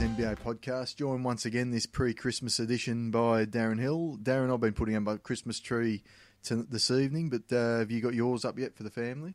[0.00, 0.96] NBA podcast.
[0.96, 4.18] Joined once again this pre-Christmas edition by Darren Hill.
[4.22, 6.02] Darren, I've been putting up a Christmas tree
[6.50, 9.34] this evening, but uh, have you got yours up yet for the family?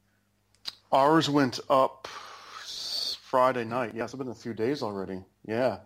[0.92, 2.08] Ours went up
[3.24, 3.94] Friday night.
[3.96, 5.24] Yes, it's been a few days already.
[5.48, 5.80] Yeah,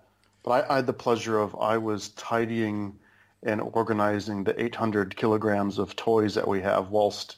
[0.44, 3.00] but I, I had the pleasure of I was tidying
[3.44, 7.38] and organizing the 800 kilograms of toys that we have, whilst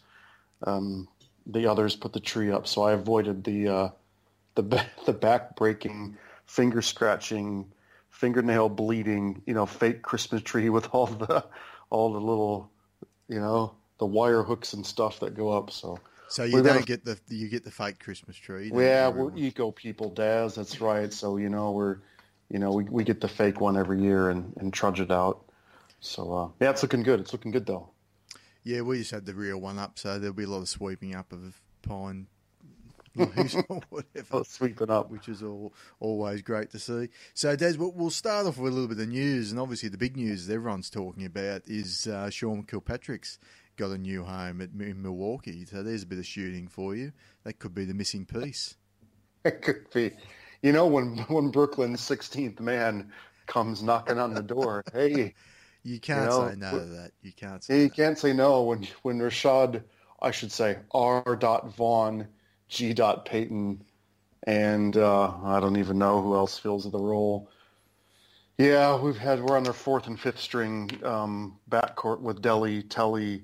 [0.64, 1.08] um,
[1.46, 2.68] the others put the tree up.
[2.68, 3.90] So I avoided the uh,
[4.56, 7.72] the the back breaking, finger scratching,
[8.10, 11.46] fingernail bleeding, you know, fake Christmas tree with all the
[11.90, 12.72] all the little,
[13.28, 15.72] you know, the wire hooks and stuff that go up.
[15.72, 16.00] So.
[16.30, 18.70] So you don't get the you get the fake Christmas tree.
[18.74, 20.56] Yeah, we're eco people, Daz.
[20.56, 21.14] That's right.
[21.14, 22.00] So you know we're,
[22.50, 25.46] you know we, we get the fake one every year and, and trudge it out.
[26.02, 27.22] So uh, yeah, it's looking good.
[27.22, 27.92] It's looking good though.
[28.66, 31.16] Yeah, we just had the real one up, so there'll be a lot of sweeping
[31.16, 32.28] up of pine
[33.20, 34.28] or whatever.
[34.32, 35.10] Oh, sweeping up.
[35.10, 37.10] Which is all, always great to see.
[37.34, 40.18] So, Des, we'll start off with a little bit of news, and obviously the big
[40.18, 43.40] news that everyone's talking about is uh, Sean Kilpatrick's
[43.78, 45.64] got a new home at, in Milwaukee.
[45.66, 47.14] So there's a bit of shooting for you.
[47.44, 48.76] That could be the missing piece.
[49.46, 50.12] It could be.
[50.62, 53.14] You know, when when Brooklyn's 16th man
[53.46, 55.36] comes knocking on the door, hey,
[55.84, 57.12] you can't you know, say no to that.
[57.22, 57.82] You can't say.
[57.82, 57.90] You no.
[57.92, 59.84] can't say no when when Rashad,
[60.22, 61.38] I should say R.
[61.38, 62.28] Dot Vaughn,
[62.70, 62.94] G.
[62.94, 63.84] Dot Payton,
[64.44, 67.50] and uh, I don't even know who else fills the role.
[68.58, 73.44] Yeah, we've had we're on their fourth and fifth string um, backcourt with Delly, Telly,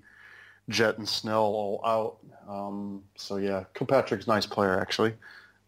[0.70, 2.18] Jet, and Snell all out.
[2.50, 5.14] Um, so yeah, Kilpatrick's a nice player actually.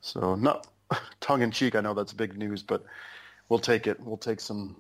[0.02, 0.68] So not
[1.20, 2.84] tongue in cheek, I know that's big news, but
[3.50, 4.00] we'll take it.
[4.00, 4.76] We'll take some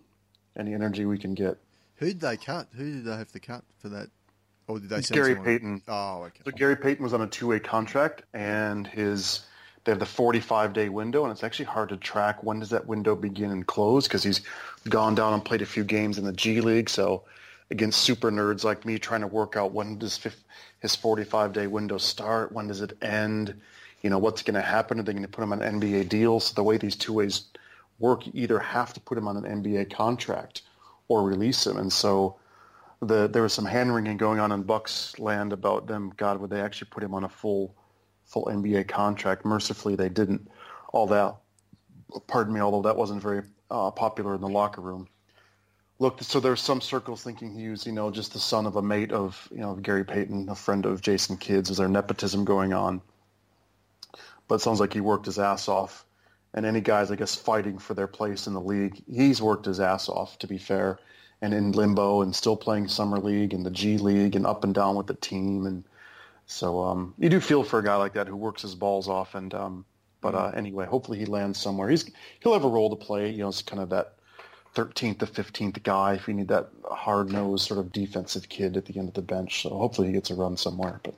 [0.57, 1.57] any energy we can get.
[1.97, 2.67] Who did they cut?
[2.75, 4.09] Who did they have to cut for that?
[4.67, 5.45] Or did they send Gary someone?
[5.45, 5.81] Payton?
[5.87, 6.39] Oh, okay.
[6.45, 9.45] So Gary Payton was on a two-way contract, and his
[9.83, 13.15] they have the 45-day window, and it's actually hard to track when does that window
[13.15, 14.41] begin and close because he's
[14.89, 16.89] gone down and played a few games in the G League.
[16.89, 17.23] So
[17.69, 20.19] against super nerds like me, trying to work out when does
[20.79, 23.61] his 45-day window start, when does it end,
[24.01, 24.99] you know, what's going to happen?
[24.99, 26.39] Are they going to put him on an NBA deal?
[26.39, 27.43] So the way these two ways
[27.99, 30.63] work, you either have to put him on an NBA contract
[31.07, 31.77] or release him.
[31.77, 32.37] And so
[33.07, 36.13] the, there was some hand wringing going on in Bucks land about them.
[36.17, 37.75] God, would they actually put him on a full
[38.25, 39.45] full NBA contract?
[39.45, 40.49] Mercifully, they didn't.
[40.93, 41.35] All that,
[42.27, 45.07] pardon me, although that wasn't very uh, popular in the locker room.
[45.99, 48.81] Look, so there's some circles thinking he was, you know, just the son of a
[48.81, 51.69] mate of, you know, Gary Payton, a friend of Jason Kidd's.
[51.69, 53.01] Is there nepotism going on?
[54.47, 56.05] But it sounds like he worked his ass off.
[56.53, 59.79] And any guys, I guess, fighting for their place in the league, he's worked his
[59.79, 60.99] ass off, to be fair
[61.41, 64.73] and in limbo and still playing summer league and the G League and up and
[64.73, 65.65] down with the team.
[65.65, 65.83] And
[66.45, 69.35] so um, you do feel for a guy like that who works his balls off.
[69.35, 69.85] And um,
[70.21, 71.89] but uh, anyway, hopefully he lands somewhere.
[71.89, 72.09] He's
[72.39, 73.29] he'll have a role to play.
[73.29, 74.15] You know, it's kind of that
[74.75, 78.85] 13th to 15th guy if you need that hard nosed sort of defensive kid at
[78.85, 79.61] the end of the bench.
[79.61, 80.99] So hopefully he gets a run somewhere.
[81.03, 81.15] But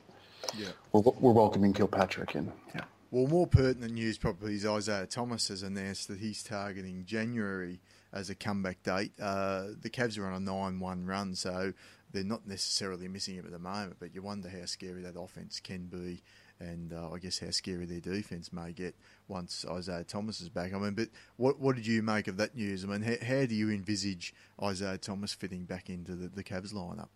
[0.56, 2.52] yeah, we're, we're welcoming Kilpatrick in.
[2.74, 2.82] Yeah.
[3.10, 7.80] Well, more pertinent news probably is Isaiah Thomas has announced that he's targeting January
[8.12, 9.12] as a comeback date.
[9.20, 11.72] Uh, the Cavs are on a 9-1 run, so
[12.12, 15.60] they're not necessarily missing him at the moment, but you wonder how scary that offense
[15.60, 16.22] can be
[16.60, 18.94] and uh, I guess how scary their defense may get
[19.28, 20.74] once Isaiah Thomas is back.
[20.74, 22.84] I mean, but what what did you make of that news?
[22.84, 26.72] I mean, how, how do you envisage Isaiah Thomas fitting back into the, the Cavs
[26.74, 27.08] lineup?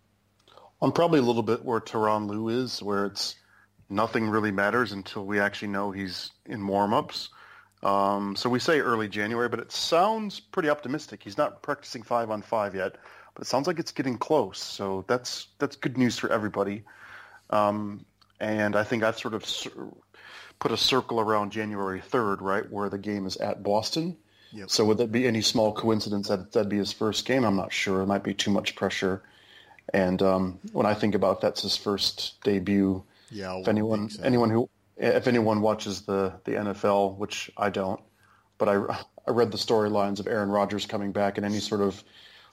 [0.81, 3.35] I'm probably a little bit where Tyronn Lue is, where it's
[3.89, 7.29] nothing really matters until we actually know he's in warm-ups.
[7.83, 11.21] Um, so we say early January, but it sounds pretty optimistic.
[11.21, 12.95] He's not practicing five on five yet,
[13.35, 14.59] but it sounds like it's getting close.
[14.59, 16.83] So that's that's good news for everybody.
[17.49, 18.05] Um,
[18.39, 19.45] and I think I've sort of
[20.59, 24.17] put a circle around January 3rd, right, where the game is at Boston.
[24.53, 24.69] Yep.
[24.69, 27.43] So would that be any small coincidence that that'd be his first game?
[27.43, 28.01] I'm not sure.
[28.01, 29.23] It might be too much pressure.
[29.93, 34.23] And um, when I think about that's his first debut, yeah, if anyone so.
[34.23, 37.99] anyone who if anyone watches the, the NFL, which I don't,
[38.57, 38.75] but I,
[39.27, 42.03] I read the storylines of Aaron Rodgers coming back and any sort of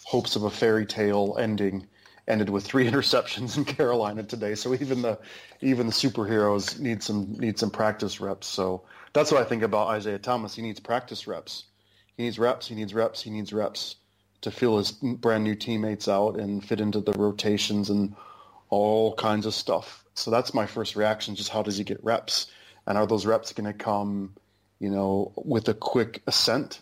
[0.04, 1.86] hopes of a fairy tale ending
[2.26, 4.54] ended with three interceptions in Carolina today.
[4.54, 5.18] So even the
[5.60, 8.46] even the superheroes need some need some practice reps.
[8.46, 8.82] So
[9.12, 10.54] that's what I think about Isaiah Thomas.
[10.54, 11.64] He needs practice reps.
[12.16, 12.68] He needs reps.
[12.68, 13.22] He needs reps.
[13.22, 13.96] He needs reps
[14.42, 18.14] to fill his brand new teammates out and fit into the rotations and
[18.70, 20.04] all kinds of stuff.
[20.14, 21.34] So that's my first reaction.
[21.34, 22.46] Just how does he get reps?
[22.86, 24.34] And are those reps going to come,
[24.78, 26.80] you know, with a quick ascent,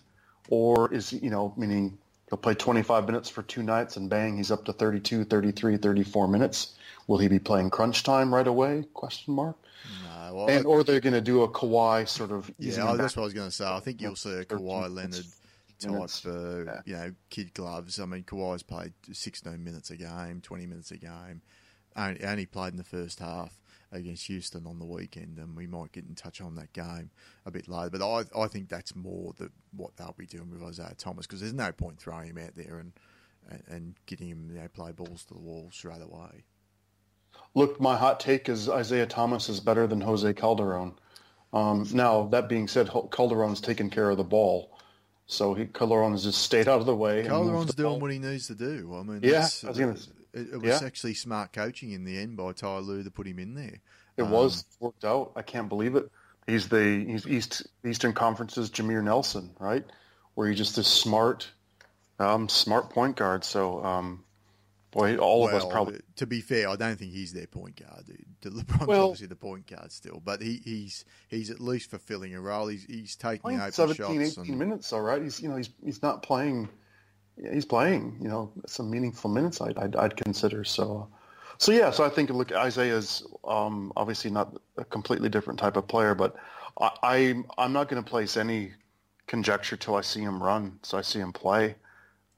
[0.49, 1.99] or is you know, meaning
[2.29, 6.29] he'll play 25 minutes for two nights and bang, he's up to 32, 33, 34
[6.29, 6.75] minutes.
[7.06, 8.85] Will he be playing crunch time right away?
[8.94, 9.56] Question mark.
[10.05, 12.50] No, well, and or they're going to do a Kawhi sort of.
[12.58, 13.67] Yeah, that's what I was going to say.
[13.67, 15.25] I think you'll see a Kawhi Leonard
[15.87, 16.20] minutes.
[16.20, 16.81] for Yeah.
[16.85, 17.99] you know kid gloves.
[17.99, 21.40] I mean, Kawhi's played 16 minutes a game, 20 minutes a game.
[21.96, 23.58] Only, only played in the first half
[23.90, 27.11] against Houston on the weekend, and we might get in touch on that game
[27.46, 27.90] a bit later.
[27.90, 31.40] But I, I think that's more the, what they'll be doing with Isaiah Thomas because
[31.40, 32.93] there's no point throwing him out there and
[33.50, 36.44] and, and getting him you know, play balls to the wall straight away.
[37.55, 40.94] Look, my hot take is Isaiah Thomas is better than Jose Calderon.
[41.52, 44.76] Um, now, that being said, Calderon's taken care of the ball.
[45.26, 47.25] So he, Calderon has just stayed out of the way.
[47.26, 48.00] Calderon's the doing ball.
[48.00, 48.94] what he needs to do.
[48.94, 49.96] I mean, Yeah, that's- I was gonna-
[50.32, 50.86] it, it was yeah.
[50.86, 53.80] actually smart coaching in the end by Ty Lue to put him in there.
[54.16, 55.32] It Um, was worked out.
[55.36, 56.10] I can't believe it.
[56.46, 59.84] He's the he's East Eastern Conference's Jameer Nelson, right?
[60.34, 61.48] Where he's just this smart,
[62.19, 63.44] um, smart point guard.
[63.44, 64.25] So, um,
[64.90, 68.06] boy, all of us probably To be fair, I don't think he's their point guard.
[68.06, 68.25] dude.
[68.54, 72.40] LeBron's Well- obviously the point guard still, but he, he's he's at least fulfilling a
[72.40, 72.69] role.
[72.69, 74.38] He's he's taking open 17, shots.
[74.38, 75.20] 18 And, minutes, all right.
[75.20, 76.69] He's you know he's he's not playing.
[77.52, 79.61] He's playing, you know, some meaningful minutes.
[79.61, 81.08] I'd I'd, I'd consider so.
[81.58, 85.88] So yeah, so I think look, Isaiah's um, obviously not a completely different type of
[85.88, 86.37] player, but
[86.81, 88.73] I, I I'm not going to place any
[89.26, 90.79] conjecture till I see him run.
[90.82, 91.76] So I see him play.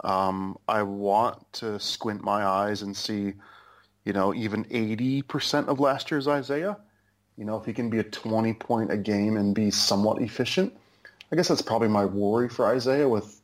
[0.05, 3.35] Um, I want to squint my eyes and see,
[4.05, 6.77] you know, even 80% of last year's Isaiah.
[7.37, 10.75] You know, if he can be a 20 point a game and be somewhat efficient,
[11.33, 13.40] I guess that's probably my worry for Isaiah with,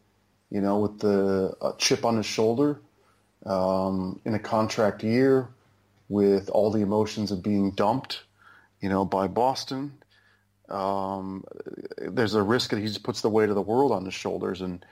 [0.50, 2.80] you know, with the uh, chip on his shoulder
[3.44, 5.48] um, in a contract year
[6.08, 8.22] with all the emotions of being dumped,
[8.80, 9.92] you know, by Boston.
[10.68, 11.44] Um,
[11.98, 14.60] there's a risk that he just puts the weight of the world on his shoulders
[14.60, 14.84] and,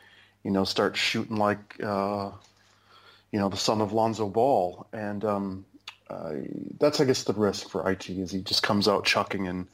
[0.43, 2.31] you know, starts shooting like, uh,
[3.33, 4.87] you know, the son of Lonzo Ball.
[4.93, 5.65] And um,
[6.09, 6.35] uh,
[6.79, 9.67] that's, I guess, the risk for IT is he just comes out chucking and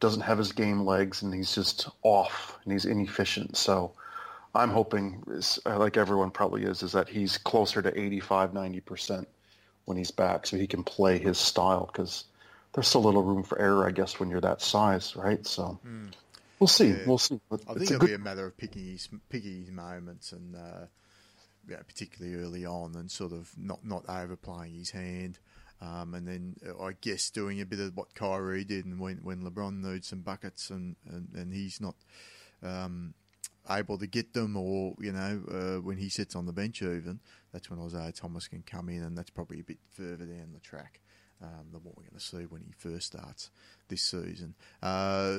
[0.00, 3.56] doesn't have his game legs and he's just off and he's inefficient.
[3.56, 3.92] So
[4.54, 9.26] I'm hoping, is, uh, like everyone probably is, is that he's closer to 85, 90%
[9.84, 12.24] when he's back so he can play his style because
[12.72, 15.46] there's so little room for error, I guess, when you're that size, right?
[15.46, 15.78] So
[16.58, 16.88] we'll see.
[16.88, 17.04] Yeah.
[17.06, 17.40] We'll see.
[17.48, 20.54] But I think it'll good be a matter of picking his picking his moments and
[20.54, 20.86] uh,
[21.68, 25.38] yeah, particularly early on, and sort of not not overplaying his hand.
[25.80, 29.18] Um, and then uh, I guess doing a bit of what Kyrie did, and when
[29.22, 31.94] when LeBron needs some buckets, and, and, and he's not
[32.62, 33.14] um,
[33.70, 37.20] able to get them, or you know uh, when he sits on the bench, even
[37.52, 40.60] that's when Isaiah Thomas can come in, and that's probably a bit further down the
[40.60, 41.00] track
[41.42, 43.50] um, than what we're going to see when he first starts
[43.88, 44.54] this season.
[44.82, 45.38] Uh,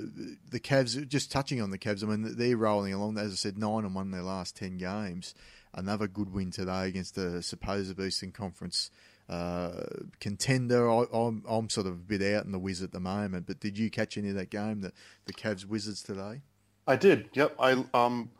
[0.49, 3.17] the Cavs, just touching on the Cavs, I mean they're rolling along.
[3.17, 5.35] As I said, nine and one in their last ten games.
[5.73, 8.89] Another good win today against the supposed Eastern Conference
[9.29, 9.83] uh,
[10.19, 10.89] contender.
[10.89, 13.59] I, I'm I'm sort of a bit out in the whiz at the moment, but
[13.59, 14.91] did you catch any of that game, the
[15.25, 16.41] the Cavs Wizards today?
[16.89, 17.29] I did.
[17.33, 17.55] Yep.
[17.59, 18.31] I um,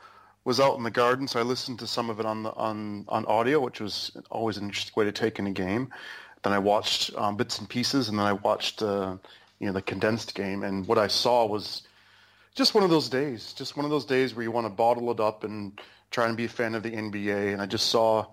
[0.44, 3.06] was out in the garden, so I listened to some of it on the on
[3.08, 5.90] on audio, which was always an interesting way to take in a game.
[6.42, 9.18] Then I watched um, bits and pieces, and then I watched uh,
[9.60, 10.64] you know the condensed game.
[10.64, 11.84] And what I saw was
[12.56, 15.12] just one of those days, just one of those days where you want to bottle
[15.12, 15.80] it up and
[16.10, 17.54] try and be a fan of the NBA.
[17.54, 18.26] And I just saw,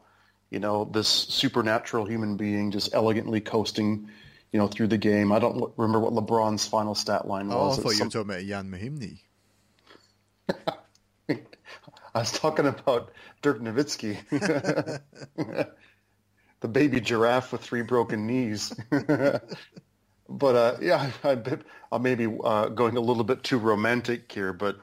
[0.48, 4.08] you know, this supernatural human being just elegantly coasting,
[4.50, 5.30] you know, through the game.
[5.30, 7.76] I don't remember what LeBron's final stat line was.
[7.76, 9.18] Oh, I thought you were talking about Ian Mahinmi.
[12.16, 13.12] I was talking about
[13.42, 14.16] Dirk Nowitzki,
[16.60, 18.74] the baby giraffe with three broken knees.
[20.28, 21.38] but uh, yeah, I,
[21.92, 24.78] I, may be uh, going a little bit too romantic here, but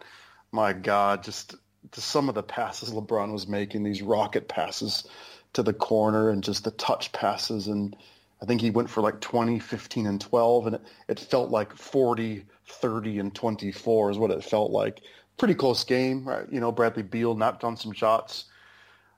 [0.52, 1.56] my God, just,
[1.92, 5.08] just some of the passes LeBron was making, these rocket passes
[5.54, 7.68] to the corner and just the touch passes.
[7.68, 7.96] And
[8.44, 11.74] I think he went for like 20, 15, and 12, and it, it felt like
[11.74, 15.02] 40, 30, and 24 is what it felt like
[15.38, 16.28] pretty close game.
[16.28, 16.46] Right?
[16.52, 18.46] You know, Bradley Beal knocked on some shots.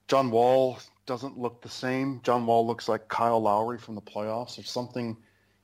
[0.08, 2.22] John Wall doesn't look the same.
[2.24, 5.18] John Wall looks like Kyle Lowry from the playoffs or something.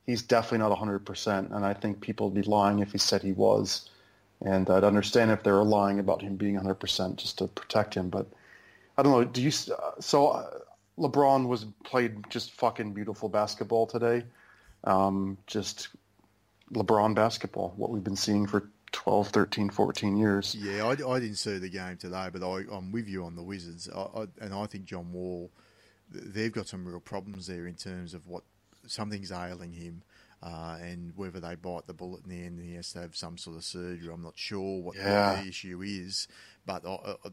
[0.06, 3.32] He's definitely not 100%, and I think people would be lying if he said he
[3.32, 3.88] was.
[4.44, 8.08] And I'd understand if they were lying about him being 100% just to protect him.
[8.08, 8.26] But
[8.98, 9.24] I don't know.
[9.24, 9.52] Do you?
[9.52, 10.58] So uh,
[10.98, 14.24] LeBron was played just fucking beautiful basketball today.
[14.82, 15.88] Um, just
[16.72, 20.54] LeBron basketball, what we've been seeing for 12, 13, 14 years.
[20.54, 23.42] Yeah, I, I didn't see the game today, but I, I'm with you on the
[23.42, 25.50] Wizards, I, I, and I think John Wall,
[26.10, 28.42] they've got some real problems there in terms of what
[28.86, 30.02] something's ailing him,
[30.42, 33.16] uh, and whether they bite the bullet in the end, and he has to have
[33.16, 34.12] some sort of surgery.
[34.12, 35.40] I'm not sure what, Yeah.
[35.42, 36.28] the issue is,
[36.66, 36.90] but I,
[37.24, 37.28] I,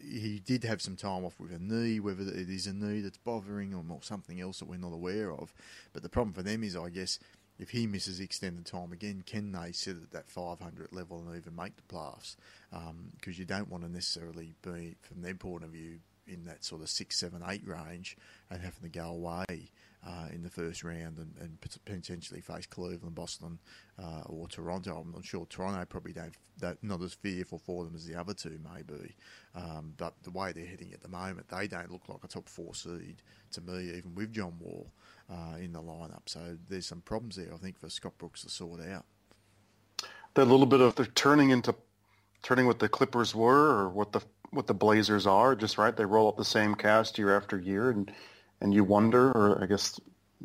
[0.00, 3.18] he did have some time off with a knee, whether it is a knee that's
[3.18, 5.52] bothering him or something else that we're not aware of.
[5.92, 7.18] But the problem for them is, I guess,
[7.58, 11.56] if he misses extended time again, can they sit at that 500 level and even
[11.56, 12.36] make the playoffs?
[12.70, 16.64] Because um, you don't want to necessarily be, from their point of view, in that
[16.64, 18.16] sort of six, seven, eight range
[18.50, 19.70] and having to go away
[20.06, 23.58] uh, in the first round and, and, potentially face Cleveland, Boston,
[23.98, 25.00] uh, or Toronto.
[25.00, 28.58] I'm not sure Toronto probably don't, not as fearful for them as the other two
[28.62, 29.14] may be,
[29.54, 32.48] um, but the way they're heading at the moment, they don't look like a top
[32.48, 33.22] four seed
[33.52, 34.90] to me, even with John Wall
[35.30, 36.22] uh, in the lineup.
[36.26, 39.04] So there's some problems there, I think, for Scott Brooks to sort out.
[40.34, 41.74] That little bit of they're turning into
[42.42, 45.96] turning what the Clippers were or what the what the Blazers are, just right.
[45.96, 48.12] They roll up the same cast year after year, and
[48.60, 49.98] and you wonder, or I guess,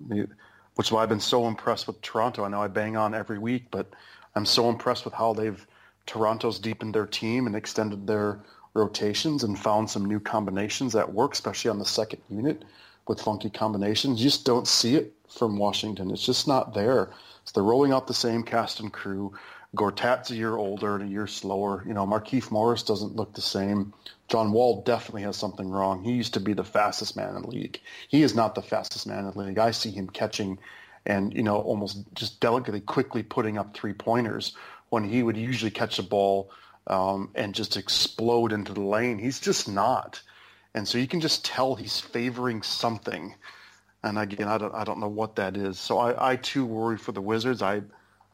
[0.08, 2.44] which is why I've been so impressed with Toronto.
[2.44, 3.92] I know I bang on every week, but
[4.36, 5.66] I'm so impressed with how they've
[6.06, 8.40] Toronto's deepened their team and extended their
[8.74, 12.64] rotations and found some new combinations that work, especially on the second unit
[13.08, 14.20] with funky combinations.
[14.20, 16.12] You just don't see it from Washington.
[16.12, 17.12] It's just not there.
[17.46, 19.34] So they're rolling out the same cast and crew.
[19.76, 21.84] Gortat's a year older and a year slower.
[21.88, 23.94] You know, Markieff Morris doesn't look the same.
[24.28, 26.04] John Wall definitely has something wrong.
[26.04, 27.80] He used to be the fastest man in the league.
[28.10, 29.58] He is not the fastest man in the league.
[29.58, 30.60] I see him catching
[31.06, 34.56] and, you know, almost just delicately, quickly putting up three pointers
[34.90, 36.52] when he would usually catch a ball
[36.88, 39.18] um, and just explode into the lane.
[39.18, 40.22] He's just not.
[40.74, 43.36] And so you can just tell he's favoring something.
[44.04, 45.80] And again, I don't, I don't know what that is.
[45.80, 47.62] So I, I too worry for the Wizards.
[47.62, 47.82] I,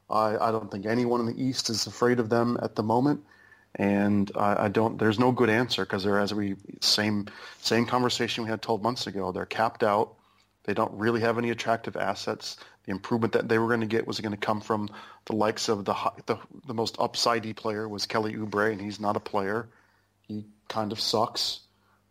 [0.10, 3.24] I, I don't think anyone in the East is afraid of them at the moment.
[3.76, 4.98] And I, I don't.
[4.98, 7.28] There's no good answer because they're as we same
[7.62, 9.32] same conversation we had 12 months ago.
[9.32, 10.16] They're capped out.
[10.64, 12.58] They don't really have any attractive assets.
[12.86, 14.90] The improvement that they were going to get was going to come from
[15.26, 15.94] the likes of the
[16.26, 19.68] the, the most upsidey player was Kelly Oubre, and he's not a player.
[20.22, 21.60] He kind of sucks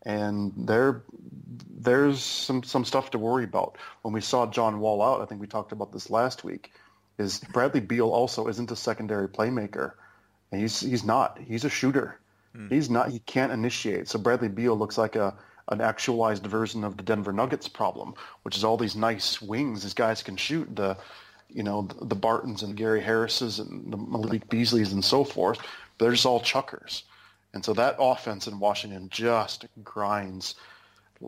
[0.07, 1.03] and there
[1.79, 3.77] there's some some stuff to worry about.
[4.03, 6.73] When we saw John Wall out, I think we talked about this last week.
[7.19, 9.93] Is Bradley Beal also isn't a secondary playmaker,
[10.53, 11.39] and he's he's not.
[11.39, 12.21] He's a shooter.
[12.57, 12.71] Mm.
[12.71, 13.11] He's not.
[13.11, 14.09] He can't initiate.
[14.09, 15.35] So Bradley Beal looks like a
[15.69, 19.83] an actualized version of the Denver Nuggets problem, which is all these nice wings.
[19.83, 20.97] These guys can shoot the,
[21.49, 25.59] you know, the, the Bartons and Gary Harrises and the Malik Beasleys and so forth.
[25.59, 27.03] But they're just all chuckers.
[27.57, 30.57] And so that offense in Washington just grinds,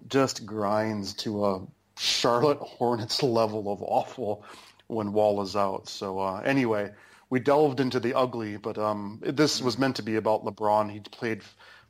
[0.09, 1.63] just grinds to a
[1.97, 4.45] Charlotte Hornets level of awful
[4.89, 5.89] when Wall is out.
[5.89, 6.93] So uh, anyway,
[7.31, 10.93] we delved into the ugly, but um, this was meant to be about LeBron.
[10.93, 11.41] He played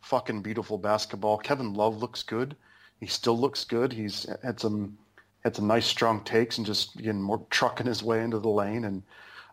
[0.03, 1.39] fucking beautiful basketball.
[1.39, 2.55] Kevin Love looks good.
[3.01, 3.93] He still looks good.
[3.93, 4.99] He's had some
[5.43, 8.85] had some nice strong takes and just again more trucking his way into the lane
[8.85, 9.03] and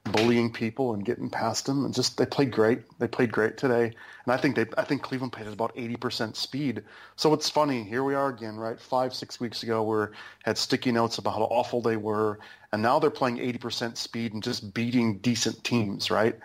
[0.05, 1.83] bullying people and getting past them.
[1.83, 2.81] And just they played great.
[2.99, 3.85] They played great today.
[4.25, 6.83] And I think they I think Cleveland played at about eighty percent speed.
[7.15, 7.83] So it's funny.
[7.83, 8.79] Here we are again, right?
[8.79, 12.39] Five six weeks ago, we had sticky notes about how awful they were,
[12.71, 16.37] and now they're playing eighty percent speed and just beating decent teams, right,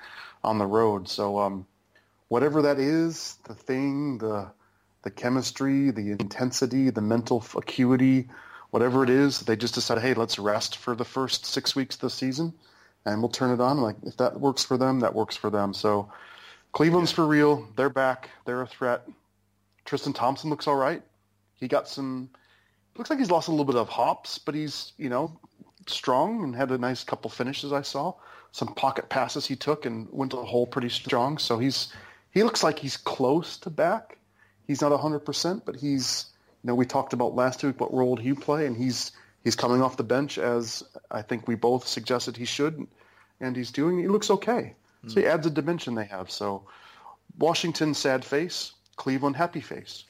[0.43, 1.09] on the road.
[1.09, 1.67] So um,
[2.29, 4.51] whatever that is, the thing, the
[5.03, 8.29] the chemistry, the intensity, the mental acuity,
[8.71, 12.03] whatever it is, they just decided, hey, let's rest for the first six weeks of
[12.03, 12.53] the season
[13.05, 13.79] and we'll turn it on.
[13.79, 15.73] Like if that works for them, that works for them.
[15.75, 16.11] So
[16.73, 17.69] Cleveland's for real.
[17.77, 18.31] They're back.
[18.45, 19.09] They're a threat.
[19.85, 21.03] Tristan Thompson looks all right.
[21.55, 22.31] He got some.
[22.97, 25.39] Looks like he's lost a little bit of hops, but he's you know
[25.87, 27.73] strong and had a nice couple finishes.
[27.73, 28.15] I saw
[28.53, 31.39] some pocket passes he took and went to the hole pretty strong.
[31.39, 31.93] So he's
[32.33, 34.19] he looks like he's close to back.
[34.67, 36.27] He's not hundred percent, but he's
[36.63, 39.13] you know we talked about last week what role he play, and he's
[39.45, 42.87] he's coming off the bench as I think we both suggested he should,
[43.41, 43.99] and he's doing.
[43.99, 44.75] He looks okay.
[45.05, 45.11] Mm.
[45.11, 46.31] So he adds a dimension they have.
[46.31, 46.67] So
[47.39, 50.05] Washington sad face, Cleveland happy face.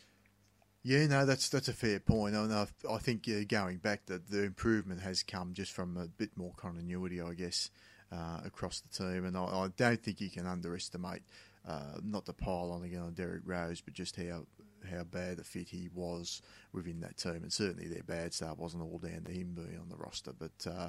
[0.82, 2.34] Yeah, no, that's that's a fair point.
[2.34, 6.30] I, I think uh, going back, that the improvement has come just from a bit
[6.36, 7.70] more continuity, I guess,
[8.10, 11.22] uh, across the team, and I, I, don't think you can underestimate.
[11.68, 14.46] Uh, not to pile on again on Derrick Rose, but just how
[14.84, 18.82] how bad a fit he was within that team, and certainly their bad start wasn't
[18.82, 20.88] all down to him being on the roster, but uh,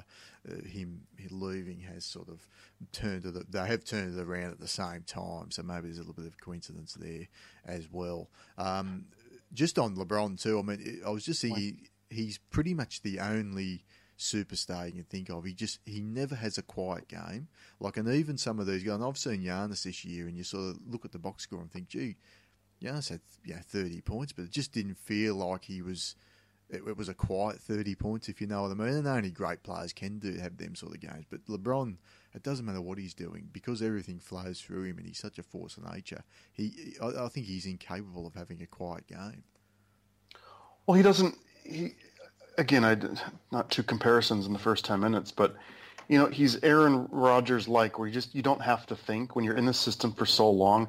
[0.50, 2.46] uh, him leaving has sort of
[2.92, 3.52] turned it.
[3.52, 6.26] They have turned it around at the same time, so maybe there's a little bit
[6.26, 7.28] of coincidence there
[7.64, 8.28] as well.
[8.58, 9.06] Um,
[9.52, 10.58] just on LeBron too.
[10.58, 13.84] I mean, I was just thinking he's pretty much the only
[14.18, 15.44] superstar you can think of.
[15.44, 17.48] He just he never has a quiet game.
[17.80, 20.44] Like, and even some of these guys, and I've seen Giannis this year, and you
[20.44, 22.16] sort of look at the box score and think, gee,
[22.82, 26.16] Giannis had yeah thirty points, but it just didn't feel like he was.
[26.70, 28.94] It, it, was a quiet thirty points, if you know what I mean.
[28.94, 31.26] And only great players can do have them sort of games.
[31.28, 31.96] But LeBron,
[32.34, 35.42] it doesn't matter what he's doing because everything flows through him, and he's such a
[35.42, 36.24] force of nature.
[36.52, 39.44] He, I, I think he's incapable of having a quiet game.
[40.86, 41.36] Well, he doesn't.
[41.62, 41.92] He
[42.58, 42.96] again, I
[43.50, 45.56] not two comparisons in the first ten minutes, but
[46.08, 49.44] you know, he's Aaron Rodgers like, where you just you don't have to think when
[49.44, 50.88] you're in the system for so long.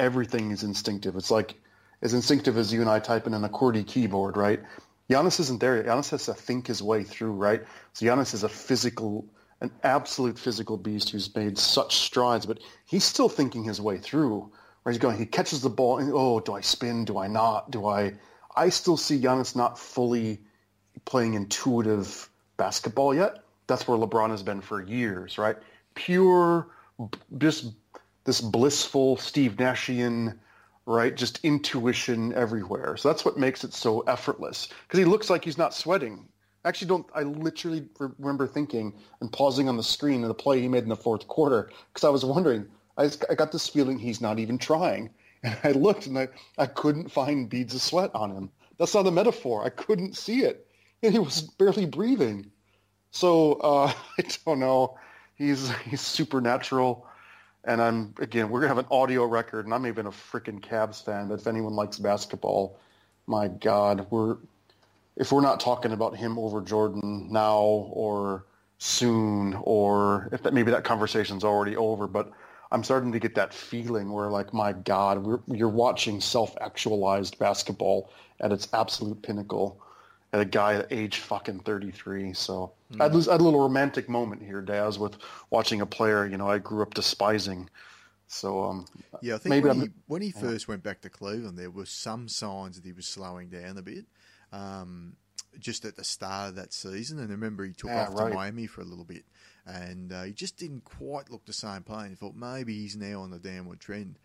[0.00, 1.14] Everything is instinctive.
[1.14, 1.54] It's like
[2.02, 4.60] as instinctive as you and I typing in a QWERTY keyboard, right?
[5.08, 5.84] Giannis isn't there.
[5.84, 7.62] Giannis has to think his way through, right?
[7.92, 9.26] So Giannis is a physical,
[9.60, 14.50] an absolute physical beast who's made such strides, but he's still thinking his way through.
[14.82, 17.04] Where he's going, he catches the ball, and oh, do I spin?
[17.04, 17.70] Do I not?
[17.70, 18.14] Do I?
[18.56, 20.40] I still see Giannis not fully
[21.04, 25.56] playing intuitive basketball yet that's where LeBron has been for years, right?
[25.94, 26.66] Pure,
[27.38, 27.72] just
[28.30, 30.38] this blissful Steve Nashian,
[30.86, 31.16] right?
[31.16, 32.96] Just intuition everywhere.
[32.96, 36.28] So that's what makes it so effortless because he looks like he's not sweating.
[36.64, 37.88] Actually, don't I literally
[38.20, 41.26] remember thinking and pausing on the screen of the play he made in the fourth
[41.26, 42.66] quarter because I was wondering.
[42.96, 45.10] I, just, I got this feeling he's not even trying,
[45.42, 48.48] and I looked and I, I couldn't find beads of sweat on him.
[48.78, 49.64] That's not a metaphor.
[49.64, 50.68] I couldn't see it.
[51.02, 52.48] And he was barely breathing.
[53.10, 54.96] So uh, I don't know.
[55.34, 57.08] He's he's supernatural,
[57.64, 61.04] and I'm again we're gonna have an audio record, and I'm even a freaking Cavs
[61.04, 61.28] fan.
[61.28, 62.78] But if anyone likes basketball,
[63.26, 64.36] my God, we're
[65.16, 68.46] if we're not talking about him over Jordan now or
[68.78, 72.32] soon, or if that maybe that conversation's already over, but
[72.72, 78.10] I'm starting to get that feeling where like my God, we're, you're watching self-actualized basketball
[78.40, 79.82] at its absolute pinnacle
[80.32, 82.32] at a guy at age fucking 33.
[82.32, 83.00] So mm.
[83.00, 85.16] I, had, I had a little romantic moment here, Daz, with
[85.50, 87.68] watching a player, you know, I grew up despising.
[88.28, 88.86] So um,
[89.22, 91.86] yeah, I think maybe when he, when he, first went back to Cleveland, there were
[91.86, 94.04] some signs that he was slowing down a bit.
[94.52, 95.16] Um,
[95.58, 98.28] just at the start of that season, and I remember he took off right.
[98.28, 99.24] to Miami for a little bit,
[99.66, 102.08] and uh, he just didn't quite look the same player.
[102.12, 104.20] I thought maybe he's now on the downward trend.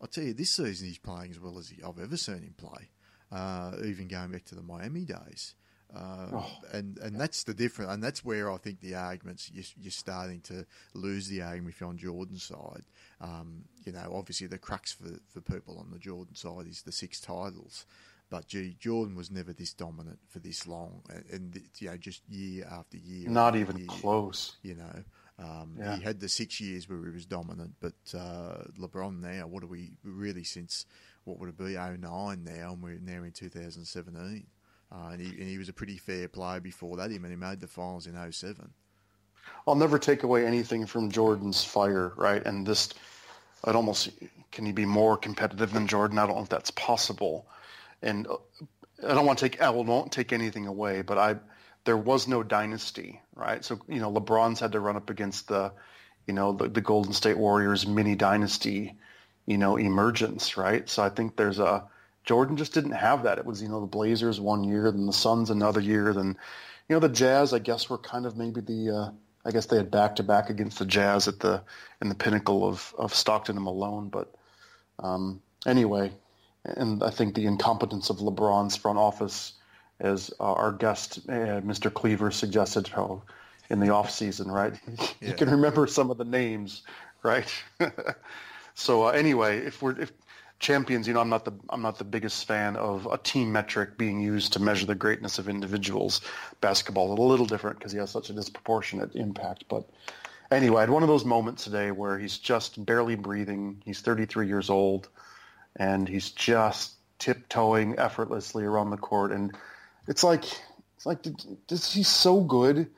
[0.00, 2.88] I'll tell you, this season he's playing as well as I've ever seen him play
[3.34, 5.54] uh, even going back to the Miami days.
[5.94, 9.64] Uh, oh, and and that's the difference, and that's where I think the arguments you're,
[9.80, 12.82] you're starting to lose the argument if you're on Jordan's side.
[13.20, 16.90] Um, you know, obviously the crux for for people on the Jordan side is the
[16.90, 17.86] six titles,
[18.28, 22.22] but gee, Jordan was never this dominant for this long, and, and you know, just
[22.28, 24.56] year after year, not after even year, close.
[24.62, 25.04] You know,
[25.38, 25.96] um, yeah.
[25.96, 29.68] he had the six years where he was dominant, but uh, LeBron now, what are
[29.68, 30.86] we really since?
[31.24, 34.46] What would it be, 09 now, and we're now in 2017.
[34.92, 37.10] Uh, and, he, and he was a pretty fair player before that.
[37.10, 38.70] Him and he made the finals in 07.
[39.66, 42.44] I'll never take away anything from Jordan's fire, right?
[42.44, 42.90] And this,
[43.64, 44.10] I'd almost,
[44.52, 46.18] can he be more competitive than Jordan?
[46.18, 47.46] I don't know if that's possible.
[48.02, 48.36] And uh,
[49.06, 51.36] I don't want to take, I won't take anything away, but I,
[51.84, 53.64] there was no dynasty, right?
[53.64, 55.72] So, you know, LeBron's had to run up against the,
[56.26, 58.96] you know, the, the Golden State Warriors mini dynasty
[59.46, 60.88] you know, emergence, right?
[60.88, 61.84] So I think there's a
[62.24, 63.38] Jordan just didn't have that.
[63.38, 66.36] It was, you know, the Blazers one year, then the Suns another year, then,
[66.88, 67.52] you know, the Jazz.
[67.52, 68.90] I guess were kind of maybe the.
[68.90, 69.10] Uh,
[69.46, 71.62] I guess they had back to back against the Jazz at the
[72.00, 74.08] in the pinnacle of of Stockton and Malone.
[74.08, 74.34] But
[74.98, 76.12] um, anyway,
[76.64, 79.52] and I think the incompetence of LeBron's front office,
[80.00, 81.92] as uh, our guest uh, Mr.
[81.92, 83.22] Cleaver suggested, oh,
[83.68, 84.74] in the off season, right?
[84.98, 85.06] Yeah.
[85.28, 86.82] you can remember some of the names,
[87.22, 87.52] right?
[88.74, 90.12] So uh, anyway, if we're if
[90.58, 93.96] champions, you know, I'm not the I'm not the biggest fan of a team metric
[93.96, 96.20] being used to measure the greatness of individuals.
[96.60, 99.64] Basketball is a little different because he has such a disproportionate impact.
[99.68, 99.88] But
[100.50, 103.82] anyway, I had one of those moments today where he's just barely breathing.
[103.84, 105.08] He's 33 years old,
[105.76, 109.54] and he's just tiptoeing effortlessly around the court, and
[110.08, 110.44] it's like
[110.96, 111.24] it's like
[111.68, 112.90] he's so good.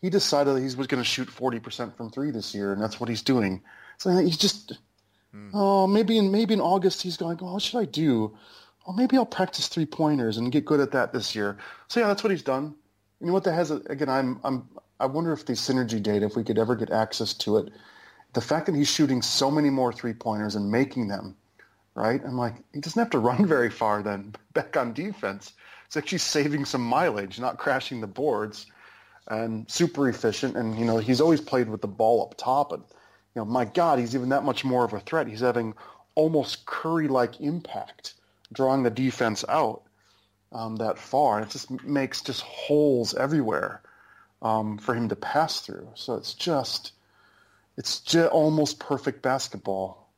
[0.00, 3.08] He decided he was going to shoot 40% from three this year, and that's what
[3.08, 3.60] he's doing.
[3.96, 4.78] So he's just
[5.38, 5.50] Mm.
[5.54, 7.38] Oh, maybe in maybe in August he's going.
[7.40, 8.36] Oh, what should I do?
[8.86, 11.58] Oh, maybe I'll practice three pointers and get good at that this year.
[11.88, 12.74] So yeah, that's what he's done.
[13.20, 14.08] You know what that has again?
[14.08, 14.68] I'm I'm
[15.00, 17.72] I wonder if the synergy data, if we could ever get access to it,
[18.32, 21.36] the fact that he's shooting so many more three pointers and making them,
[21.94, 22.20] right?
[22.24, 25.52] I'm like, he doesn't have to run very far then back on defense.
[25.86, 28.66] It's actually saving some mileage, not crashing the boards,
[29.28, 30.56] and super efficient.
[30.56, 32.72] And you know, he's always played with the ball up top.
[32.72, 32.82] And
[33.38, 35.28] you know, my God, he's even that much more of a threat.
[35.28, 35.74] He's having
[36.16, 38.14] almost Curry-like impact,
[38.52, 39.82] drawing the defense out
[40.50, 41.38] um, that far.
[41.38, 43.80] And it just makes just holes everywhere
[44.42, 45.88] um, for him to pass through.
[45.94, 46.90] So it's just,
[47.76, 50.10] it's just almost perfect basketball.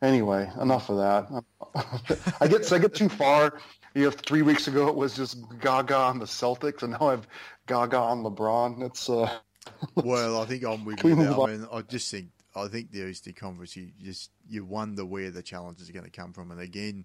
[0.00, 1.44] Anyway, enough of that.
[2.40, 3.58] I get I get too far.
[3.94, 7.26] You know, three weeks ago it was just Gaga on the Celtics, and now I've
[7.66, 8.84] Gaga on LeBron.
[8.84, 9.30] It's uh,
[9.96, 11.12] well, I think I'm with you.
[11.12, 15.30] I mean, I just think I think the Eastern Conference, you just you wonder where
[15.30, 16.50] the challenges are going to come from.
[16.50, 17.04] And again,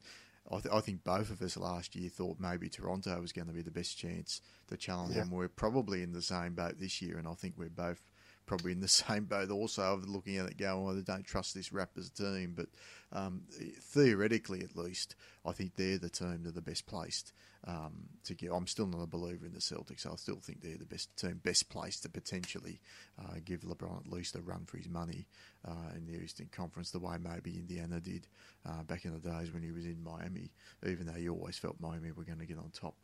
[0.52, 3.54] I, th- I, think both of us last year thought maybe Toronto was going to
[3.54, 5.22] be the best chance to challenge yeah.
[5.22, 5.32] them.
[5.32, 8.02] We're probably in the same boat this year, and I think we're both
[8.48, 11.54] probably in the same boat also of looking at it going, well, they don't trust
[11.54, 12.54] this Raptors team.
[12.56, 12.70] But
[13.12, 13.44] um,
[13.80, 17.34] theoretically, at least, I think they're the team that are the best placed
[17.68, 18.52] um, to get.
[18.52, 20.12] I'm still not a believer in the Celtics.
[20.12, 22.80] I still think they're the best team, best placed to potentially
[23.20, 25.28] uh, give LeBron at least a run for his money
[25.68, 28.28] uh, in the Eastern Conference, the way maybe Indiana did
[28.68, 30.52] uh, back in the days when he was in Miami.
[30.86, 32.96] Even though you always felt Miami were going to get on top.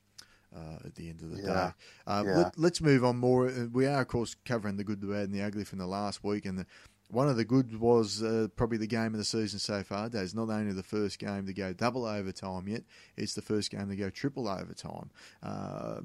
[0.55, 1.47] Uh, at the end of the yeah.
[1.47, 1.71] day.
[2.05, 2.49] Uh, yeah.
[2.57, 3.47] let, us move on more.
[3.47, 5.87] Uh, we are, of course, covering the good, the bad, and the ugly from the
[5.87, 6.65] last week, and the,
[7.13, 10.09] one of the good was uh, probably the game of the season so far.
[10.11, 12.83] It's not only the first game to go double overtime yet,
[13.15, 15.11] it's the first game to go triple overtime.
[15.41, 16.01] Uh,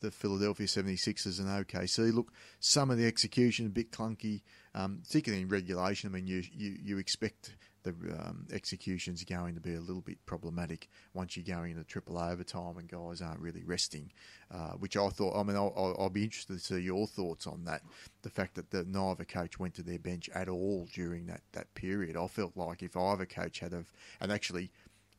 [0.00, 2.12] the Philadelphia 76ers and OKC.
[2.12, 4.42] Look, some of the execution a bit clunky,
[4.74, 6.10] um, particularly in regulation.
[6.10, 7.56] I mean, you, you, you expect
[7.92, 12.18] the um, execution's going to be a little bit problematic once you're going into triple
[12.18, 14.10] overtime and guys aren't really resting,
[14.50, 17.64] uh, which I thought, I mean, I'll, I'll, be interested to see your thoughts on
[17.64, 17.82] that.
[18.22, 21.72] The fact that the, neither coach went to their bench at all during that, that
[21.74, 22.16] period.
[22.16, 24.70] I felt like if either coach had, have, and actually,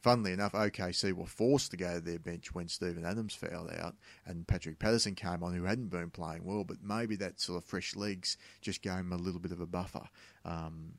[0.02, 3.96] funnily enough, OKC were forced to go to their bench when Steven Adams fouled out
[4.26, 7.70] and Patrick Patterson came on, who hadn't been playing well, but maybe that sort of
[7.70, 10.08] fresh legs just gave him a little bit of a buffer.
[10.46, 10.94] Um,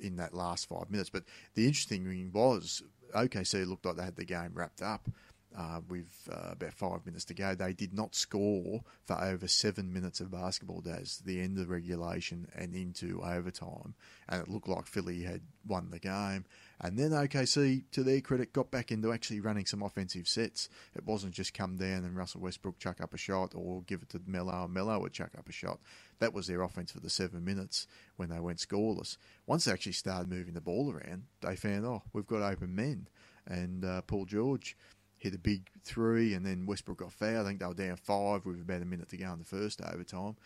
[0.00, 1.10] in that last five minutes.
[1.10, 2.82] But the interesting thing was
[3.14, 5.08] OKC looked like they had the game wrapped up.
[5.56, 9.90] Uh, with uh, about five minutes to go, they did not score for over seven
[9.92, 13.94] minutes of basketball days, the end of regulation and into overtime.
[14.28, 16.44] And it looked like Philly had won the game.
[16.80, 20.68] And then OKC, to their credit, got back into actually running some offensive sets.
[20.94, 24.10] It wasn't just come down and Russell Westbrook chuck up a shot or give it
[24.10, 25.80] to Melo and Melo would chuck up a shot.
[26.20, 29.16] That was their offense for the seven minutes when they went scoreless.
[29.46, 33.08] Once they actually started moving the ball around, they found, oh, we've got open men.
[33.46, 34.76] And uh, Paul George
[35.18, 37.46] hit a big three, and then Westbrook got fouled.
[37.46, 39.80] I think they were down five with about a minute to go in the first
[39.82, 40.36] overtime.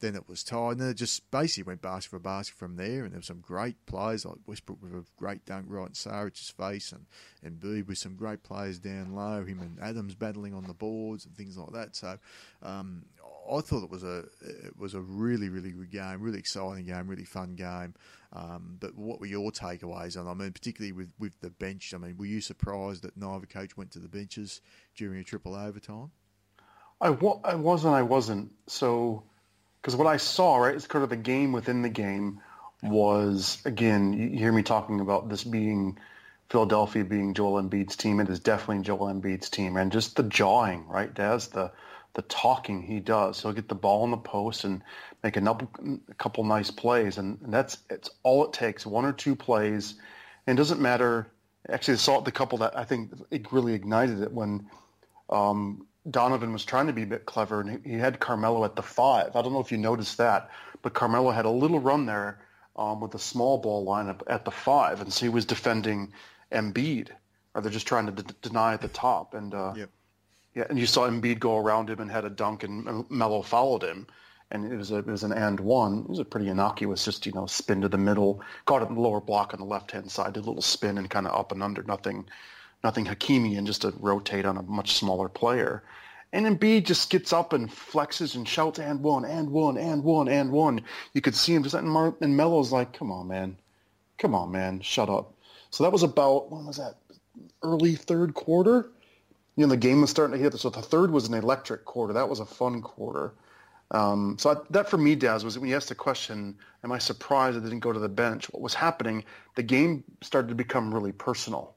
[0.00, 3.04] Then it was tied, and then it just basically went basket for basket from there.
[3.04, 6.50] And there were some great players like Westbrook with a great dunk right in Saric's
[6.50, 7.06] face, and
[7.42, 9.44] and Boob with some great players down low.
[9.44, 11.96] Him and Adams battling on the boards and things like that.
[11.96, 12.18] So
[12.62, 13.04] um,
[13.50, 17.06] I thought it was a it was a really really good game, really exciting game,
[17.06, 17.94] really fun game.
[18.32, 21.92] Um, but what were your takeaways And I mean, particularly with, with the bench.
[21.94, 24.60] I mean, were you surprised that neither coach went to the benches
[24.94, 26.12] during a triple overtime?
[27.00, 27.94] I, wa- I wasn't.
[27.94, 28.52] I wasn't.
[28.66, 29.24] So
[29.80, 32.40] because what I saw, right, is kind of the game within the game
[32.82, 35.98] was, again, you hear me talking about this being
[36.50, 38.20] Philadelphia being Joel Embiid's team.
[38.20, 39.76] It is definitely Joel Embiid's team.
[39.76, 41.70] And just the jawing, right, Daz, the,
[42.14, 43.40] the talking he does.
[43.40, 44.82] He'll get the ball in the post and
[45.22, 45.68] make a,
[46.18, 47.18] couple nice plays.
[47.18, 49.94] And, and that's it's all it takes, one or two plays.
[50.46, 51.30] And it doesn't matter.
[51.68, 54.68] Actually, I saw the couple that I think it really ignited it when
[55.30, 58.82] um, Donovan was trying to be a bit clever, and he had Carmelo at the
[58.82, 59.36] five.
[59.36, 60.50] I don't know if you noticed that,
[60.82, 62.40] but Carmelo had a little run there
[62.76, 66.12] um, with a small ball lineup at the five, and so he was defending
[66.52, 67.10] Embiid,
[67.54, 69.34] or they're just trying to d- deny at the top.
[69.34, 69.90] And uh, yep.
[70.54, 73.82] yeah, and you saw Embiid go around him and had a dunk, and Melo followed
[73.82, 74.06] him,
[74.50, 76.00] and it was a, it was an and one.
[76.00, 78.94] It was a pretty innocuous, just you know, spin to the middle, caught it in
[78.94, 81.38] the lower block on the left hand side, did a little spin and kind of
[81.38, 82.26] up and under, nothing
[82.82, 85.82] nothing Hakimi and just to rotate on a much smaller player.
[86.32, 90.28] And Embiid just gets up and flexes and shouts, and one, and one, and one,
[90.28, 90.82] and one.
[91.12, 93.56] You could see him just, and, Mar- and Melo's like, come on, man.
[94.18, 94.80] Come on, man.
[94.80, 95.34] Shut up.
[95.70, 96.94] So that was about, when was that?
[97.62, 98.90] Early third quarter?
[99.56, 100.54] You know, the game was starting to hit.
[100.54, 102.12] So the third was an electric quarter.
[102.12, 103.32] That was a fun quarter.
[103.90, 106.98] Um, so I, that for me, Daz, was when you asked the question, am I
[106.98, 108.46] surprised I didn't go to the bench?
[108.52, 109.24] What was happening?
[109.56, 111.74] The game started to become really personal,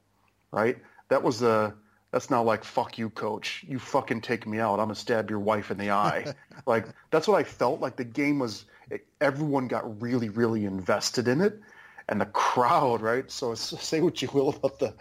[0.52, 0.78] right?
[1.08, 1.74] That was the
[2.14, 3.64] that's not like fuck you coach.
[3.66, 4.74] You fucking take me out.
[4.74, 6.32] I'm gonna stab your wife in the eye.
[6.66, 7.96] Like that's what i felt like.
[7.96, 11.60] The game was it, everyone got really really invested in it.
[12.08, 13.28] And the crowd right?
[13.30, 14.94] So say what you will about the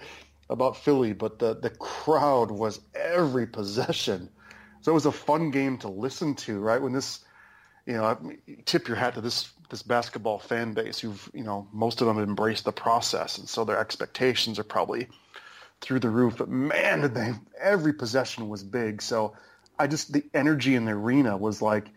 [0.50, 4.30] about philly but the the crowd was every possession.
[4.82, 6.82] So it was a fun game to listen to right?
[6.82, 7.24] When this
[7.86, 8.18] you know
[8.66, 12.18] tip your hat to this this basketball fan base who've you know most of them
[12.18, 13.38] embraced the process.
[13.38, 15.08] And so their expectations are probably
[15.84, 16.38] through the roof.
[16.38, 17.34] But man, did they!
[17.62, 19.02] Every possession was big.
[19.02, 19.36] So
[19.78, 21.90] I just the energy in the arena was like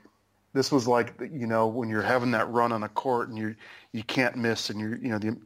[0.53, 3.55] this was like you know when you're having that run on a court and you
[3.93, 5.37] you can't miss and you're you know the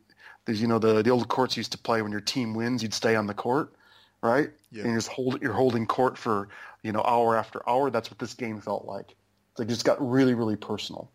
[0.47, 2.95] there's you know the the old courts used to play when your team wins you'd
[2.95, 3.75] stay on the court
[4.23, 4.83] right yeah.
[4.83, 6.49] and you're just hold you're holding court for
[6.83, 9.15] you know hour after hour that's what this game felt like
[9.59, 11.11] it just got really really personal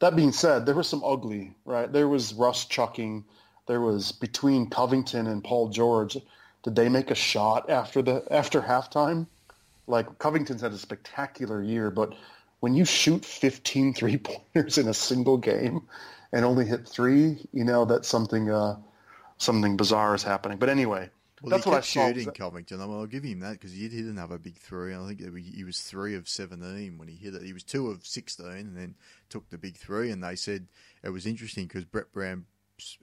[0.00, 3.24] that being said there was some ugly right there was Russ chucking
[3.66, 6.16] there was between Covington and Paul George.
[6.62, 9.26] Did they make a shot after the after halftime?
[9.86, 12.14] Like Covington's had a spectacular year, but
[12.60, 15.82] when you shoot 15 three pointers in a single game
[16.32, 18.76] and only hit three, you know that's something uh,
[19.38, 20.58] something bizarre is happening.
[20.58, 21.10] But anyway,
[21.42, 22.80] Well, that's he what I kept shooting Covington.
[22.80, 24.94] I mean, I'll give him that because he did hit another big three.
[24.94, 25.20] I think
[25.54, 27.42] he was three of seventeen when he hit it.
[27.42, 28.94] He was two of sixteen, and then
[29.28, 30.10] took the big three.
[30.10, 30.66] And they said
[31.04, 32.46] it was interesting because Brett Brown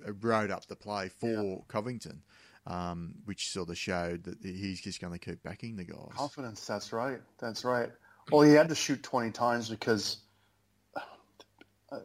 [0.07, 2.21] uh, wrote up the play for Covington,
[2.67, 5.97] um, which sort of showed that he's just going to keep backing the guys.
[6.15, 6.65] Confidence.
[6.65, 7.19] That's right.
[7.39, 7.89] That's right.
[8.31, 10.17] Well, he had to shoot 20 times because
[11.91, 11.99] uh,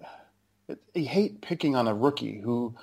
[0.69, 2.75] it, he hate picking on a rookie who,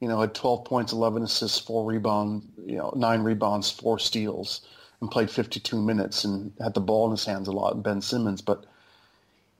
[0.00, 4.66] you know, had 12 points, 11 assists, four rebounds, you know, nine rebounds, four steals,
[5.00, 7.82] and played 52 minutes and had the ball in his hands a lot.
[7.82, 8.64] Ben Simmons, but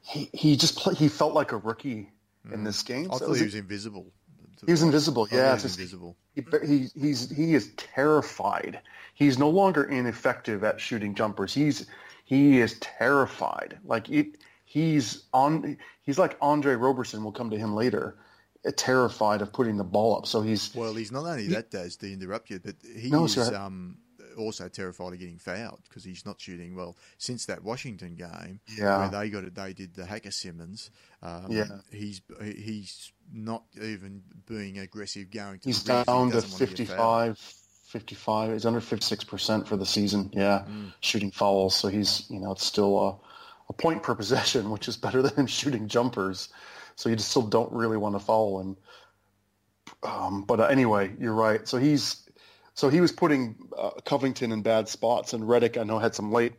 [0.03, 2.11] he he just play, he felt like a rookie
[2.53, 3.09] in this game.
[3.11, 4.12] I So thought was- he was invisible.
[4.67, 5.27] He was invisible.
[5.27, 6.17] Thought Yeah, he was just- invisible.
[6.35, 8.81] he, he he's he is terrified.
[9.14, 11.55] He's no longer ineffective at shooting jumpers.
[11.55, 11.87] He's
[12.25, 13.79] he is terrified.
[13.85, 15.77] Like it, he's on.
[16.03, 17.23] He's like Andre Roberson.
[17.23, 18.17] We'll come to him later.
[18.67, 20.27] uh, Terrified of putting the ball up.
[20.27, 23.35] So he's Well, he's not only that, Daz, to interrupt you, but he No, is
[23.35, 23.55] sir.
[23.55, 23.99] um,
[24.38, 28.99] also terrified of getting fouled because he's not shooting well since that Washington game Yeah.
[28.99, 29.55] where they got it.
[29.55, 30.90] They did the Hacker Simmons.
[31.23, 31.67] Um, Yeah.
[31.93, 35.68] he's he's not even being aggressive going to.
[35.68, 37.37] he's the rim 'cause down to doesn't want get fouled.
[37.37, 37.55] 55.
[37.88, 38.53] 55.
[38.53, 40.31] He's under 56 percent for the season.
[40.33, 40.64] Yeah,
[41.01, 41.77] shooting fouls.
[41.77, 43.16] So he's you know it's still a,
[43.68, 46.49] a point per possession, which is better than him shooting jumpers.
[46.97, 48.77] So you just still don't really want to foul him.
[50.03, 51.66] Um, but uh, anyway, you're right.
[51.68, 52.23] So he's
[52.75, 56.33] so he was putting uh, Covington in bad spots, and Redick I know had some
[56.33, 56.55] late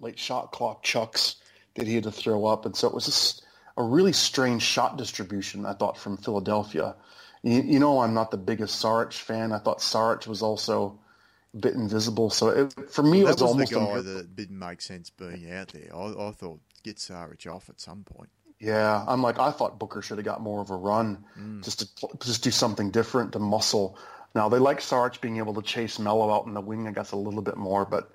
[0.00, 1.36] late shot clock chucks
[1.74, 3.44] that he had to throw up, and so it was just
[3.78, 5.64] a really strange shot distribution.
[5.64, 6.96] I thought from Philadelphia.
[7.42, 9.52] You, you know, I'm not the biggest Saric fan.
[9.52, 10.98] I thought Saric was also
[11.54, 12.28] a bit invisible.
[12.28, 15.10] So it, for me, it That was, was almost the guy that didn't make sense
[15.10, 15.94] being out there.
[15.94, 18.30] I, I thought get Saric off at some point.
[18.58, 21.62] Yeah, I'm like I thought Booker should have got more of a run, mm.
[21.62, 23.96] just to just do something different to muscle.
[24.34, 27.12] Now they like Sarge being able to chase Melo out in the wing, I guess
[27.12, 27.84] a little bit more.
[27.84, 28.10] But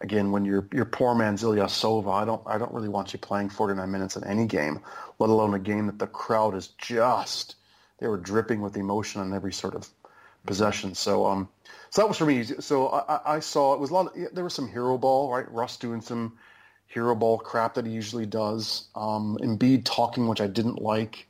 [0.00, 3.50] again, when you're you're poor man Ilyasova, I don't I don't really want you playing
[3.50, 4.80] 49 minutes in any game,
[5.18, 7.56] let alone a game that the crowd is just
[7.98, 9.88] they were dripping with emotion on every sort of
[10.46, 10.94] possession.
[10.94, 11.48] So um,
[11.90, 12.42] so that was for me.
[12.44, 14.06] So I, I- I saw it was a lot.
[14.08, 15.50] Of, yeah, there was some hero ball, right?
[15.52, 16.38] Russ doing some
[16.86, 18.88] hero ball crap that he usually does.
[18.94, 21.26] Um, Embiid talking, which I didn't like.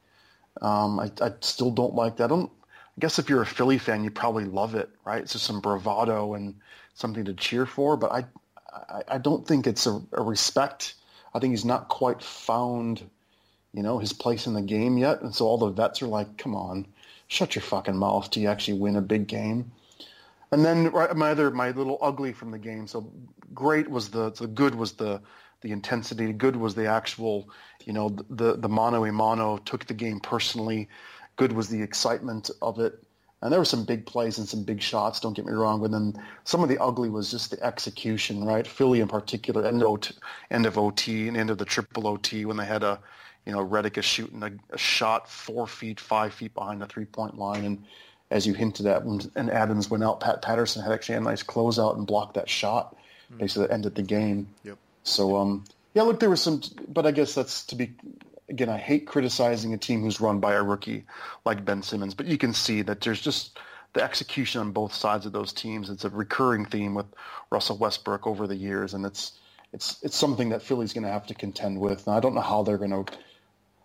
[0.61, 2.25] Um, I, I still don't like that.
[2.25, 2.51] I don't.
[2.97, 5.23] I guess if you're a Philly fan, you probably love it, right?
[5.23, 6.55] It's just some bravado and
[6.95, 7.97] something to cheer for.
[7.97, 8.25] But I,
[8.73, 10.95] I, I don't think it's a, a respect.
[11.35, 13.03] I think he's not quite found,
[13.73, 15.23] you know, his place in the game yet.
[15.23, 16.87] And so all the vets are like, "Come on,
[17.29, 18.31] shut your fucking mouth.
[18.31, 19.73] Do you actually win a big game?"
[20.51, 22.87] And then right, my other my little ugly from the game.
[22.87, 23.11] So
[23.55, 25.21] great was the the good was the
[25.63, 26.33] the intensity.
[26.33, 27.49] Good was the actual,
[27.87, 30.89] you know, the the mano a mano took the game personally.
[31.37, 33.03] Good was the excitement of it.
[33.43, 35.19] And there were some big plays and some big shots.
[35.19, 38.67] Don't get me wrong, but then some of the ugly was just the execution, right?
[38.67, 40.15] Philly in particular, end of OT,
[40.51, 43.01] end of OT and end of the triple OT when they had a,
[43.45, 47.05] you know, Redick is shooting a, a shot four feet, five feet behind the three
[47.05, 47.85] point line, and
[48.31, 51.43] as you hinted at, when and Adams went out, Pat Patterson had actually a nice
[51.43, 52.97] closeout and blocked that shot,
[53.39, 54.49] basically that ended the game.
[54.63, 54.79] Yep.
[55.03, 57.93] So um, yeah, look, there was some, but I guess that's to be.
[58.49, 61.05] Again, I hate criticizing a team who's run by a rookie
[61.45, 63.59] like Ben Simmons, but you can see that there's just
[63.93, 65.91] the execution on both sides of those teams.
[65.91, 67.07] It's a recurring theme with
[67.51, 69.39] Russell Westbrook over the years, and it's
[69.73, 72.07] it's it's something that Philly's going to have to contend with.
[72.07, 73.05] And I don't know how they're going to.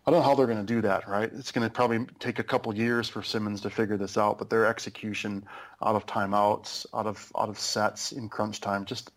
[0.06, 1.30] I don't know how they're going to do that, right?
[1.34, 4.50] It's going to probably take a couple years for Simmons to figure this out, but
[4.50, 5.46] their execution
[5.82, 9.12] out of timeouts, out of out of sets in crunch time just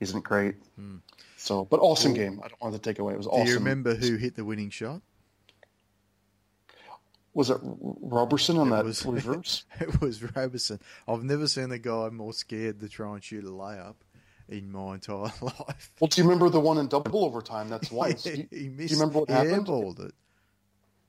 [0.00, 0.54] isn't great.
[0.76, 0.96] Hmm.
[1.40, 2.40] So, but awesome game.
[2.44, 3.14] I don't want to take away.
[3.14, 3.44] It was awesome.
[3.44, 5.00] Do you remember who hit the winning shot?
[7.34, 9.64] Was it Roberson on It that was- reverse?
[9.80, 10.80] It was Roberson.
[11.06, 13.94] I've never seen a guy more scared to try and shoot a layup
[14.48, 15.92] in my entire life.
[16.00, 17.68] well, do you remember the one in double overtime?
[17.68, 18.24] That's once.
[18.24, 18.90] he, Do you- do missed.
[18.92, 19.98] you remember what he happened?
[20.00, 20.14] it.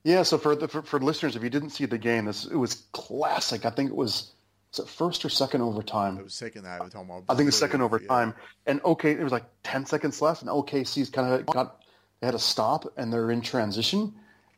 [0.03, 0.21] Yeah.
[0.23, 2.75] So for the for, for listeners, if you didn't see the game, this it was
[2.91, 3.65] classic.
[3.65, 4.31] I think it was
[4.71, 6.17] was it first or second overtime?
[6.17, 7.23] It was second overtime.
[7.27, 8.13] I think the second believe, yeah.
[8.13, 8.33] overtime.
[8.65, 11.81] And okay, it was like ten seconds left, and OKC's kind of got
[12.19, 14.13] they had to stop, and they're in transition,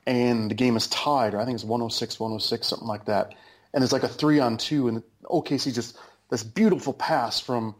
[0.06, 1.34] and the game is tied.
[1.34, 3.36] Or I think it's 106, 106, something like that.
[3.74, 5.98] And it's like a three on two, and OKC just
[6.30, 7.76] this beautiful pass from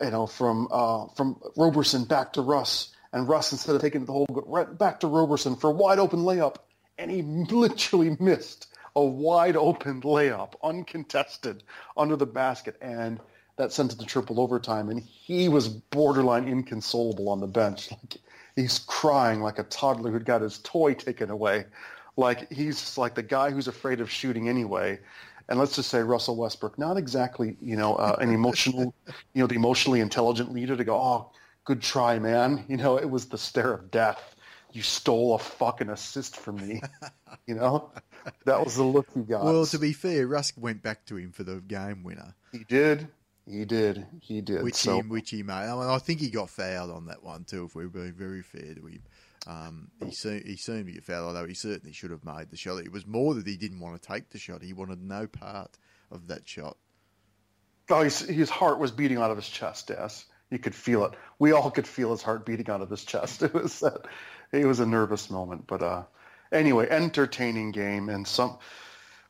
[0.00, 4.12] you know from uh, from Roberson back to Russ, and Russ instead of taking the
[4.12, 6.56] whole right back to Roberson for a wide open layup,
[6.96, 8.68] and he literally missed
[8.98, 11.62] a wide open layup, uncontested,
[11.96, 13.20] under the basket, and
[13.56, 14.88] that sent it to triple overtime.
[14.88, 17.90] And he was borderline inconsolable on the bench.
[18.58, 21.66] Like he's crying like a toddler who'd got his toy taken away.
[22.16, 24.98] Like he's like the guy who's afraid of shooting anyway.
[25.48, 28.92] And let's just say Russell Westbrook, not exactly, you know, uh, an emotional,
[29.32, 31.30] you know, the emotionally intelligent leader to go, oh,
[31.64, 32.64] good try, man.
[32.68, 34.34] You know, it was the stare of death.
[34.72, 36.82] You stole a fucking assist from me.
[37.46, 37.92] you know,
[38.44, 39.44] that was the look he got.
[39.44, 42.34] Well, to be fair, Russ went back to him for the game winner.
[42.52, 43.08] He did.
[43.46, 44.06] He did.
[44.20, 44.62] He did.
[44.62, 45.54] Which so, he, which he made.
[45.54, 47.64] I, mean, I think he got fouled on that one too.
[47.64, 49.02] If we're being very fair to him,
[49.46, 51.28] um, he seemed he seemed to get fouled.
[51.28, 52.78] Although he certainly should have made the shot.
[52.78, 54.62] It was more that he didn't want to take the shot.
[54.62, 55.78] He wanted no part
[56.10, 56.76] of that shot.
[57.90, 59.90] Oh, his, his heart was beating out of his chest.
[59.90, 61.12] Yes, you could feel it.
[61.38, 63.42] We all could feel his heart beating out of his chest.
[63.48, 64.06] It was that.
[64.52, 66.02] It was a nervous moment, but uh,
[66.52, 68.58] anyway, entertaining game and some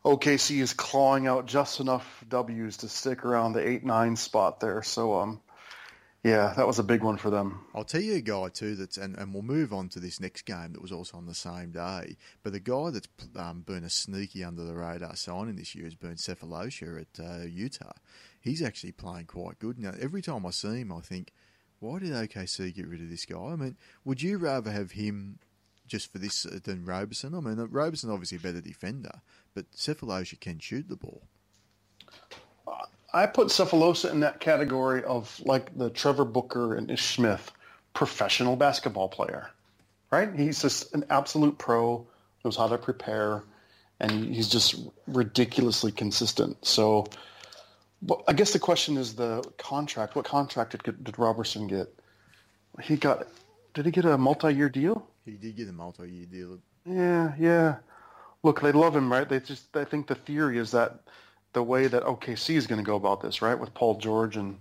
[0.05, 4.83] OKC is clawing out just enough W's to stick around the eight nine spot there.
[4.83, 5.41] So um,
[6.25, 7.65] yeah, that was a big one for them.
[7.75, 10.43] I'll tell you a guy too that's and, and we'll move on to this next
[10.43, 12.17] game that was also on the same day.
[12.43, 15.95] But the guy that's um, been a sneaky under the radar signing this year has
[15.95, 17.93] been Sefolosha at uh, Utah.
[18.41, 19.93] He's actually playing quite good now.
[20.01, 21.33] Every time I see him, I think,
[21.81, 23.39] why did OKC get rid of this guy?
[23.39, 25.39] I mean, would you rather have him
[25.89, 27.35] just for this uh, than Roberson?
[27.35, 29.23] I mean, Roberson obviously a better defender,
[29.55, 31.23] but Sefolosha can shoot the ball.
[33.13, 37.51] I put Sefolosha in that category of like the Trevor Booker and Ish Smith,
[37.95, 39.51] professional basketball player,
[40.11, 40.29] right?
[40.35, 42.07] He's just an absolute pro,
[42.45, 43.45] knows how to prepare,
[43.99, 46.65] and he's just ridiculously consistent.
[46.65, 47.07] So,
[48.29, 50.15] I guess the question is the contract.
[50.15, 51.93] What contract did, did Roberson get?
[52.83, 53.27] He got.
[53.75, 55.09] Did he get a multi-year deal?
[55.29, 56.59] He did get a multi-year deal.
[56.87, 57.77] Yeah, yeah.
[58.43, 59.29] Look, they love him, right?
[59.29, 59.77] They just.
[59.77, 61.01] I think the theory is that
[61.53, 64.59] the way that OKC is going to go about this, right, with Paul George and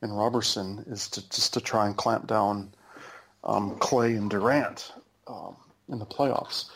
[0.00, 2.72] and Roberson, is to just to try and clamp down
[3.44, 4.92] um, Klay and Durant
[5.26, 5.56] um,
[5.88, 6.70] in the playoffs.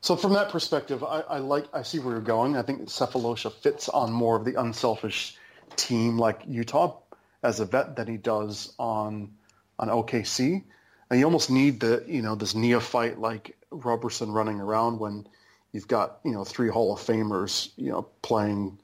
[0.00, 2.56] So from that perspective, I, I, like I see where you're going.
[2.56, 5.36] I think Sefolosha fits on more of the unselfish
[5.76, 6.96] team like Utah
[7.42, 9.30] as a vet than he does on
[9.78, 10.64] on OKC.
[11.10, 15.26] And you almost need the you know this neophyte like Roberson running around when
[15.72, 18.78] you've got you know three Hall of Famers you know playing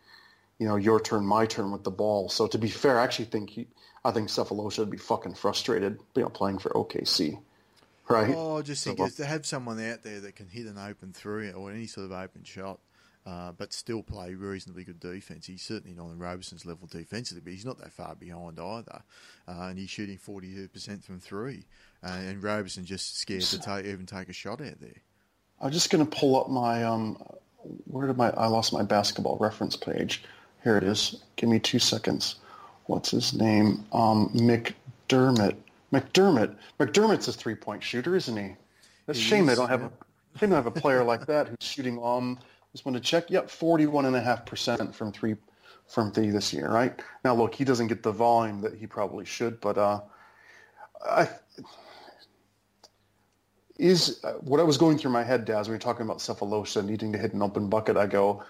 [0.59, 2.29] you know, your turn, my turn with the ball.
[2.29, 3.67] So to be fair, I actually think he,
[4.05, 7.39] I think Sefolosha would be fucking frustrated, you know, playing for OKC,
[8.09, 8.35] right?
[8.35, 11.13] Oh, I just think so, to have someone out there that can hit an open
[11.13, 12.81] three or any sort of open shot,
[13.27, 15.47] uh, but still play reasonably good defense.
[15.47, 19.03] He's certainly not on Roberson's level defensively, but he's not that far behind either,
[19.47, 21.67] uh, and he's shooting forty-two percent from three,
[22.07, 25.03] uh, and Roberson just scared to take, even take a shot out there.
[25.61, 27.17] I'm just going to pull up my um,
[27.87, 30.23] where did my I lost my basketball reference page.
[30.63, 31.23] Here it is.
[31.37, 32.37] Give me two seconds.
[32.87, 33.85] What's his name?
[33.93, 35.57] Um, McDermott.
[35.93, 36.57] McDermott.
[36.79, 38.55] McDermott's a three-point shooter, isn't he?
[39.07, 39.91] That's a shame they don't have a
[40.39, 42.39] shame they have a player like that who's shooting um
[42.73, 43.31] just want to check.
[43.31, 45.37] Yep, forty-one and a half percent from three
[45.87, 47.01] from three this year, right?
[47.25, 50.01] Now look, he doesn't get the volume that he probably should, but uh
[51.09, 51.29] I
[53.79, 56.85] is uh, what I was going through my head, Daz, when you're talking about Sefolosha
[56.85, 58.43] needing to hit an open bucket, I go,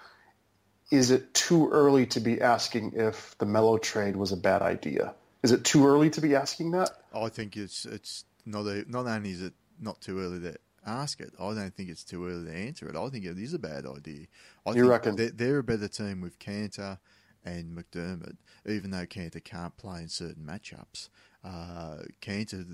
[0.91, 5.13] is it too early to be asking if the Melo trade was a bad idea?
[5.43, 6.89] Is it too early to be asking that?
[7.13, 11.19] I think it's it's not a, not only is it not too early to ask
[11.19, 12.95] it, I don't think it's too early to answer it.
[12.95, 14.27] I think it is a bad idea.
[14.65, 16.97] I you reckon they're, they're, a better team with Kanter
[17.43, 21.09] and McDermott, even though Kanter can't play in certain matchups.
[21.43, 22.65] Uh, Kanter,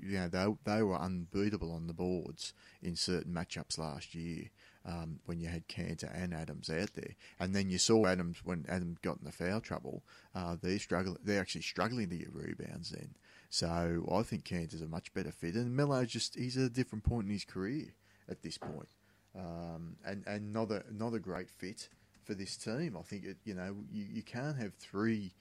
[0.00, 2.52] you know, they they were unbeatable on the boards
[2.82, 4.50] in certain matchups last year
[4.84, 8.64] um, when you had Kanter and Adams out there, and then you saw Adams when
[8.68, 10.02] Adams got in the foul trouble.
[10.34, 11.18] Uh, they're struggling.
[11.24, 13.14] They're actually struggling to get rebounds then.
[13.50, 17.04] So I think Kanter's a much better fit, and Melo's just he's at a different
[17.04, 17.94] point in his career
[18.28, 18.88] at this point,
[19.36, 21.88] um, and and not a not a great fit
[22.24, 22.96] for this team.
[22.98, 25.32] I think it, you know you, you can't have three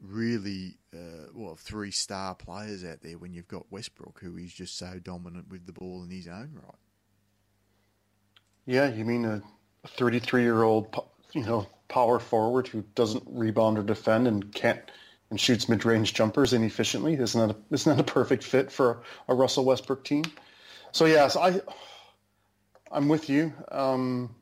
[0.00, 4.76] really uh, well three star players out there when you've got Westbrook who is just
[4.76, 6.74] so dominant with the ball in his own right.
[8.66, 9.42] Yeah, you mean a
[9.86, 10.98] 33-year-old,
[11.32, 14.80] you know, power forward who doesn't rebound or defend and can't
[15.30, 17.14] and shoots mid-range jumpers inefficiently?
[17.14, 20.24] Isn't that a, isn't that a perfect fit for a Russell Westbrook team?
[20.92, 21.60] So yes, I
[22.90, 23.52] I'm with you.
[23.70, 24.34] Um,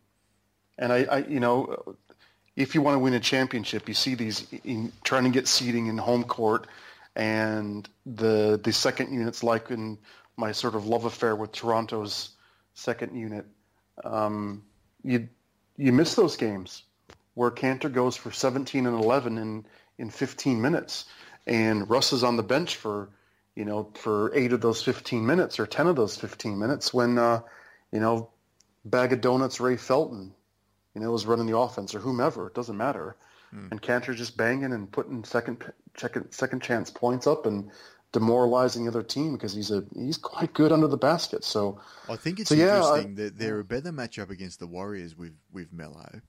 [0.78, 1.96] and I, I, you know,
[2.56, 5.86] if you want to win a championship, you see these in, trying to get seating
[5.86, 6.66] in home court,
[7.16, 9.98] and the the second units like in
[10.36, 12.30] my sort of love affair with Toronto's
[12.74, 13.44] second unit
[14.04, 14.62] um,
[15.02, 15.28] you
[15.76, 16.84] you miss those games
[17.34, 19.66] where Kanter goes for 17 and 11 in
[19.98, 21.06] in 15 minutes,
[21.46, 23.10] and Russ is on the bench for
[23.54, 27.18] you know, for eight of those 15 minutes or 10 of those 15 minutes when,
[27.18, 27.40] uh,
[27.90, 28.30] you know,
[28.84, 30.34] bag of donuts Ray Felton,
[30.94, 32.46] you know, was running the offense or whomever.
[32.46, 33.16] It doesn't matter.
[33.54, 33.70] Mm.
[33.70, 35.64] And Kanter just banging and putting second,
[35.96, 37.70] second, second chance points up and
[38.12, 41.44] demoralizing the other team because he's a he's quite good under the basket.
[41.44, 44.66] So I think it's so, interesting yeah, I, that they're a better matchup against the
[44.66, 46.20] Warriors with with Melo.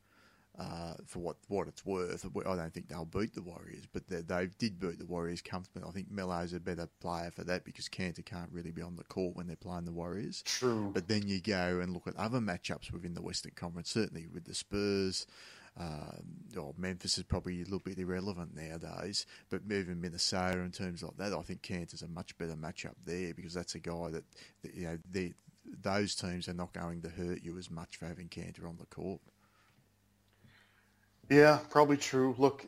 [0.59, 4.21] Uh, for what what it's worth, I don't think they'll beat the Warriors, but they,
[4.21, 5.81] they did beat the Warriors comfortably.
[5.89, 9.03] I think Melo's a better player for that because Kanter can't really be on the
[9.03, 10.43] court when they're playing the Warriors.
[10.43, 10.91] True.
[10.93, 14.45] But then you go and look at other matchups within the Western Conference, certainly with
[14.45, 15.25] the Spurs,
[15.79, 21.01] uh, or Memphis is probably a little bit irrelevant nowadays, but moving Minnesota in terms
[21.01, 24.23] like that, I think Kanter's a much better matchup there because that's a guy that,
[24.61, 25.29] that you know
[25.81, 28.85] those teams are not going to hurt you as much for having Kanter on the
[28.85, 29.21] court.
[31.29, 32.35] Yeah, probably true.
[32.37, 32.65] Look,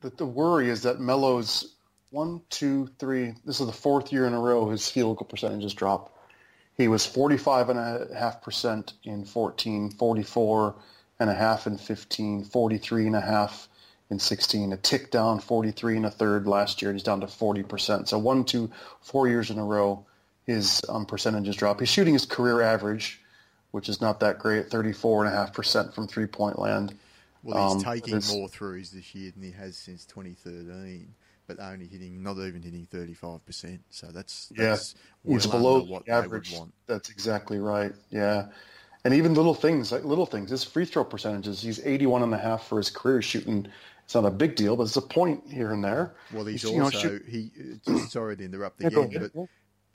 [0.00, 1.74] the, the worry is that Melo's
[2.10, 3.34] one, two, three.
[3.44, 6.16] This is the fourth year in a row his field goal percentages drop.
[6.76, 10.74] He was 45.5% in 14, 44
[11.20, 13.68] and a half in 15, 43 and a half
[14.10, 16.92] in 16, a tick down 43 and a third last year.
[16.92, 18.08] He's down to 40%.
[18.08, 20.04] So one, two, four years in a row,
[20.46, 21.80] his um, percentages drop.
[21.80, 23.20] He's shooting his career average,
[23.74, 26.96] which is not that great, 34.5% from three-point land.
[27.42, 31.12] Well, he's um, taking more threes this year than he has since 2013,
[31.48, 33.80] but only hitting, not even hitting 35%.
[33.90, 34.94] So that's, that's
[35.24, 36.54] yeah, he's below what average.
[36.86, 37.90] That's exactly right.
[38.10, 38.46] Yeah
[39.04, 40.50] and even little things like little things.
[40.50, 43.68] His free throw percentages, he's 81 and a half for his career shooting.
[44.04, 46.14] It's not a big deal, but it's a point here and there.
[46.32, 47.50] Well, he's, he's also know, he.
[48.08, 49.48] Sorry to interrupt again, yeah, but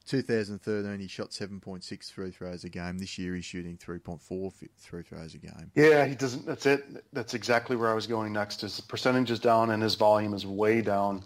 [0.09, 2.97] 2013 he shot 7.6 free throws a game.
[2.97, 5.71] This year he's shooting 3.4 free throws a game.
[5.75, 6.45] Yeah, he doesn't.
[6.45, 7.05] That's it.
[7.13, 8.61] That's exactly where I was going next.
[8.61, 11.23] His percentage is down and his volume is way down.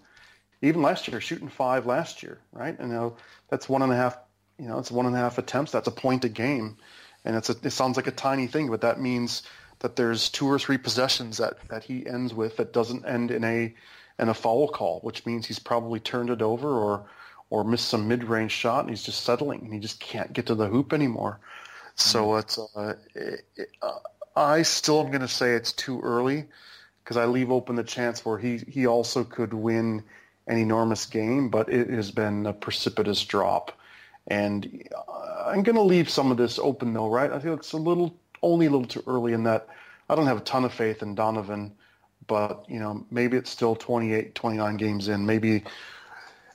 [0.62, 2.78] Even last year, shooting five last year, right?
[2.80, 3.16] And know
[3.50, 4.18] that's one and a half.
[4.60, 5.72] You know, it's one and a half attempts.
[5.72, 6.78] That's a point a game
[7.26, 9.44] and it's a, it sounds like a tiny thing, but that means
[9.80, 13.44] that there's two or three possessions that, that he ends with that doesn't end in
[13.44, 13.74] a
[14.20, 17.06] in a foul call, which means he's probably turned it over or
[17.54, 20.48] or missed some mid range shot and he's just settling and he just can't get
[20.48, 21.40] to the hoop anymore.
[21.94, 22.40] So mm-hmm.
[22.40, 24.00] it's uh, it, it, uh,
[24.36, 26.46] I still am going to say it's too early
[27.04, 30.04] because I leave open the chance where he he also could win
[30.48, 33.72] an enormous game, but it has been a precipitous drop.
[34.26, 34.90] And
[35.46, 37.32] I'm going to leave some of this open though, right?
[37.32, 39.68] I feel it's a little, only a little too early in that
[40.10, 41.76] I don't have a ton of faith in Donovan,
[42.26, 45.28] but you know, maybe it's still 28, 29 games in.
[45.28, 45.64] Maybe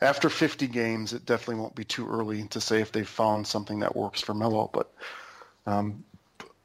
[0.01, 3.81] after 50 games, it definitely won't be too early to say if they've found something
[3.81, 4.71] that works for Melo.
[4.73, 4.93] But
[5.67, 6.05] um,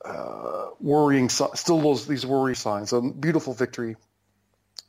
[0.06, 2.94] uh, worrying, still those these worry signs.
[2.94, 3.96] A beautiful victory,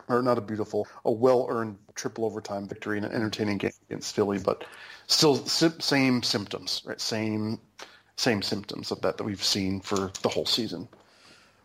[0.09, 4.39] or not a beautiful, a well-earned triple overtime victory in an entertaining game against Philly,
[4.39, 4.65] but
[5.07, 7.01] still same symptoms, right?
[7.01, 7.61] Same
[8.17, 10.89] same symptoms of that that we've seen for the whole season.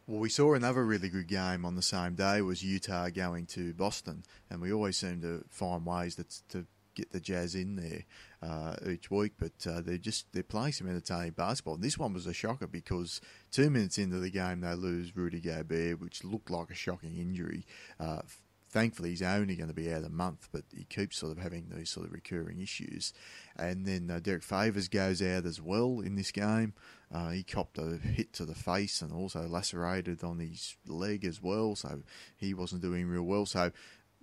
[0.09, 3.75] Well, we saw another really good game on the same day was Utah going to
[3.75, 8.05] Boston, and we always seem to find ways to get the Jazz in there
[8.41, 9.33] uh, each week.
[9.37, 11.75] But uh, they're just they're playing some entertaining basketball.
[11.75, 15.39] And this one was a shocker because two minutes into the game they lose Rudy
[15.39, 17.67] Gobert, which looked like a shocking injury.
[17.99, 18.23] Uh,
[18.69, 21.69] thankfully he's only going to be out a month, but he keeps sort of having
[21.75, 23.13] these sort of recurring issues.
[23.57, 26.73] And then uh, Derrick Favors goes out as well in this game.
[27.11, 31.41] Uh, he copped a hit to the face and also lacerated on his leg as
[31.41, 32.03] well, so
[32.37, 33.45] he wasn't doing real well.
[33.45, 33.71] So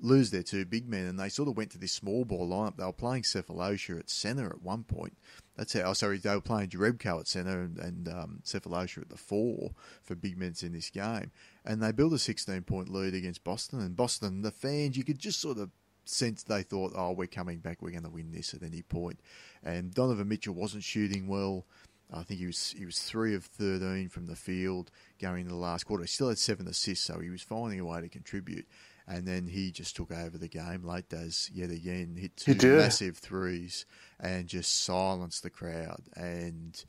[0.00, 2.76] lose their two big men, and they sort of went to this small ball lineup.
[2.76, 5.16] They were playing Sefolosha at centre at one point.
[5.56, 5.80] That's how.
[5.80, 9.70] Oh, sorry, they were playing Jerebko at centre and, and um, Sefolosha at the four
[10.02, 11.30] for big men in this game,
[11.66, 13.80] and they built a 16 point lead against Boston.
[13.80, 15.70] And Boston, the fans, you could just sort of
[16.04, 19.20] sense they thought, oh, we're coming back, we're going to win this at any point.
[19.62, 21.66] And Donovan Mitchell wasn't shooting well.
[22.12, 25.56] I think he was he was three of thirteen from the field going into the
[25.56, 26.04] last quarter.
[26.04, 28.66] He still had seven assists, so he was finding a way to contribute
[29.08, 30.82] and then he just took over the game.
[30.82, 33.86] Late does yet again hit two massive threes
[34.18, 36.02] and just silenced the crowd.
[36.16, 36.84] And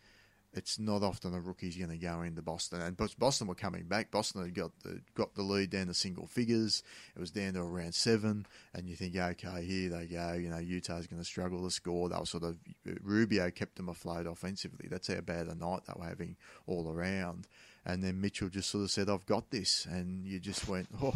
[0.58, 2.82] it's not often a rookie's going to go into Boston.
[2.82, 4.12] And Boston were coming back.
[4.12, 6.84] Boston had got the got the lead down to single figures.
[7.16, 10.34] It was down to around seven, and you think, okay, here they go.
[10.34, 12.10] You know, Utah's going to struggle to score.
[12.10, 12.58] They were sort of
[13.02, 14.88] Rubio kept them afloat offensively.
[14.90, 16.36] That's how bad a night they were having
[16.66, 17.48] all around.
[17.86, 21.14] And then Mitchell just sort of said, "I've got this," and you just went, "Oh."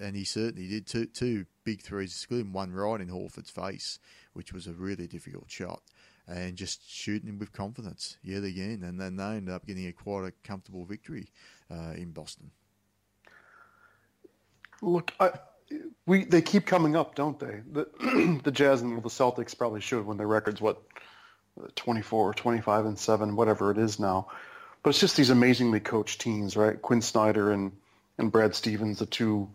[0.00, 3.98] and he certainly did two two big threes, including one right in Horford's face,
[4.32, 5.82] which was a really difficult shot,
[6.30, 9.92] and just shooting him with confidence yet again, and then they ended up getting a
[9.92, 11.28] quite a comfortable victory
[11.70, 12.50] uh, in Boston.
[14.80, 15.32] Look, I,
[16.06, 17.60] we they keep coming up, don't they?
[17.72, 20.82] The the Jazz and the Celtics probably should when their records what
[21.74, 24.28] 24, 25 and 7, whatever it is now.
[24.82, 26.80] But it's just these amazingly coached teams, right?
[26.80, 27.72] Quin Snyder and
[28.18, 29.48] and Brad Stevens, the two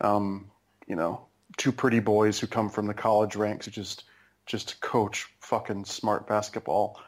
[0.00, 0.50] um,
[0.86, 4.04] you know, two pretty boys who come from the college ranks who just
[4.52, 7.00] just to coach fucking smart basketball.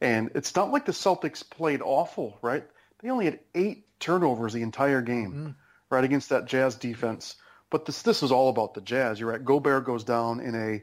[0.00, 2.64] And it's not like the Celtics played awful, right?
[3.02, 5.54] They only had eight turnovers the entire game, mm.
[5.90, 7.34] right, against that Jazz defense.
[7.70, 9.18] But this this was all about the Jazz.
[9.18, 9.44] You're right.
[9.44, 10.82] Gobert goes down in a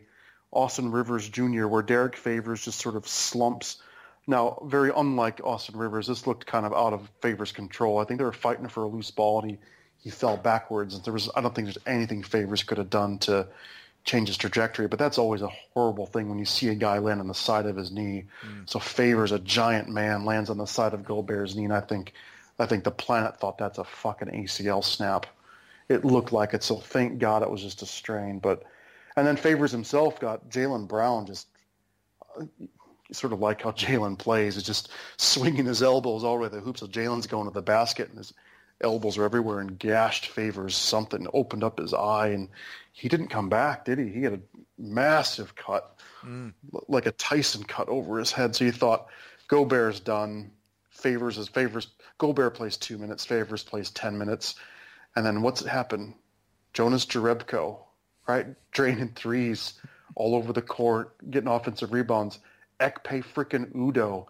[0.51, 1.67] Austin Rivers Jr.
[1.67, 3.81] where Derrick Favors just sort of slumps.
[4.27, 7.99] Now, very unlike Austin Rivers, this looked kind of out of Favors' control.
[7.99, 9.57] I think they were fighting for a loose ball, and he,
[9.99, 10.95] he fell backwards.
[10.95, 13.47] And there was I don't think there's anything Favors could have done to
[14.03, 14.87] change his trajectory.
[14.87, 17.65] But that's always a horrible thing when you see a guy land on the side
[17.65, 18.25] of his knee.
[18.45, 18.69] Mm.
[18.69, 22.13] So Favors, a giant man, lands on the side of Gobert's knee, and I think
[22.59, 25.25] I think the planet thought that's a fucking ACL snap.
[25.89, 28.39] It looked like it, so thank God it was just a strain.
[28.39, 28.63] But
[29.15, 31.47] and then Favors himself got Jaylen Brown just
[32.39, 32.45] uh,
[33.11, 36.55] sort of like how Jaylen plays, is just swinging his elbows all the way to
[36.55, 36.77] the hoop.
[36.77, 38.33] So Jaylen's going to the basket and his
[38.83, 42.49] elbows are everywhere and gashed Favors something, opened up his eye, and
[42.91, 44.09] he didn't come back, did he?
[44.09, 44.39] He had a
[44.77, 46.53] massive cut, mm.
[46.87, 48.55] like a Tyson cut over his head.
[48.55, 49.07] So you thought
[49.47, 50.51] Gobert's done.
[50.89, 51.87] Favors his favors.
[52.19, 53.25] Gobert plays two minutes.
[53.25, 54.55] Favors plays ten minutes,
[55.15, 56.13] and then what's it happened?
[56.73, 57.79] Jonas Jerebko,
[58.27, 59.73] right, draining threes
[60.15, 62.39] all over the court, getting offensive rebounds.
[62.79, 64.27] Ekpe freaking Udoh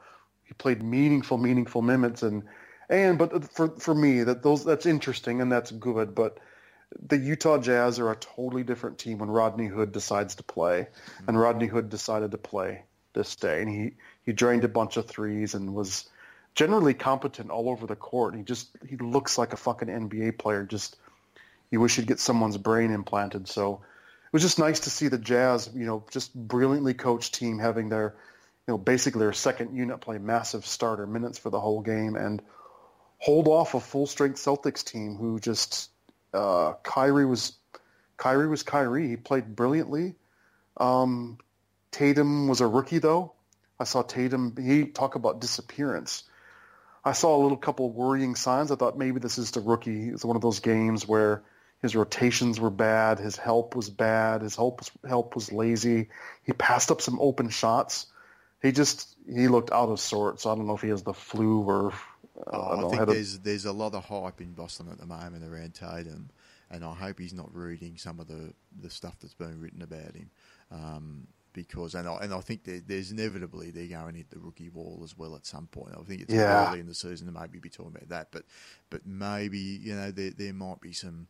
[0.54, 2.44] he played meaningful, meaningful minutes, and
[2.90, 6.40] and but for for me that those that's interesting and that's good, but
[7.08, 11.30] the Utah Jazz are a totally different team when Rodney Hood decides to play, mm-hmm.
[11.30, 15.08] and Rodney Hood decided to play this day, and he he drained a bunch of
[15.08, 16.10] threes and was
[16.56, 18.36] generally competent all over the court.
[18.36, 20.64] He just he looks like a fucking NBA player.
[20.64, 20.98] Just
[21.72, 23.48] you wish you'd get someone's brain implanted.
[23.48, 23.82] So
[24.26, 27.90] it was just nice to see the Jazz, you know, just brilliantly coached team having
[27.90, 28.16] their,
[28.68, 32.42] you know, basically their second unit play massive starter minutes for the whole game and
[33.24, 35.90] hold off a full strength Celtics team who just
[36.34, 37.54] uh, Kyrie was
[38.18, 39.08] Kyrie was Kyrie.
[39.08, 40.16] He played brilliantly.
[40.76, 41.38] Um,
[41.90, 43.32] Tatum was a rookie though.
[43.80, 44.58] I saw Tatum.
[44.62, 46.24] He talk about disappearance.
[47.06, 48.72] I saw a little couple worrying signs.
[48.72, 50.10] I thought maybe this is the rookie.
[50.10, 51.44] It's one of those games where
[51.82, 56.10] his rotations were bad, his help was bad, his help was, help was lazy.
[56.44, 58.08] He passed up some open shots.
[58.62, 60.44] He just he looked out of sorts.
[60.44, 61.94] So I don't know if he has the flu or.
[62.52, 63.40] Oh, I, I think there's a...
[63.40, 66.30] there's a lot of hype in Boston at the moment around Tatum,
[66.70, 70.16] and I hope he's not reading some of the the stuff that's been written about
[70.16, 70.30] him.
[70.72, 74.70] Um, because and I, and I think there's inevitably they're going to hit the rookie
[74.70, 75.94] wall as well at some point.
[75.98, 76.70] I think it's yeah.
[76.70, 78.44] early in the season to maybe be talking about that, but
[78.90, 81.28] but maybe you know there there might be some.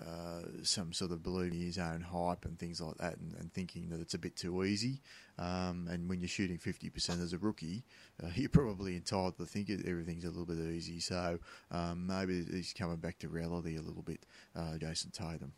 [0.00, 3.88] Uh, some sort of believing his own hype and things like that, and, and thinking
[3.88, 5.00] that it's a bit too easy.
[5.38, 7.84] Um, and when you're shooting 50% as a rookie,
[8.22, 11.00] uh, you're probably entitled to think everything's a little bit easy.
[11.00, 11.38] So
[11.70, 14.26] um, maybe he's coming back to reality a little bit,
[14.56, 15.52] uh, Jayson Tatum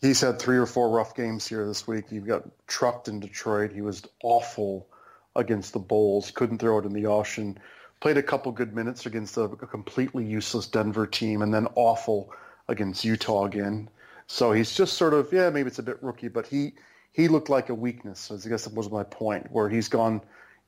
[0.00, 2.10] he's had three or four rough games here this week.
[2.10, 3.72] He got trucked in Detroit.
[3.72, 4.86] He was awful
[5.34, 6.30] against the Bulls.
[6.30, 7.58] Couldn't throw it in the ocean.
[8.00, 12.32] Played a couple good minutes against a, a completely useless Denver team, and then awful
[12.68, 13.88] against Utah again.
[14.26, 16.72] So he's just sort of yeah, maybe it's a bit rookie, but he
[17.12, 18.30] he looked like a weakness.
[18.30, 20.20] I guess that was my point, where he's gone.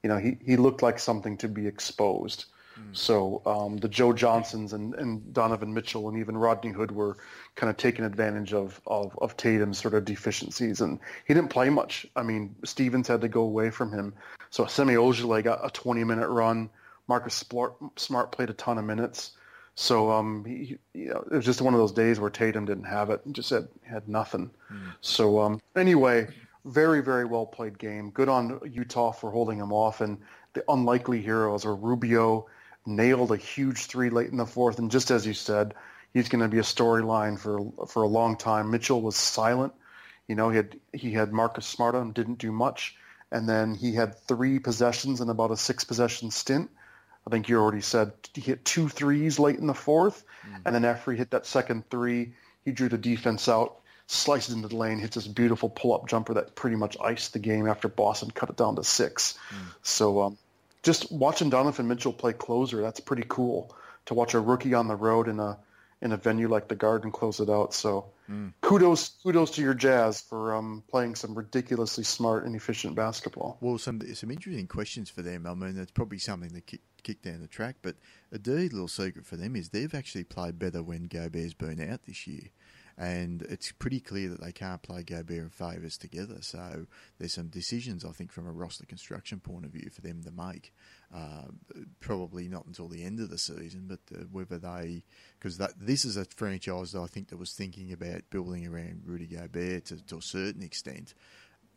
[0.02, 2.46] You know, he he looked like something to be exposed.
[2.78, 2.96] Mm.
[2.96, 7.16] So um, the Joe Johnsons and, and Donovan Mitchell and even Rodney Hood were
[7.54, 10.80] kind of taking advantage of, of, of Tatum's sort of deficiencies.
[10.80, 12.06] And he didn't play much.
[12.16, 14.14] I mean, Stevens had to go away from him.
[14.50, 16.70] So Semi Ojeleye got a 20-minute run.
[17.08, 17.44] Marcus
[17.96, 19.32] Smart played a ton of minutes.
[19.76, 22.84] So um, he, you know, it was just one of those days where Tatum didn't
[22.84, 24.50] have it and just had, had nothing.
[24.72, 24.94] Mm.
[25.02, 26.28] So um, anyway,
[26.64, 28.10] very, very well played game.
[28.10, 30.00] Good on Utah for holding him off.
[30.00, 30.18] And
[30.54, 32.46] the unlikely heroes are Rubio
[32.86, 34.78] nailed a huge three late in the fourth.
[34.78, 35.74] And just as you said,
[36.14, 38.70] he's going to be a storyline for for a long time.
[38.70, 39.74] Mitchell was silent.
[40.26, 42.96] You know, he had he had Marcus Smart on, didn't do much,
[43.30, 46.70] and then he had three possessions in about a six possession stint.
[47.26, 50.56] I think you already said he hit two threes late in the 4th mm-hmm.
[50.64, 54.68] and then after he hit that second three, he drew the defense out, slices into
[54.68, 57.88] the lane, hits this beautiful pull up jumper that pretty much iced the game after
[57.88, 59.38] Boston cut it down to six.
[59.50, 59.74] Mm.
[59.82, 60.38] So um,
[60.82, 63.74] just watching Donovan Mitchell play closer, that's pretty cool
[64.06, 65.58] to watch a rookie on the road in a
[66.02, 67.74] in a venue like the Garden close it out.
[67.74, 68.52] So mm.
[68.60, 73.58] kudos kudos to your Jazz for um, playing some ridiculously smart and efficient basketball.
[73.60, 75.46] Well, some some interesting questions for them.
[75.46, 77.96] I mean, it's probably something that kick, down the track, but
[78.32, 82.04] a dirty little secret for them is they've actually played better when Gobert's been out
[82.04, 82.50] this year.
[82.98, 86.38] and it's pretty clear that they can't play Gobert and Favors together.
[86.40, 86.86] So
[87.18, 90.30] there's some decisions I think from a roster construction point of view for them to
[90.30, 90.72] make.
[91.14, 91.48] Uh,
[92.00, 95.04] probably not until the end of the season, but uh, whether they
[95.38, 99.26] because this is a franchise that I think that was thinking about building around Rudy
[99.26, 101.14] Gobert to, to a certain extent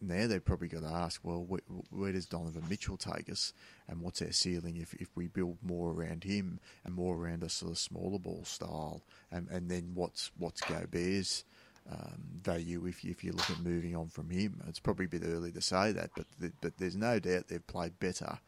[0.02, 3.54] now they've probably got to ask, well, where, where, does Donovan Mitchell take us,
[3.88, 7.50] and what's our ceiling if, if we build more around him and more around a
[7.50, 11.44] sort of smaller ball style, and, and then what's what's Gobert's
[11.92, 14.62] um, value if you, if you look at moving on from him?
[14.68, 17.66] It's probably a bit early to say that, but the, but there's no doubt they've
[17.66, 18.40] played better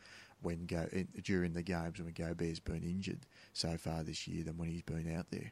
[0.41, 3.19] when go in, during the games when Gobert's been injured
[3.53, 5.51] so far this year than when he's been out there.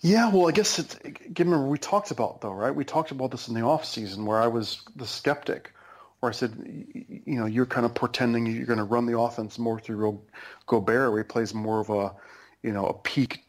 [0.00, 0.94] Yeah, well, I guess it's,
[1.32, 2.74] given we talked about though, right?
[2.74, 5.72] We talked about this in the off season where I was the skeptic,
[6.20, 6.52] where I said,
[6.94, 10.20] you know, you're kind of pretending you're going to run the offense more through
[10.66, 12.12] Gobert, where he plays more of a,
[12.62, 13.44] you know, a peak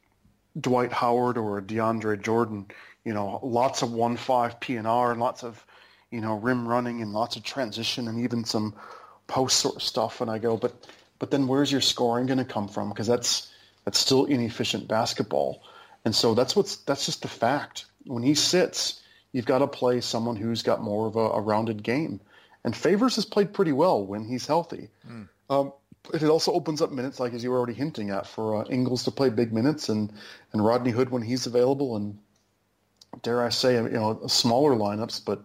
[0.59, 2.65] Dwight Howard or a DeAndre Jordan.
[3.03, 5.65] You know, lots of one five P and R lots of,
[6.11, 8.73] you know, rim running and lots of transition and even some
[9.27, 10.21] post sort of stuff.
[10.21, 10.87] And I go, but
[11.19, 12.89] but then where's your scoring going to come from?
[12.89, 13.51] Because that's
[13.85, 15.61] that's still inefficient basketball.
[16.08, 17.84] And so that's what's that's just the fact.
[18.05, 19.01] When he sits,
[19.34, 22.22] you've got to play someone who's got more of a, a rounded game.
[22.64, 24.88] And Favors has played pretty well when he's healthy.
[25.05, 25.28] Mm.
[25.49, 25.74] Um,
[26.14, 29.03] it also opens up minutes, like as you were already hinting at, for uh, Ingles
[29.03, 30.14] to play big minutes and,
[30.53, 32.18] and Rodney Hood when he's available, and
[33.22, 35.26] dare I say, you know, smaller lineups.
[35.26, 35.43] But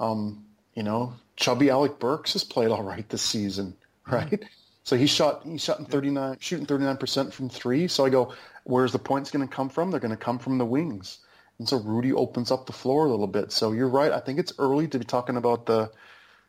[0.00, 0.44] um,
[0.74, 4.14] you know, chubby Alec Burks has played all right this season, hmm.
[4.16, 4.30] right?
[4.32, 4.48] Mm.
[4.82, 7.86] So he shot he shot in thirty nine, shooting thirty nine percent from three.
[7.86, 8.34] So I go,
[8.64, 9.90] Where's the points going to come from?
[9.90, 11.18] They're going to come from the wings.
[11.58, 13.52] And so Rudy opens up the floor a little bit.
[13.52, 14.12] So you're right.
[14.12, 15.90] I think it's early to be talking about the.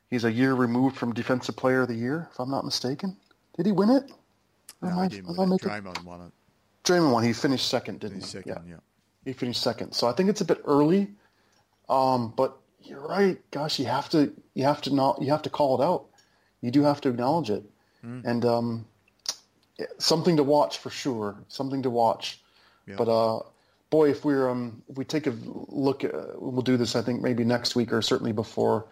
[0.09, 3.17] He's a year removed from Defensive Player of the Year, if I'm not mistaken.
[3.57, 4.11] Did he win it?
[4.81, 5.61] No, I, he didn't win it.
[5.61, 6.31] Draymond won it.
[6.83, 7.23] Draymond won.
[7.23, 8.25] He finished second, didn't he?
[8.25, 8.73] Second, yeah.
[8.73, 8.79] yeah.
[9.25, 9.93] He finished second.
[9.93, 11.09] So I think it's a bit early.
[11.89, 13.39] Um, but you're right.
[13.51, 16.05] Gosh, you have to you have to not you have to call it out.
[16.61, 17.63] You do have to acknowledge it.
[18.05, 18.25] Mm.
[18.25, 18.85] And um,
[19.97, 21.37] something to watch for sure.
[21.47, 22.41] Something to watch.
[22.87, 22.95] Yeah.
[22.97, 23.39] But uh,
[23.89, 26.95] boy, if we're um, if we take a look, at, we'll do this.
[26.95, 28.85] I think maybe next week or certainly before,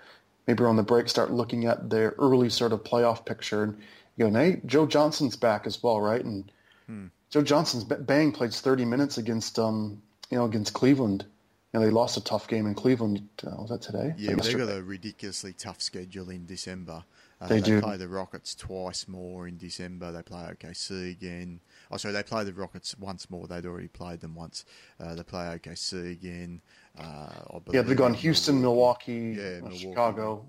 [0.47, 3.63] maybe on the break, start looking at the early sort of playoff picture.
[3.63, 3.77] And
[4.17, 6.23] you know, hey, Joe Johnson's back as well, right?
[6.23, 6.51] And
[6.87, 7.07] hmm.
[7.29, 11.25] Joe Johnson's bang played 30 minutes against um, you know, against Cleveland.
[11.73, 13.29] You know, they lost a tough game in Cleveland.
[13.45, 14.13] Uh, was that today?
[14.17, 17.03] Yeah, they've got a ridiculously tough schedule in December.
[17.41, 17.81] Uh, they, they do.
[17.81, 20.11] play the Rockets twice more in December.
[20.11, 21.59] They play OKC again.
[21.89, 23.47] Oh, sorry, they play the Rockets once more.
[23.47, 24.63] They'd already played them once.
[24.99, 26.61] Uh, they play OKC again.
[26.99, 27.29] Uh,
[27.71, 29.77] yeah, they've gone Houston, Milwaukee, yeah, Milwaukee.
[29.79, 30.45] Chicago,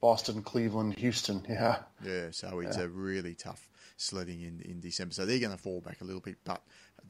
[0.00, 1.46] Boston, Cleveland, Houston.
[1.48, 1.78] Yeah.
[2.04, 2.84] Yeah, so it's yeah.
[2.84, 5.14] a really tough sledding in, in December.
[5.14, 6.60] So they're going to fall back a little bit, but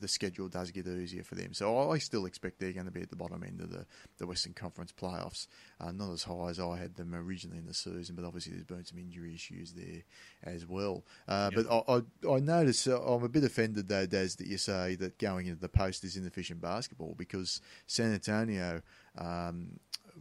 [0.01, 1.55] the schedule does get easier for them.
[1.55, 3.86] So I still expect they're going to be at the bottom end of the,
[4.18, 5.47] the Western Conference playoffs.
[5.80, 8.64] Uh, not as high as I had them originally in the season, but obviously there's
[8.64, 10.03] been some injury issues there
[10.45, 11.05] as well.
[11.28, 11.66] Uh, yep.
[11.66, 14.95] But I, I, I notice uh, I'm a bit offended though, Daz, that you say
[14.97, 18.82] that going into the post is inefficient basketball because San Antonio
[19.18, 19.78] um,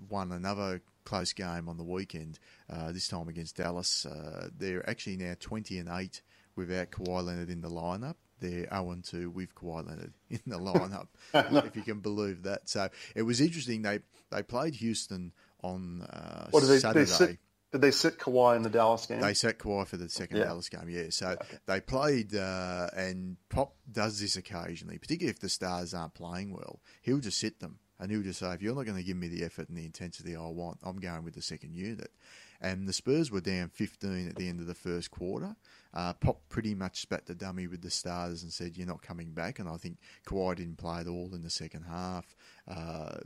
[0.10, 2.40] won another close game on the weekend.
[2.70, 6.22] Uh, this time against Dallas, uh, they're actually now 20 and eight
[6.56, 8.16] without Kawhi Leonard in the lineup.
[8.42, 12.68] They're 0 2 with Kawhi Leonard in the lineup, if you can believe that.
[12.68, 13.84] So it was interesting.
[13.84, 14.00] They
[14.32, 15.32] they played Houston
[15.64, 17.06] on uh, what, did they, Saturday.
[17.06, 17.40] They sit,
[17.72, 19.22] did they sit Kawhi in the Dallas game?
[19.22, 20.46] They set Kawhi for the second yeah.
[20.46, 21.06] Dallas game, yeah.
[21.10, 21.58] So okay.
[21.68, 26.82] they played, uh, and Pop does this occasionally, particularly if the Stars aren't playing well.
[27.02, 29.30] He'll just sit them, and he'll just say, if you're not going to give me
[29.30, 32.12] the effort and the intensity I want, I'm going with the second unit.
[32.60, 35.56] And the Spurs were down 15 at the end of the first quarter.
[35.94, 39.32] Uh, Pop pretty much spat the dummy with the starters and said, You're not coming
[39.32, 39.60] back.
[39.60, 42.36] And I think Kawhi didn't play at all in the second half.
[42.68, 43.18] Uh,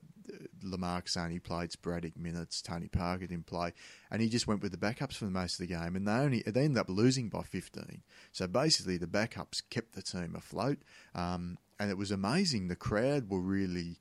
[0.64, 2.62] Lamarcus only played sporadic minutes.
[2.62, 3.74] Tony Parker didn't play.
[4.10, 5.96] And he just went with the backups for the most of the game.
[5.96, 8.02] And they only they ended up losing by 15.
[8.32, 10.80] So basically, the backups kept the team afloat.
[11.14, 12.68] Um, and it was amazing.
[12.68, 14.00] The crowd were really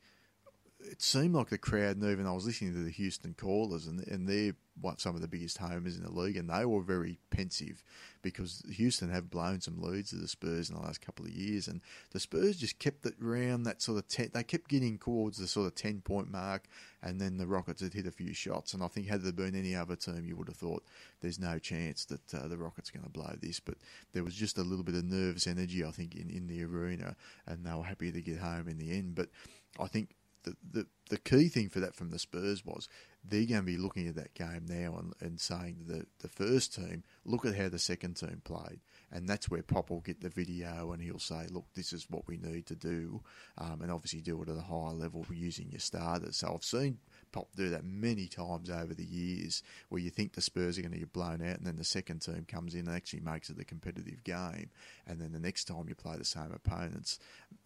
[0.87, 4.29] it seemed like the crowd and I was listening to the Houston callers, and and
[4.29, 7.83] they're what some of the biggest homers in the league, and they were very pensive
[8.23, 11.69] because Houston have blown some leads to the Spurs in the last couple of years,
[11.69, 14.31] and the Spurs just kept it around that sort of ten.
[14.33, 16.65] They kept getting towards the sort of ten point mark,
[17.03, 19.55] and then the Rockets had hit a few shots, and I think had there been
[19.55, 20.85] any other team, you would have thought
[21.21, 23.77] there's no chance that uh, the Rockets are going to blow this, but
[24.13, 27.17] there was just a little bit of nervous energy, I think, in in the arena,
[27.47, 29.29] and they were happy to get home in the end, but.
[29.77, 30.11] I think
[30.45, 32.89] the, the, the key thing for that from the Spurs was
[33.27, 36.75] they're going to be looking at that game now and, and saying the, the first
[36.75, 38.81] team, look at how the second team played.
[39.11, 42.27] And that's where Pop will get the video and he'll say, look, this is what
[42.27, 43.23] we need to do.
[43.59, 46.37] Um, and obviously do it at a higher level using your starters.
[46.37, 46.99] So I've seen
[47.35, 50.93] Pop do that many times over the years where you think the Spurs are going
[50.93, 53.59] to get blown out and then the second team comes in and actually makes it
[53.59, 54.71] a competitive game.
[55.05, 57.19] And then the next time you play the same opponents,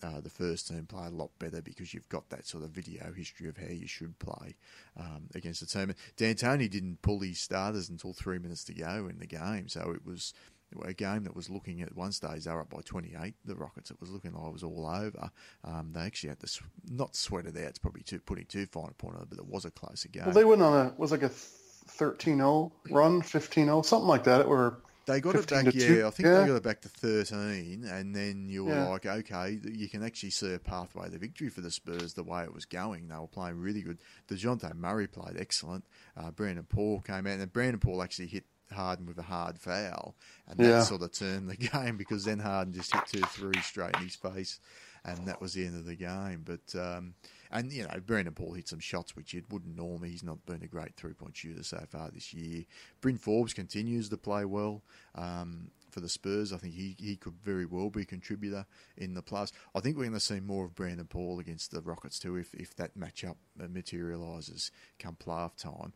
[0.02, 3.12] uh, the first team play a lot better because you've got that sort of video
[3.12, 4.56] history of how you should play
[4.96, 5.94] um, against the team.
[6.16, 10.06] D'Antoni didn't pull his starters until three minutes to go in the game, so it
[10.06, 10.32] was
[10.84, 13.90] a game that was looking at one stage they were up by 28 the rockets
[13.90, 15.30] it was looking like it was all over
[15.64, 16.60] um, they actually had to
[16.90, 19.38] not sweat it out it's probably too, putting too fine a point on it but
[19.38, 23.22] it was a closer game well they went on a was like a 13-0 run
[23.22, 26.06] 15-0 something like that It were they got it back, yeah.
[26.06, 26.40] I think yeah.
[26.40, 28.88] they got it back to 13, and then you were yeah.
[28.88, 32.44] like, okay, you can actually see a pathway to victory for the Spurs the way
[32.44, 33.08] it was going.
[33.08, 33.98] They were playing really good.
[34.28, 35.84] DeJounte Murray played excellent.
[36.14, 40.14] Uh, Brandon Paul came out, and Brandon Paul actually hit Harden with a hard foul,
[40.46, 40.82] and that yeah.
[40.82, 44.16] sort of turned the game because then Harden just hit two three straight in his
[44.16, 44.60] face,
[45.04, 46.44] and that was the end of the game.
[46.44, 47.14] But um,
[47.50, 50.10] and you know, Brandon Paul hit some shots which it wouldn't normally.
[50.10, 52.64] He's not been a great three point shooter so far this year.
[53.00, 54.82] Bryn Forbes continues to play well.
[55.14, 56.52] Um, for the Spurs.
[56.52, 58.64] I think he, he could very well be a contributor
[58.96, 59.50] in the plus.
[59.74, 62.54] I think we're going to see more of Brandon Paul against the Rockets too if,
[62.54, 64.70] if that matchup materialises
[65.00, 65.92] come playoff time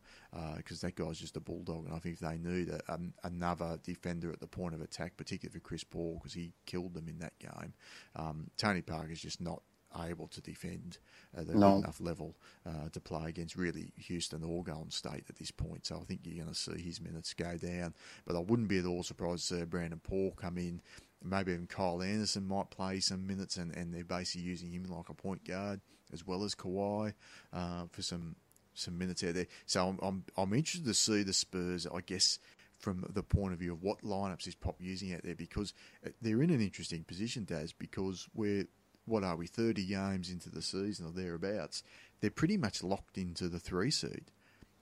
[0.57, 1.85] because uh, that guy's just a bulldog.
[1.85, 5.57] And I think they need a, a, another defender at the point of attack, particularly
[5.57, 7.73] for Chris Paul because he killed them in that game,
[8.17, 9.61] um, Tony Parker's just not
[10.07, 10.97] able to defend
[11.35, 11.71] at a no.
[11.71, 12.35] good enough level
[12.65, 15.85] uh, to play against really Houston or Golden State at this point.
[15.85, 17.93] So I think you're going to see his minutes go down.
[18.25, 20.81] But I wouldn't be at all surprised to see Brandon Paul come in.
[21.23, 25.07] Maybe even Kyle Anderson might play some minutes, and, and they're basically using him like
[25.07, 25.79] a point guard
[26.11, 27.13] as well as Kawhi
[27.51, 28.35] uh, for some
[28.75, 29.47] some minutes out there.
[29.65, 31.87] So I'm, I'm I'm interested to see the Spurs.
[31.87, 32.39] I guess
[32.83, 35.73] from the point of view of what lineups is Pop using out there because
[36.05, 38.67] uh, they're in an interesting position, Daz, because we're
[39.05, 41.83] what are we, 30 games into the season or thereabouts,
[42.21, 44.31] they're pretty much locked into the three seed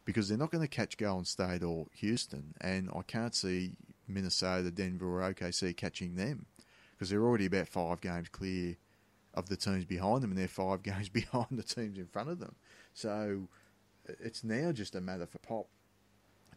[0.06, 3.76] because they're not going to catch Golden State or Houston, and I can't see
[4.08, 6.46] Minnesota, Denver, or OKC catching them
[6.92, 8.78] because they're already about five games clear
[9.34, 12.40] of the teams behind them, and they're five games behind the teams in front of
[12.40, 12.56] them.
[12.94, 13.48] So
[14.06, 15.68] it's now just a matter for Pop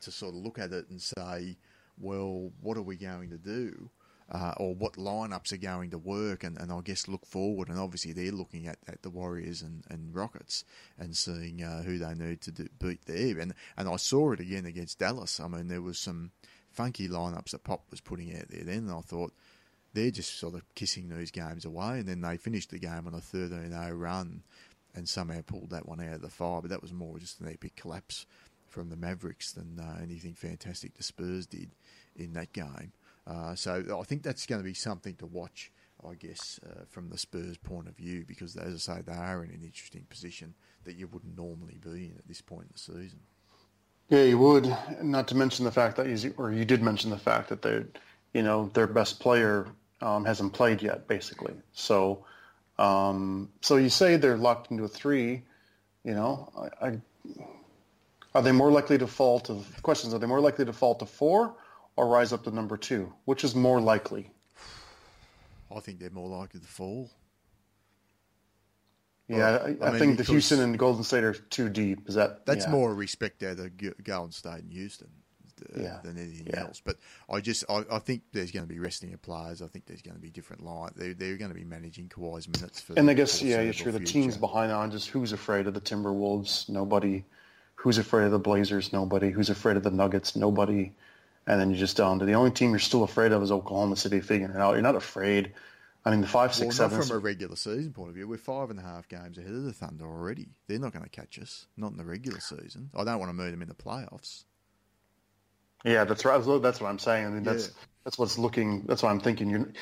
[0.01, 1.57] to sort of look at it and say,
[1.99, 3.91] well, what are we going to do?
[4.31, 7.68] Uh, or what lineups are going to work, and, and I guess look forward.
[7.68, 10.64] And obviously, they're looking at, at the Warriors and, and Rockets
[10.99, 13.39] and seeing uh, who they need to do, beat there.
[13.39, 15.41] And and I saw it again against Dallas.
[15.41, 16.31] I mean, there was some
[16.70, 18.64] funky lineups that Pop was putting out there.
[18.64, 19.33] Then and I thought
[19.93, 23.14] they're just sort of kissing these games away, and then they finished the game on
[23.14, 24.43] a 13-0 run,
[24.95, 26.61] and somehow pulled that one out of the fire.
[26.61, 28.27] But that was more just an epic collapse
[28.68, 31.70] from the Mavericks than uh, anything fantastic the Spurs did
[32.16, 32.93] in that game.
[33.27, 35.72] Uh, so I think that's going to be something to watch,
[36.09, 39.45] I guess, uh, from the Spurs' point of view, because as I say, they are
[39.45, 40.55] in an interesting position
[40.85, 43.20] that you wouldn't normally be in at this point in the season.
[44.11, 44.77] Yeah, you would.
[45.03, 47.85] Not to mention the fact that, you, or you did mention the fact that they,
[48.35, 49.66] you know, their best player
[50.03, 51.55] um, hasn't played yet, basically.
[51.72, 52.27] So,
[52.79, 55.43] um, so you say they're locked into a three.
[56.05, 56.53] You know,
[56.83, 57.01] I, I,
[58.35, 60.12] are they more likely to fall to questions?
[60.12, 61.55] Are they more likely to fall to four,
[61.97, 63.12] or rise up to number two?
[63.24, 64.30] Which is more likely?
[65.74, 67.11] I think they're more likely to fall.
[69.28, 72.09] Yeah, I, I, I mean, think the Houston and the Golden State are too deep.
[72.09, 72.70] Is that that's yeah.
[72.70, 75.09] more respect out of Golden State and Houston
[75.62, 75.99] uh, yeah.
[76.03, 76.61] than anything yeah.
[76.61, 76.82] else.
[76.84, 76.97] But
[77.30, 79.62] I just I, I, think there's going to be resting of players.
[79.62, 80.90] I think there's going to be different line.
[80.95, 82.95] They're, they're going to be managing Kawhi's minutes for.
[82.99, 83.92] And I guess yeah, you're sure.
[83.92, 86.68] The teams behind on just who's afraid of the Timberwolves?
[86.68, 87.24] Nobody.
[87.76, 88.92] Who's afraid of the Blazers?
[88.92, 89.30] Nobody.
[89.30, 90.36] Who's afraid of the Nuggets?
[90.36, 90.92] Nobody
[91.47, 93.97] and then you just down to the only team you're still afraid of is Oklahoma
[93.97, 94.72] City figuring it out.
[94.72, 95.53] You're not afraid.
[96.05, 97.07] I mean, the five, six, well, seven.
[97.07, 99.64] from a regular season point of view, we're five and a half games ahead of
[99.64, 100.49] the Thunder already.
[100.66, 102.90] They're not going to catch us, not in the regular season.
[102.95, 104.45] I don't want to move them in the playoffs.
[105.84, 106.38] Yeah, that's right.
[106.62, 107.26] That's what I'm saying.
[107.26, 107.72] I mean, that's yeah.
[108.05, 108.82] that's what's looking.
[108.82, 109.51] That's what I'm thinking.
[109.51, 109.72] You're.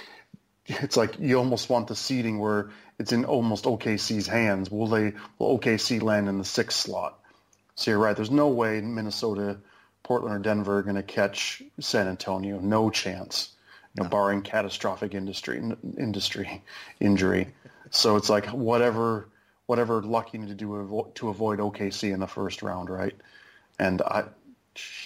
[0.67, 4.71] It's like you almost want the seeding where it's in almost OKC's hands.
[4.71, 5.13] Will they?
[5.39, 7.19] Will OKC land in the sixth slot?
[7.75, 8.15] So you're right.
[8.15, 9.59] There's no way Minnesota
[10.13, 12.59] Portland or Denver are going to catch San Antonio.
[12.61, 13.53] No chance,
[13.95, 14.11] you know, no.
[14.11, 15.57] barring catastrophic industry
[15.97, 16.63] industry
[17.01, 17.49] injury.
[17.91, 19.31] So it's like whatever
[19.65, 23.15] whatever luck you need to do to avoid OKC in the first round, right?
[23.79, 24.25] And I,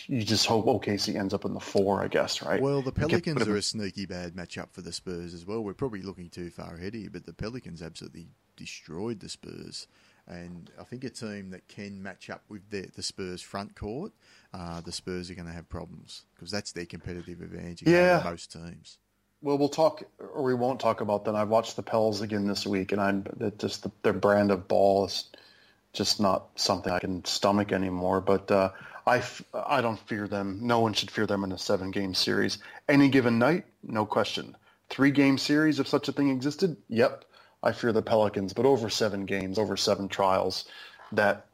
[0.08, 2.60] you just hope OKC ends up in the four, I guess, right?
[2.60, 5.62] Well, the Pelicans are a sneaky bad matchup for the Spurs as well.
[5.62, 8.26] We're probably looking too far ahead here, but the Pelicans absolutely
[8.56, 9.86] destroyed the Spurs
[10.28, 14.12] And I think a team that can match up with the, the Spurs front court,
[14.52, 18.22] uh, the Spurs are going to have problems because that's their competitive advantage Yeah.
[18.24, 18.98] most teams.
[19.42, 21.36] Well, we'll talk, or we won't talk about that.
[21.36, 23.24] I've watched the Pels again this week, and I'm
[23.58, 25.24] just the, their brand of ball is
[25.92, 28.20] just not something I can stomach anymore.
[28.20, 28.70] But uh,
[29.06, 30.58] I, f- I don't fear them.
[30.62, 32.58] No one should fear them in a seven-game series.
[32.88, 34.56] Any given night, no question.
[34.88, 37.24] Three-game series, if such a thing existed, yep,
[37.66, 38.52] I fear the Pelicans.
[38.52, 40.64] But over seven games, over seven trials,
[41.12, 41.46] that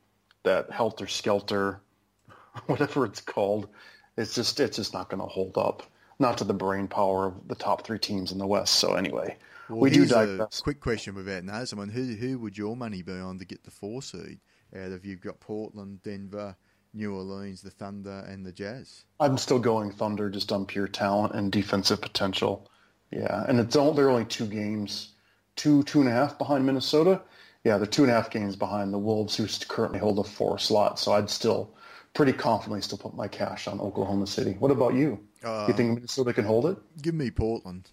[0.45, 1.81] that helter skelter,
[2.67, 3.69] whatever it's called,
[4.17, 5.83] it's just it's just not going to hold up.
[6.19, 8.75] Not to the brain power of the top three teams in the West.
[8.75, 9.37] So anyway,
[9.69, 10.61] Well, we do digress.
[10.61, 11.89] quick question without no someone.
[11.89, 14.39] Who who would your money be on to get the four seed
[14.77, 16.55] out of you've got Portland, Denver,
[16.95, 19.05] New Orleans, the Thunder, and the Jazz?
[19.19, 22.69] I'm still going Thunder just on pure talent and defensive potential.
[23.11, 25.12] Yeah, and it's all, they're only two games,
[25.57, 27.23] two two and a half behind Minnesota.
[27.65, 30.59] Yeah, they're two and a half games behind the Wolves, who currently hold a four
[30.59, 30.99] slot.
[30.99, 31.75] So I'd still
[32.15, 34.57] pretty confidently still put my cash on Oklahoma City.
[34.59, 35.21] What about you?
[35.45, 36.77] Uh, you think Minnesota can hold it?
[37.01, 37.91] Give me Portland.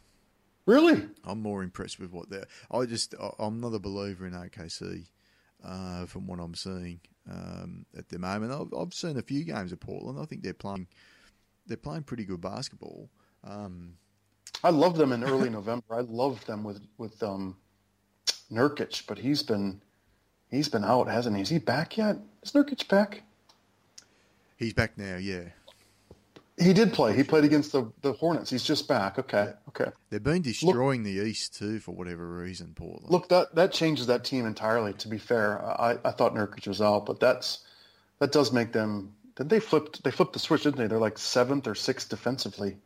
[0.66, 1.08] Really?
[1.24, 2.48] I'm more impressed with what they're.
[2.72, 5.08] I just I'm not a believer in OKC
[5.64, 7.00] uh, from what I'm seeing
[7.30, 8.52] um, at the moment.
[8.52, 10.20] I've, I've seen a few games of Portland.
[10.20, 10.88] I think they're playing
[11.66, 13.10] they're playing pretty good basketball.
[13.44, 13.94] Um,
[14.64, 15.86] I loved them in early November.
[15.92, 17.56] I loved them with with um,
[18.52, 19.82] Nurkic, but he's been
[20.50, 21.42] he's been out, hasn't he?
[21.42, 22.18] Is he back yet?
[22.44, 23.24] Is Nurkic back?
[24.58, 25.16] he's back now.
[25.16, 25.46] Yeah,
[26.58, 27.16] He did play.
[27.16, 28.50] He played against the, the Hornets.
[28.50, 29.18] He's just back.
[29.18, 29.54] Okay.
[29.70, 29.92] Okay.
[30.10, 32.74] they've been destroying the East too for whatever reason.
[32.76, 33.10] Portland.
[33.10, 34.94] Look, that that changes that team entirely.
[34.94, 37.60] To be fair, I, I thought Nurkic was out, but that's
[38.20, 39.14] that does make them.
[39.38, 40.04] Did they flipped?
[40.04, 40.88] They flipped the switch, didn't they?
[40.88, 42.78] They're like seventh or sixth defensively.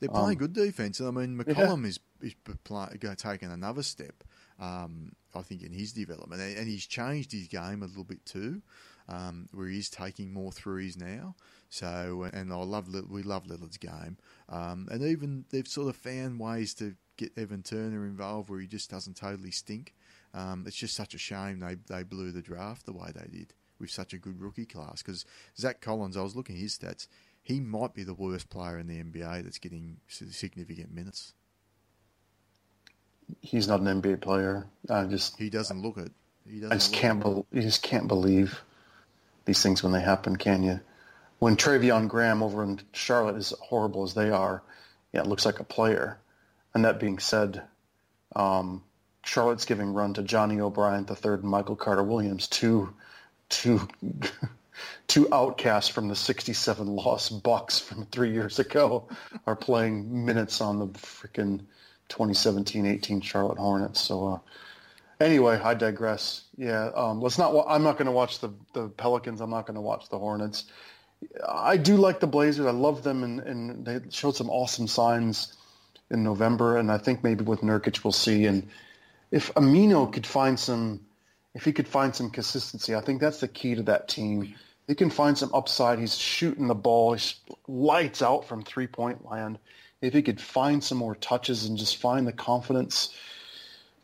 [0.00, 1.00] They're playing Um, good defense.
[1.00, 1.54] I mean, yeah.
[1.54, 2.34] McCollum is is
[2.64, 4.24] play, go, taking another step.
[4.58, 8.24] Um, I think in his development, and, and he's changed his game a little bit
[8.24, 8.62] too,
[9.08, 11.34] um, where he's taking more threes now.
[11.68, 14.16] So, and I love we love Lillard's game,
[14.48, 18.66] um, and even they've sort of found ways to get Evan Turner involved where he
[18.66, 19.94] just doesn't totally stink.
[20.32, 23.52] Um, it's just such a shame they they blew the draft the way they did
[23.78, 25.26] with such a good rookie class because
[25.58, 27.08] Zach Collins, I was looking at his stats,
[27.46, 31.32] he might be the worst player in the NBA that's getting significant minutes.
[33.40, 34.66] He's not an NBA player.
[34.90, 36.10] I just He doesn't look it.
[36.44, 37.20] He doesn't I just can't.
[37.22, 38.62] Bel you just can't believe
[39.44, 40.80] these things when they happen, can you?
[41.38, 44.64] When Treveon Graham over in Charlotte is horrible as they are,
[45.12, 46.18] yeah, it looks like a player.
[46.74, 47.62] And that being said,
[48.34, 48.82] um,
[49.24, 52.92] Charlotte's giving run to Johnny O'Bryant III and Michael Carter Williams, two,
[53.48, 53.86] two,
[55.06, 59.08] two outcasts from the 67 loss Bucks from three years ago,
[59.46, 61.60] are playing minutes on the freaking
[62.08, 64.00] 2017-18 Charlotte Hornets.
[64.00, 64.26] So.
[64.26, 64.38] Uh,
[65.18, 66.44] Anyway, I digress.
[66.58, 67.64] Yeah, um, let's not.
[67.66, 69.40] I'm not going to watch the the Pelicans.
[69.40, 70.66] I'm not going to watch the Hornets.
[71.48, 72.66] I do like the Blazers.
[72.66, 75.54] I love them, and, and they showed some awesome signs
[76.10, 76.76] in November.
[76.76, 78.44] And I think maybe with Nurkic, we'll see.
[78.44, 78.68] And
[79.30, 81.00] if Aminu could find some,
[81.54, 84.54] if he could find some consistency, I think that's the key to that team.
[84.86, 85.98] He can find some upside.
[85.98, 87.14] He's shooting the ball.
[87.14, 87.34] He's
[87.66, 89.58] lights out from three point land.
[90.00, 93.14] If he could find some more touches and just find the confidence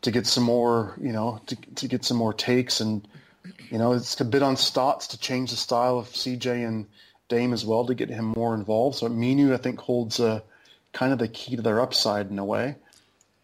[0.01, 2.81] to get some more, you know, to, to get some more takes.
[2.81, 3.07] And,
[3.69, 6.87] you know, it's a bit on Stotts to change the style of CJ and
[7.29, 8.97] Dame as well to get him more involved.
[8.97, 10.41] So Minu, I think, holds uh,
[10.91, 12.75] kind of the key to their upside in a way.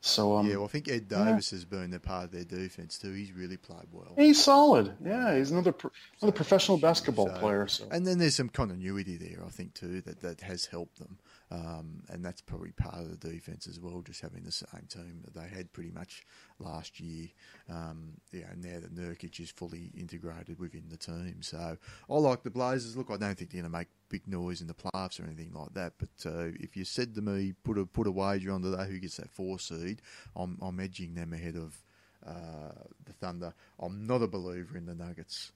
[0.01, 2.97] So um, Yeah, well, I think Ed Davis has been a part of their defense
[2.97, 3.11] too.
[3.13, 4.13] He's really played well.
[4.17, 4.93] he's solid.
[5.03, 5.91] Yeah, he's another pro-
[6.21, 7.67] another professional basketball So- player.
[7.67, 11.17] So And then there's some continuity there, I think, too, that, that has helped them.
[11.51, 15.23] Um, and that's probably part of the defense as well, just having the same team
[15.25, 16.23] that they had pretty much
[16.59, 17.27] last year.
[17.69, 21.37] Um, yeah, now that Nurkic is fully integrated within the team.
[21.41, 21.77] So
[22.09, 22.95] I like the Blazers.
[22.95, 25.51] Look, I don't think they're going to make big noise in the playoffs or anything
[25.53, 25.93] like that.
[25.97, 28.99] But uh, if you said to me, put a put a wager on today who
[28.99, 30.01] gets that four seed,
[30.35, 31.81] I'm, I'm edging them ahead of
[32.25, 32.73] uh,
[33.05, 33.53] the Thunder.
[33.79, 35.51] I'm not a believer in the Nuggets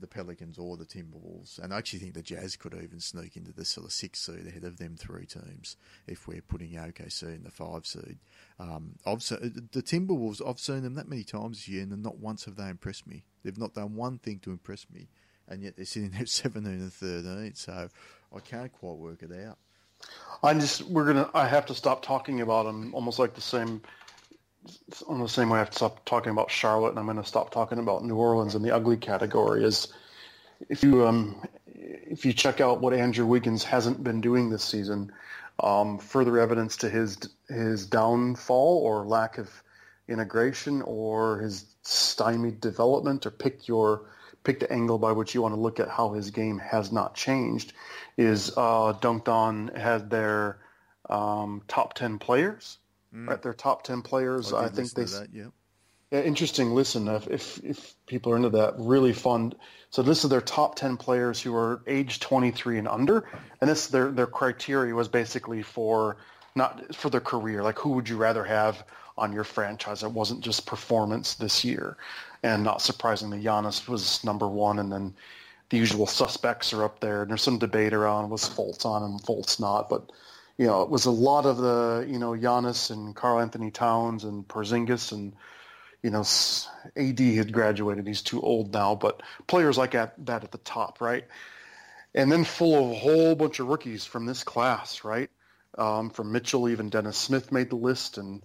[0.00, 1.58] the Pelicans or the Timberwolves.
[1.58, 4.46] And I actually think the Jazz could even sneak into the sort of six seed
[4.46, 5.76] ahead of them three teams
[6.06, 8.18] if we're putting OKC in the five seed.
[8.58, 10.46] Um, I've the Timberwolves.
[10.46, 13.24] I've seen them that many times this year, and not once have they impressed me.
[13.44, 15.08] They've not done one thing to impress me,
[15.48, 17.54] and yet they're sitting there seventeen and thirteen.
[17.54, 17.88] So
[18.34, 19.58] I can't quite work it out.
[20.42, 21.30] I just we're gonna.
[21.34, 23.82] I have to stop talking about them almost like the same.
[25.06, 27.24] On the same way, I have to stop talking about Charlotte, and I'm going to
[27.24, 29.64] stop talking about New Orleans in the ugly category.
[29.64, 29.88] Is
[30.68, 35.12] if you um, if you check out what Andrew Wiggins hasn't been doing this season,
[35.60, 39.50] um, further evidence to his his downfall or lack of
[40.08, 44.10] integration or his stymied development, or pick your
[44.44, 47.14] pick the angle by which you want to look at how his game has not
[47.14, 47.72] changed,
[48.16, 50.58] is uh, Dunc'd On had their
[51.08, 52.78] um, top ten players.
[53.14, 53.28] Mm.
[53.28, 54.52] Right, their top ten players.
[54.52, 55.04] I, I think they.
[55.04, 55.46] That, yeah.
[56.10, 56.70] Yeah, interesting.
[56.70, 59.52] Listen, if, if, if people are into that, really fun.
[59.90, 63.28] So this is their top ten players who are age twenty three and under,
[63.60, 66.16] and this their their criteria was basically for
[66.54, 67.62] not for their career.
[67.62, 68.84] Like, who would you rather have
[69.16, 70.02] on your franchise?
[70.02, 71.96] It wasn't just performance this year,
[72.42, 75.14] and not surprisingly, Giannis was number one, and then
[75.70, 77.22] the usual suspects are up there.
[77.22, 80.10] And there's some debate around was Fultz on and Fultz not, but
[80.58, 84.46] you know, it was a lot of the you know Giannis and Karl-Anthony Towns and
[84.46, 85.34] Porzingis and
[86.02, 86.24] you know,
[86.96, 88.06] AD had graduated.
[88.06, 91.24] He's too old now, but players like that at the top, right?
[92.14, 95.30] And then full of a whole bunch of rookies from this class, right?
[95.76, 98.42] Um, from Mitchell, even Dennis Smith made the list, and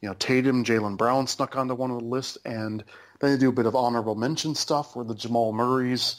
[0.00, 2.84] you know Tatum, Jaylen Brown snuck onto one of the lists, and
[3.20, 6.16] then they do a bit of honorable mention stuff where the Jamal Murrays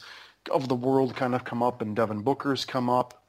[0.50, 3.19] of the world kind of come up, and Devin Booker's come up,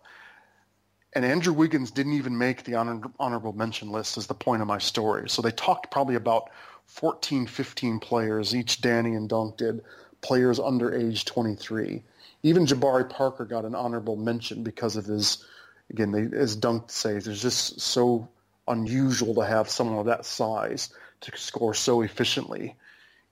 [1.14, 4.18] and Andrew Wiggins didn't even make the honor, honorable mention list.
[4.18, 5.30] Is the point of my story?
[5.30, 6.50] So they talked probably about
[6.86, 9.84] 14, 15 players, each Danny and Dunk did,
[10.22, 12.04] players under age 23.
[12.44, 15.46] Even Jabari Parker got an honorable mention because of his,
[15.90, 18.28] again, they, as Dunk says, it's just so
[18.68, 22.76] unusual to have someone of that size to score so efficiently,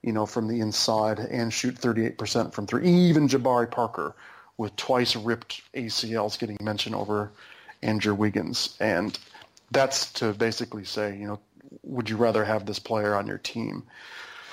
[0.04, 2.88] you know, from the inside and shoot 38% from three.
[2.88, 4.16] Even Jabari Parker
[4.58, 7.32] with twice ripped ACLs getting mentioned over
[7.82, 8.76] Andrew Wiggins.
[8.80, 9.18] And
[9.72, 11.40] that's to basically say, you know,
[11.84, 13.84] would you rather have this player on your team?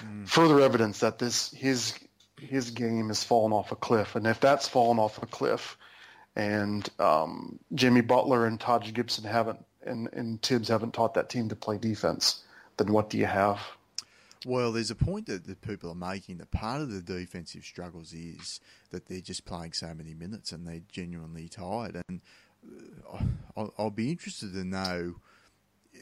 [0.01, 0.29] Mm.
[0.29, 1.99] Further evidence that this his
[2.39, 5.79] his game has fallen off a cliff, and if that's fallen off a cliff,
[6.35, 11.49] and um, Jimmy Butler and Taj Gibson haven't and, and Tibbs haven't taught that team
[11.49, 12.43] to play defense,
[12.77, 13.61] then what do you have?
[14.45, 18.12] Well, there's a point that, that people are making that part of the defensive struggles
[18.12, 18.61] is
[18.91, 22.03] that they're just playing so many minutes and they're genuinely tired.
[22.09, 22.20] And
[23.56, 25.16] I'll, I'll be interested to know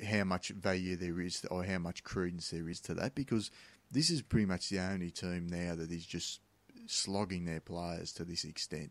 [0.07, 3.51] how much value there is or how much credence there is to that because
[3.91, 6.41] this is pretty much the only team now that is just
[6.87, 8.91] slogging their players to this extent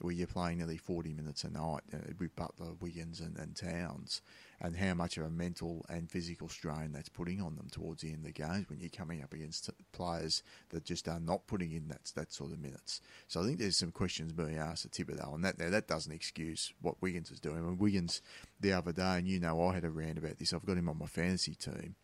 [0.00, 4.22] where you're playing nearly 40 minutes a night uh, with Butler, Wiggins and, and Towns
[4.64, 8.08] and how much of a mental and physical strain that's putting on them towards the
[8.08, 11.70] end of the games when you're coming up against players that just are not putting
[11.72, 13.02] in that that sort of minutes.
[13.28, 16.14] So I think there's some questions being asked at Thibodeau, and that now that doesn't
[16.14, 17.58] excuse what Wiggins is doing.
[17.58, 18.22] I mean, Wiggins
[18.58, 20.54] the other day, and you know I had a rant about this.
[20.54, 21.96] I've got him on my fantasy team,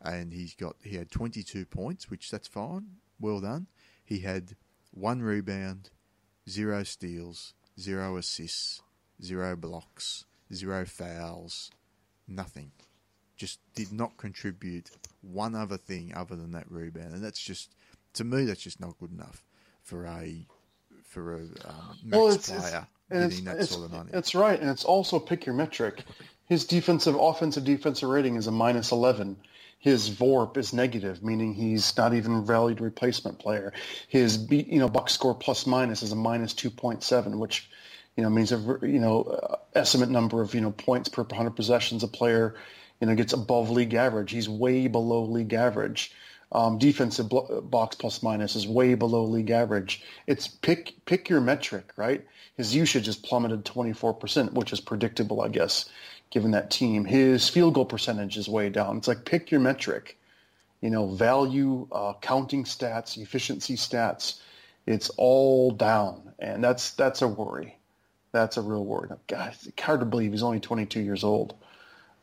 [0.00, 2.86] and he's got he had 22 points, which that's fine,
[3.20, 3.66] well done.
[4.02, 4.56] He had
[4.90, 5.90] one rebound,
[6.48, 8.80] zero steals, zero assists,
[9.22, 11.70] zero blocks, zero fouls,
[12.28, 12.72] nothing.
[13.36, 17.74] Just did not contribute one other thing other than that rebound, and that's just
[18.14, 19.44] to me that's just not good enough
[19.82, 20.46] for a
[21.04, 24.10] for a um, max well, it's, player it's, getting that sort of money.
[24.12, 26.02] That's right, and it's also pick your metric.
[26.46, 29.36] His defensive, offensive, defensive rating is a minus eleven.
[29.78, 33.72] His VORP is negative, meaning he's not even valued replacement player.
[34.08, 37.68] His you know box score plus minus is a minus two point seven, which
[38.16, 41.50] you know, means a you know uh, estimate number of you know points per 100
[41.50, 42.54] possessions a player
[43.00, 44.30] you know gets above league average.
[44.30, 46.12] He's way below league average.
[46.52, 50.02] Um, defensive box plus minus is way below league average.
[50.26, 52.24] It's pick pick your metric, right?
[52.56, 55.90] His usage is plummeted 24%, which is predictable, I guess,
[56.30, 57.04] given that team.
[57.04, 58.96] His field goal percentage is way down.
[58.96, 60.18] It's like pick your metric.
[60.80, 64.40] You know, value, uh, counting stats, efficiency stats.
[64.86, 67.76] It's all down, and that's that's a worry
[68.36, 69.08] that's a real worry.
[69.26, 71.54] God, it's hard to believe he's only 22 years old.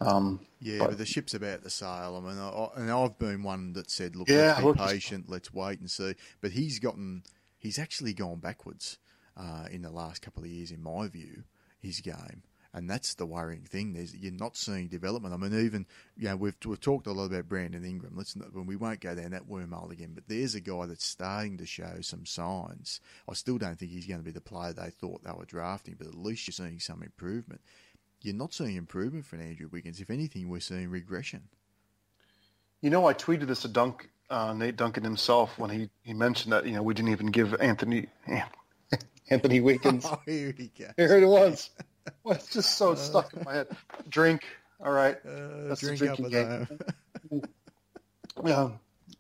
[0.02, 2.22] Um, yeah, but, but, the ship's about to sail.
[2.22, 5.26] I mean, I, and I've been one that said, "Look, yeah, let's be patient.
[5.30, 7.24] Let's wait and see." But he's gotten,
[7.58, 8.98] he's actually gone backwards
[9.38, 11.44] uh, in the last couple of years, in my view,
[11.80, 12.44] his game
[12.74, 13.94] and that's the worrying thing.
[13.94, 15.34] There's you're not seeing development.
[15.34, 15.86] I mean, even
[16.18, 18.14] you know we've we've talked a lot about Brandon Ingram.
[18.16, 20.12] Let's not, we won't go down that wormhole again.
[20.14, 23.00] But there's a guy that's starting to show some signs.
[23.30, 25.96] I still don't think he's going to be the player they thought they were drafting,
[25.98, 27.62] but at least you're seeing some improvement.
[28.22, 30.00] You're not seeing improvement from Andrew Wiggins.
[30.00, 31.44] If anything, we're seeing regression.
[32.82, 36.54] You know, I tweeted this to Dunk, uh, Nate Duncan himself when he, he mentioned
[36.54, 38.08] that you know we didn't even give Anthony
[39.30, 40.06] Anthony Wiggins.
[40.12, 40.94] Oh, here he goes.
[40.98, 41.70] Here it was.
[42.24, 43.68] well, it's just so stuck in my head.
[44.10, 44.44] Drink.
[44.80, 45.18] All right.
[45.26, 46.68] Uh, That's drink the drinking game.
[48.46, 48.70] yeah.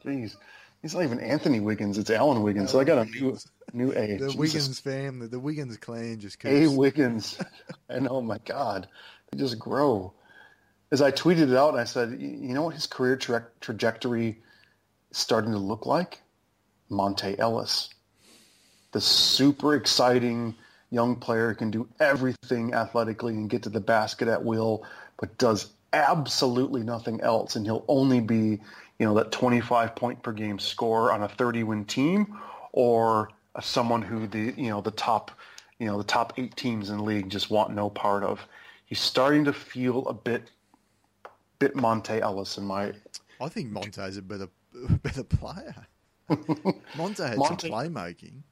[0.04, 0.36] Jeez.
[0.82, 1.98] He's not even Anthony Wiggins.
[1.98, 2.72] It's Alan Wiggins.
[2.72, 3.38] So I got a new
[3.74, 4.18] new A.
[4.18, 4.36] The Jesus.
[4.36, 6.72] Wiggins family, the Wiggins clan just keeps...
[6.72, 7.38] A Wiggins.
[7.90, 8.88] and oh my God,
[9.32, 10.14] they just grow.
[10.92, 14.42] as I tweeted it out, and I said, you know what his career tra- trajectory
[15.10, 16.22] is starting to look like?
[16.92, 17.90] Monta Ellis,
[18.92, 20.56] the super exciting
[20.94, 24.86] young player who can do everything athletically and get to the basket at will,
[25.20, 28.60] but does absolutely nothing else, and he'll only be,
[29.00, 32.40] you know, that 25 point per game score on a 30 win team,
[32.72, 33.30] or
[33.62, 35.32] someone who the you know the top,
[35.80, 38.46] you know, the top eight teams in the league just want no part of.
[38.86, 40.52] He's starting to feel a bit,
[41.58, 42.94] bit Monta Ellis in my.
[43.42, 44.50] I think Monta's a better,
[45.02, 45.88] better player.
[46.30, 48.44] Monta had Monta- some playmaking.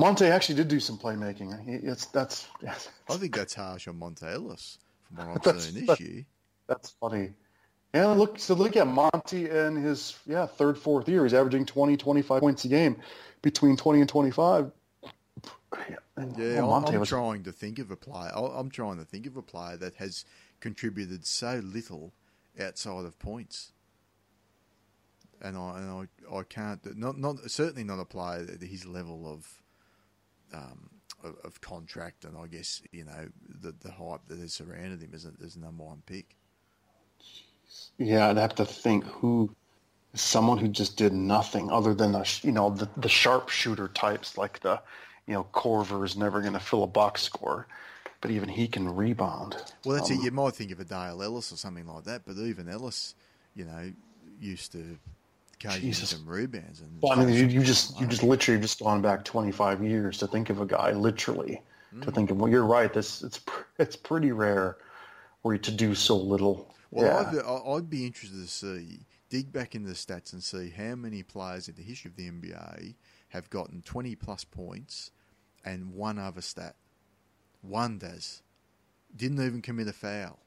[0.00, 1.52] Monta actually did do some playmaking.
[1.84, 2.46] It's that's
[3.08, 4.78] I think that's harsh on Monta Ellis
[5.08, 6.24] from what I'm That's- seeing this year.
[6.66, 7.32] that's funny.
[7.92, 11.24] Yeah, look so look at Monty in his yeah third fourth year.
[11.24, 12.96] He's averaging 20, 25 points a game,
[13.42, 14.70] between twenty and twenty five.
[16.16, 18.30] And, Yeah, well, I'm, was trying to think of a player.
[18.34, 20.24] I- I'm trying to think of a player that has
[20.60, 22.12] contributed so little
[22.60, 23.72] outside of points,
[25.40, 29.26] and I and I, I can't not not certainly not a player at his level
[29.32, 29.59] of
[30.52, 30.90] um
[31.22, 33.28] of, of contract, and I guess you know
[33.60, 36.36] the the hype that has surrounded him as a, as a number one pick.
[37.98, 38.28] yeah.
[38.28, 39.54] I'd have to think who
[40.14, 44.60] someone who just did nothing other than a, you know the the sharpshooter types like
[44.60, 44.80] the
[45.26, 47.66] you know Korver is never going to fill a box score,
[48.20, 49.56] but even he can rebound.
[49.84, 50.24] Well, that's Um, it.
[50.24, 53.14] You might think of a Dale Ellis or something like that, but even Ellis,
[53.54, 53.92] you know,
[54.40, 54.98] used to
[55.64, 56.10] occasionally Jesus.
[56.10, 56.80] some rebounds.
[56.80, 60.18] And Well, I mean, you, you just you just literally just gone back 25 years
[60.18, 61.62] to think of a guy, literally,
[61.94, 62.04] Mm.
[62.04, 62.36] to think of.
[62.40, 62.92] Well, you're right.
[62.92, 63.40] This it's
[63.78, 64.76] it's pretty rare
[65.42, 66.74] where you to do so little.
[66.90, 67.40] Well, yeah.
[67.40, 70.94] I'd, I- I'd be interested to see, dig back into the stats and see how
[70.96, 72.94] many players in the history of the NBA
[73.28, 75.10] have gotten 20 plus points
[75.64, 76.74] and one other stat.
[77.62, 78.42] One does.
[79.16, 80.38] Didn't even commit a foul,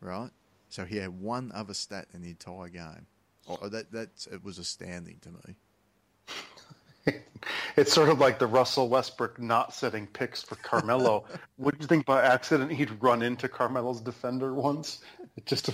[0.00, 0.30] right?
[0.68, 3.06] So he had one other stat in the entire game.
[3.48, 7.14] Oh, that that's it was astounding to me.
[7.76, 11.24] It's sort of like the Russell Westbrook not setting picks for Carmelo.
[11.56, 15.00] what do you think by accident he'd run into Carmelo's defender once?
[15.36, 15.70] It just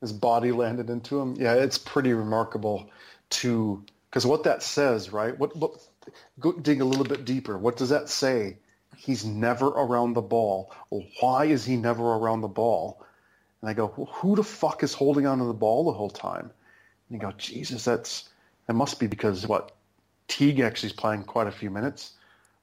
[0.00, 1.36] his body landed into him.
[1.38, 2.90] Yeah, it's pretty remarkable
[3.30, 5.38] to because what that says, right?
[5.38, 5.72] What, what
[6.40, 7.56] go dig a little bit deeper.
[7.58, 8.58] What does that say?
[8.96, 10.72] He's never around the ball.
[11.20, 13.04] Why is he never around the ball?
[13.60, 16.50] And I go, well, who the fuck is holding onto the ball the whole time?
[17.08, 18.28] And you go, Jesus, that's
[18.66, 19.72] that must be because what
[20.28, 22.12] Teague actually is playing quite a few minutes,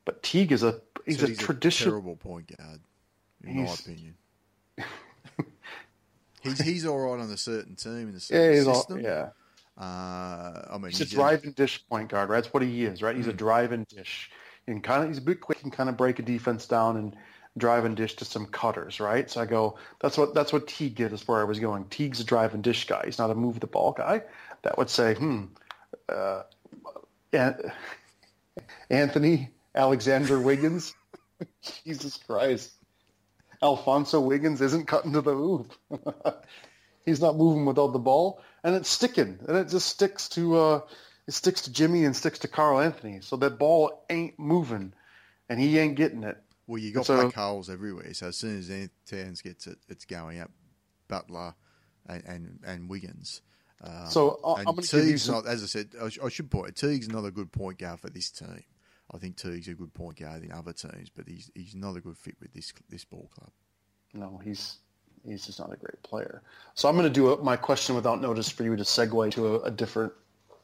[0.06, 1.94] but Teague is a he's So a traditional.
[1.94, 2.82] terrible point guard,
[3.44, 4.16] in my opinion.
[6.44, 9.30] he's he's all right on a certain team in a Yeah, certain he's all, yeah.
[9.78, 12.42] Uh, I mean, He's a he's drive and dish point guard, right?
[12.44, 13.16] That's what he is, right?
[13.16, 13.38] He's a Mm.
[13.38, 14.30] drive and dish.
[14.66, 17.16] Can kind of he's a bit quick and kind of break a defense down and
[17.58, 19.30] drive and dish to some cutters, right?
[19.30, 21.14] So I go, that's what that's what Teague did.
[21.14, 21.86] Is where I was going.
[21.86, 23.04] Teague's a drive and dish guy.
[23.06, 24.24] He's not a move the ball guy.
[24.64, 25.46] That would say, hmm,
[26.10, 26.44] uh,
[27.32, 27.72] An-
[28.90, 30.94] Anthony Alexander Wiggins.
[31.86, 32.72] Jesus Christ.
[33.62, 35.74] Alfonso Wiggins isn't cutting to the hoop.
[37.06, 40.82] He's not moving without the ball, and it's sticking, and it just sticks to uh,
[41.28, 43.20] it sticks to Jimmy and sticks to Karl-Anthony.
[43.22, 44.94] So that ball ain't moving,
[45.50, 46.38] and he ain't getting it.
[46.68, 48.14] Well, you got So- black holes everywhere.
[48.14, 48.70] So as soon as
[49.06, 50.52] Towns gets it, it's going up.
[51.08, 51.54] Butler
[52.08, 53.42] and and, and Wiggins.
[53.82, 56.10] Um, So, uh, and I'm gonna give you Teague's some- not, as I said, I,
[56.10, 56.76] sh- I should point.
[56.76, 58.64] Teague's not a good point guard for this team.
[59.14, 62.02] I think Teague's a good point guard in other teams, but he's he's not a
[62.02, 63.52] good fit with this this ball club.
[64.14, 64.78] No, he's
[65.26, 66.42] he's just not a great player.
[66.76, 69.56] So I'm going to do a, my question without notice for you to segue to
[69.56, 70.14] a, a different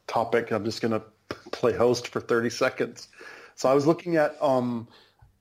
[0.06, 0.50] topic.
[0.50, 1.02] I'm just going to
[1.50, 3.08] play host for 30 seconds.
[3.54, 4.86] So I was looking at um,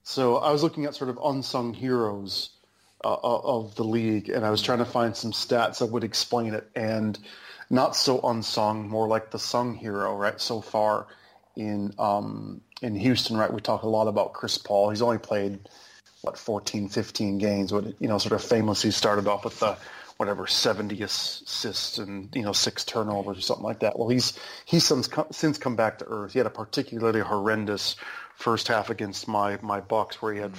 [0.09, 2.49] so I was looking at sort of unsung heroes
[3.05, 6.55] uh, of the league, and I was trying to find some stats that would explain
[6.55, 7.15] it, and
[7.69, 10.41] not so unsung, more like the sung hero, right?
[10.41, 11.05] So far
[11.55, 13.53] in um, in Houston, right?
[13.53, 14.89] We talk a lot about Chris Paul.
[14.89, 15.59] He's only played
[16.21, 17.71] what 14, 15 games.
[17.71, 19.77] What you know, sort of famously started off with the
[20.17, 23.99] whatever 70 assists and you know six turnovers or something like that.
[23.99, 24.33] Well, he's
[24.65, 26.33] he's since come, since come back to earth.
[26.33, 27.95] He had a particularly horrendous
[28.39, 30.53] first half against my my Bucks where he had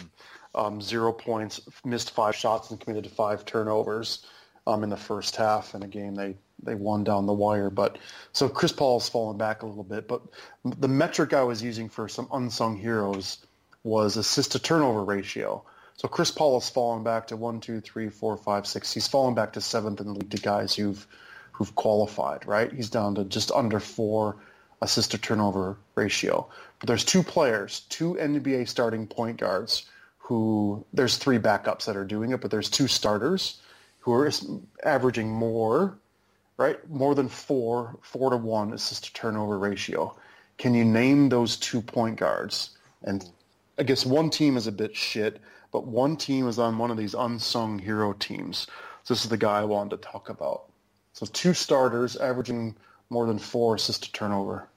[0.55, 4.25] um, zero points, missed five shots, and committed to five turnovers
[4.67, 7.71] um, in the first half in a game they they won down the wire.
[7.71, 7.99] But
[8.33, 10.07] so Chris Paul's fallen back a little bit.
[10.07, 10.23] But
[10.65, 13.39] the metric I was using for some unsung heroes
[13.83, 15.65] was assist to turnover ratio.
[15.97, 18.93] So Chris Paul has fallen back to one, two, three, four, five, six.
[18.93, 21.07] He's fallen back to seventh in the league to guys who've
[21.53, 22.47] who've qualified.
[22.47, 22.71] Right?
[22.71, 24.37] He's down to just under four
[24.83, 26.49] assist to turnover ratio.
[26.87, 29.85] There's two players, two NBA starting point guards
[30.19, 33.61] who there's three backups that are doing it, but there's two starters
[33.99, 34.31] who are
[34.85, 35.99] averaging more,
[36.57, 36.89] right?
[36.89, 40.17] More than four, four to one assist to turnover ratio.
[40.57, 42.71] Can you name those two point guards?
[43.03, 43.29] And
[43.79, 45.41] I guess one team is a bit shit,
[45.73, 48.67] but one team is on one of these unsung hero teams.
[49.05, 50.65] So this is the guy I wanted to talk about.
[51.13, 52.77] So two starters averaging
[53.11, 54.69] more than four assists to turnover.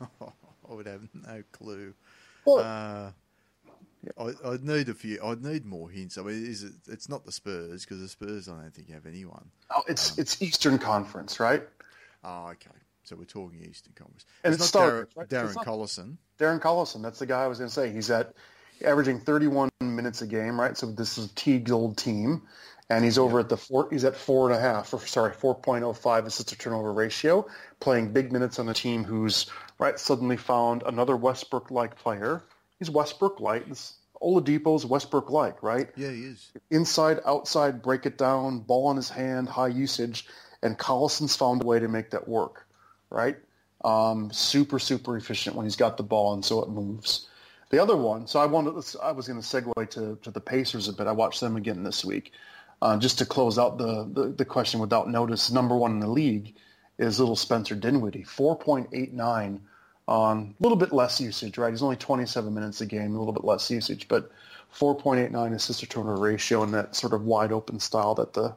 [0.78, 1.92] would have no clue.
[2.46, 3.10] Well, uh,
[4.16, 5.18] I, would need a few.
[5.22, 6.16] I'd need more hints.
[6.16, 6.72] I mean, is it?
[6.86, 8.48] It's not the Spurs because the Spurs.
[8.48, 9.50] I don't think have anyone.
[9.74, 11.62] Oh, it's um, it's Eastern Conference, right?
[12.24, 12.70] Oh, okay.
[13.02, 14.24] So we're talking Eastern Conference.
[14.44, 15.28] And it's, it's not Darren, right?
[15.28, 16.16] Darren Collison.
[16.38, 17.02] Darren Collison.
[17.02, 17.90] That's the guy I was going to say.
[17.92, 18.34] He's at
[18.84, 20.76] averaging 31 minutes a game, right?
[20.76, 22.42] So this is Teague's old team,
[22.90, 23.44] and he's over yeah.
[23.44, 23.88] at the four.
[23.90, 27.46] He's at four and a half, or sorry, 4.05 assist to turnover ratio,
[27.80, 29.46] playing big minutes on a team who's
[29.78, 32.42] right suddenly found another Westbrook-like player.
[32.78, 33.68] He's Westbrook-like.
[33.68, 35.90] This Oladipo's Westbrook-like, right?
[35.96, 36.50] Yeah, he is.
[36.70, 40.26] Inside, outside, break it down, ball in his hand, high usage,
[40.62, 42.66] and Collison's found a way to make that work,
[43.10, 43.36] right?
[43.84, 47.28] Um, super, super efficient when he's got the ball, and so it moves.
[47.70, 50.88] The other one, so I wanted, I was going to segue to, to the Pacers
[50.88, 51.06] a bit.
[51.06, 52.32] I watched them again this week.
[52.80, 56.08] Uh, just to close out the, the, the, question without notice, number one in the
[56.08, 56.54] league
[56.98, 59.60] is little Spencer Dinwiddie, 4.89
[60.08, 61.70] on a little bit less usage, right?
[61.70, 64.30] He's only 27 minutes a game, a little bit less usage, but
[64.74, 68.54] 4.89 assist to turnover ratio in that sort of wide open style that the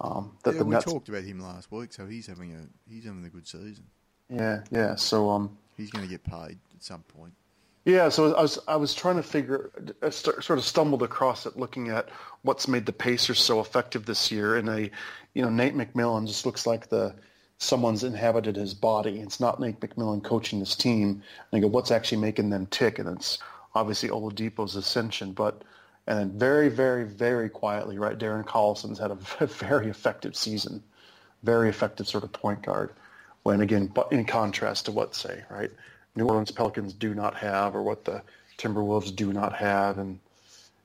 [0.00, 0.84] um, that yeah, the we Nets...
[0.84, 3.84] talked about him last week, so he's having a he's having a good season.
[4.30, 4.94] Yeah, yeah.
[4.94, 7.32] So um, he's going to get paid at some point.
[7.84, 9.70] Yeah, so I was I was trying to figure,
[10.02, 12.10] I sort of stumbled across it, looking at
[12.42, 14.90] what's made the Pacers so effective this year, and a,
[15.34, 17.14] you know, Nate McMillan just looks like the
[17.58, 19.20] someone's inhabited his body.
[19.20, 21.22] It's not Nate McMillan coaching this team.
[21.52, 22.98] And go, what's actually making them tick?
[22.98, 23.38] And it's
[23.74, 25.62] obviously Oladipo's ascension, but
[26.06, 28.18] and then very, very, very quietly, right?
[28.18, 29.14] Darren Collison's had a
[29.46, 30.82] very effective season,
[31.42, 32.90] very effective sort of point guard.
[33.42, 35.70] When again, but in contrast to what say, right?
[36.16, 38.22] New Orleans Pelicans do not have, or what the
[38.56, 40.18] Timberwolves do not have, and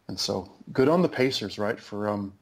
[0.08, 2.34] and so good on the Pacers, right, for um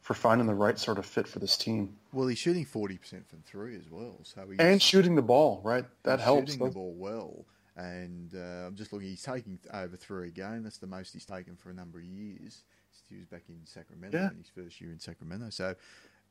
[0.00, 1.96] for finding the right sort of fit for this team.
[2.12, 5.60] Well, he's shooting forty percent from three as well, so he's, and shooting the ball,
[5.64, 5.84] right?
[6.04, 6.52] That helps.
[6.52, 7.44] Shooting the ball well,
[7.76, 9.08] and uh, I'm just looking.
[9.08, 10.62] He's taking over three a game.
[10.62, 12.64] That's the most he's taken for a number of years.
[13.08, 14.30] He was back in Sacramento yeah.
[14.30, 15.50] in his first year in Sacramento.
[15.50, 15.76] So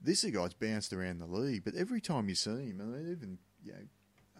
[0.01, 3.37] this guy's bounced around the league, but every time you see him, I mean, even
[3.63, 3.79] you know,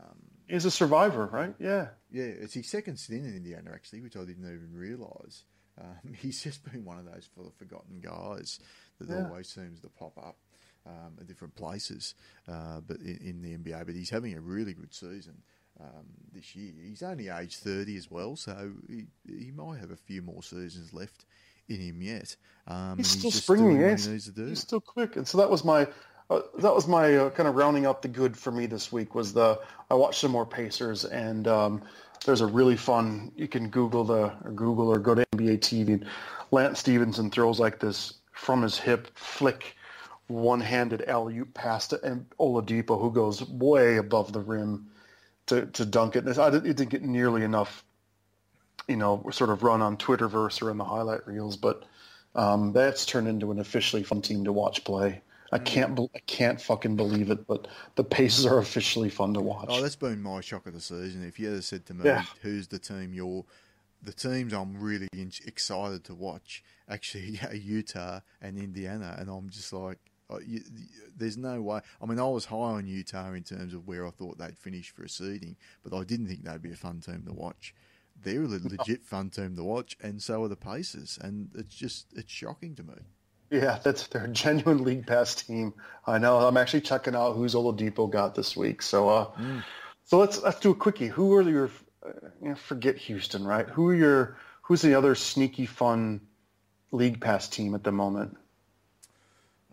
[0.02, 0.18] um,
[0.48, 1.56] He's a survivor, right?
[1.60, 1.88] Yeah.
[2.12, 5.44] Yeah, it's his second stint in Indiana, actually, which I didn't even realise.
[5.80, 8.60] Um, he's just been one of those forgotten guys
[9.00, 9.28] that yeah.
[9.28, 10.38] always seems to pop up
[10.86, 12.16] um, at different places
[12.48, 13.86] uh, but in, in, the NBA.
[13.86, 15.36] But he's having a really good season
[15.80, 16.74] um, this year.
[16.82, 20.94] He's only age 30 as well, so he, he might have a few more seasons
[20.94, 21.26] left
[21.68, 22.36] in him yet.
[22.68, 24.06] Um, he's still he's springing, yes.
[24.06, 25.16] He he's still quick.
[25.16, 25.88] And so that was my
[26.30, 29.14] uh, that was my uh, kind of rounding up the good for me this week
[29.14, 29.60] was the
[29.92, 31.82] I watched some more Pacers and um,
[32.26, 35.88] there's a really fun you can Google the or Google or go to NBA TV.
[35.94, 36.06] and
[36.52, 39.76] Lance Stephenson throws like this from his hip flick
[40.28, 44.88] one-handed alley oop past it, and Oladipo who goes way above the rim
[45.48, 46.26] to to dunk it.
[46.26, 47.84] And I didn't, it didn't get nearly enough,
[48.88, 51.84] you know, sort of run on Twitterverse or in the highlight reels, but
[52.36, 55.22] um, that's turned into an officially fun team to watch play.
[55.52, 57.48] I can't, I can't fucking believe it.
[57.48, 59.68] But the Pacers are officially fun to watch.
[59.70, 61.24] Oh, that's been my shock of the season.
[61.24, 62.24] If you ever said to me, yeah.
[62.42, 63.46] "Who's the team you're?"
[64.02, 65.08] The teams I'm really
[65.46, 70.00] excited to watch actually are Utah and Indiana, and I'm just like,
[70.46, 70.62] you,
[71.16, 71.82] there's no way.
[72.02, 74.90] I mean, I was high on Utah in terms of where I thought they'd finish
[74.90, 77.74] for a seeding, but I didn't think they'd be a fun team to watch.
[78.24, 82.08] They're a legit fun team to watch, and so are the Pacers, and it's just
[82.16, 82.96] it's shocking to me.
[83.52, 85.74] Yeah, that's their genuine league pass team.
[86.08, 86.40] I know.
[86.40, 88.82] I'm actually checking out who's Oladipo got this week.
[88.82, 89.64] So, uh, mm.
[90.04, 91.08] so let's let's do a quickie.
[91.08, 91.70] Who are your
[92.06, 92.12] uh,
[92.42, 93.68] you know, forget Houston, right?
[93.70, 96.22] Who are your who's the other sneaky fun
[96.92, 98.36] league pass team at the moment?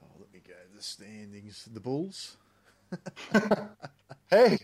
[0.02, 1.68] Oh, let me go to the standings.
[1.72, 2.36] The Bulls.
[4.30, 4.58] hey,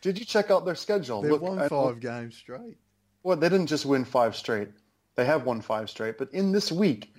[0.00, 1.22] did you check out their schedule?
[1.22, 2.78] They won five games straight.
[3.22, 4.68] Well, they didn't just win five straight.
[5.14, 7.14] They have won five straight, but in this week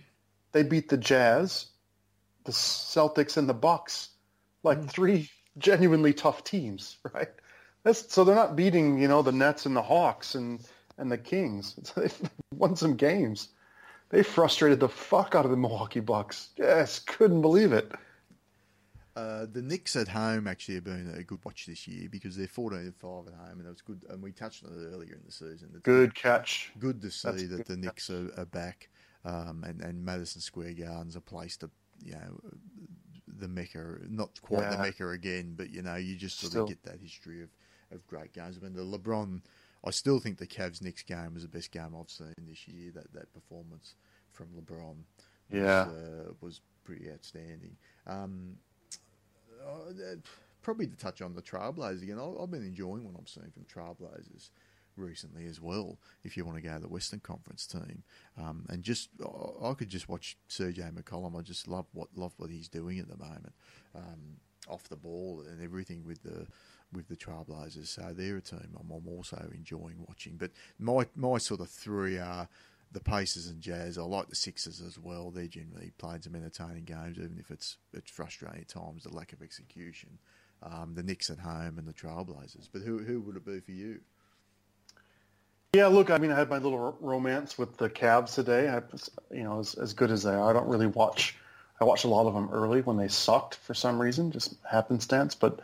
[0.52, 1.68] they beat the Jazz,
[2.46, 4.10] the Celtics, and the Bucks,
[4.64, 4.90] like mm.
[4.90, 7.30] three genuinely tough teams, right?
[7.84, 10.60] That's, so they're not beating, you know, the Nets and the Hawks and,
[10.98, 11.76] and the Kings.
[11.96, 13.50] They've won some games.
[14.10, 16.50] They frustrated the fuck out of the Milwaukee Bucks.
[16.58, 17.92] Yes, couldn't believe it.
[19.18, 22.48] Uh, the Knicks at home actually have been a good watch this year because they're
[22.48, 24.06] 14 and 5 at home, and it was good.
[24.10, 25.70] And we touched on it earlier in the season.
[25.82, 26.72] Good catch.
[26.78, 28.90] Good to see That's that the Knicks are, are, back
[29.26, 31.72] um, and, and Madison Square Garden's a place to
[32.06, 32.40] you know
[33.40, 34.76] the Mecca, not quite yeah.
[34.76, 36.64] the Mecca again, but you know you just sort still.
[36.66, 37.50] of get that history of,
[37.92, 38.60] of great games.
[38.62, 39.42] I mean the LeBron,
[39.84, 42.92] I still think the Cavs next game was the best game I've seen this year.
[42.94, 43.96] That that performance
[44.32, 44.98] from LeBron,
[45.52, 47.76] yeah, was, uh, was pretty outstanding.
[48.06, 48.58] Um,
[49.68, 50.16] uh,
[50.62, 54.50] probably to touch on the Trailblazers again, I've been enjoying what I'm seeing from Trailblazers
[54.98, 55.98] recently as well.
[56.24, 58.04] If you want to go to the Western Conference team,
[58.38, 59.10] um, and just
[59.64, 61.38] I could just watch CJ McCollum.
[61.38, 63.54] I just love what love what he's doing at the moment,
[63.96, 64.38] um,
[64.68, 66.48] off the ball and everything with the
[66.92, 67.88] with the Trailblazers.
[67.88, 70.38] So they're a team I'm, I'm also enjoying watching.
[70.38, 72.48] But my my sort of three are
[72.92, 73.98] the Pacers and Jazz.
[73.98, 75.32] I like the Sixers as well.
[75.32, 79.34] They're generally playing some entertaining games, even if it's it's frustrating at times the lack
[79.34, 80.18] of execution.
[80.64, 82.70] Um, the Knicks at home and the Trailblazers.
[82.72, 84.00] But who who would it be for you?
[85.74, 88.70] Yeah, look, I mean, I had my little romance with the Cavs today.
[88.70, 88.82] I,
[89.36, 91.36] you know, as, as good as they are, I don't really watch.
[91.80, 95.36] I watched a lot of them early when they sucked for some reason, just happenstance.
[95.36, 95.60] But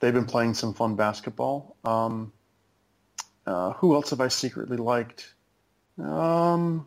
[0.00, 1.76] they've been playing some fun basketball.
[1.84, 2.32] Um,
[3.46, 5.34] uh, who else have I secretly liked?
[6.02, 6.86] Um,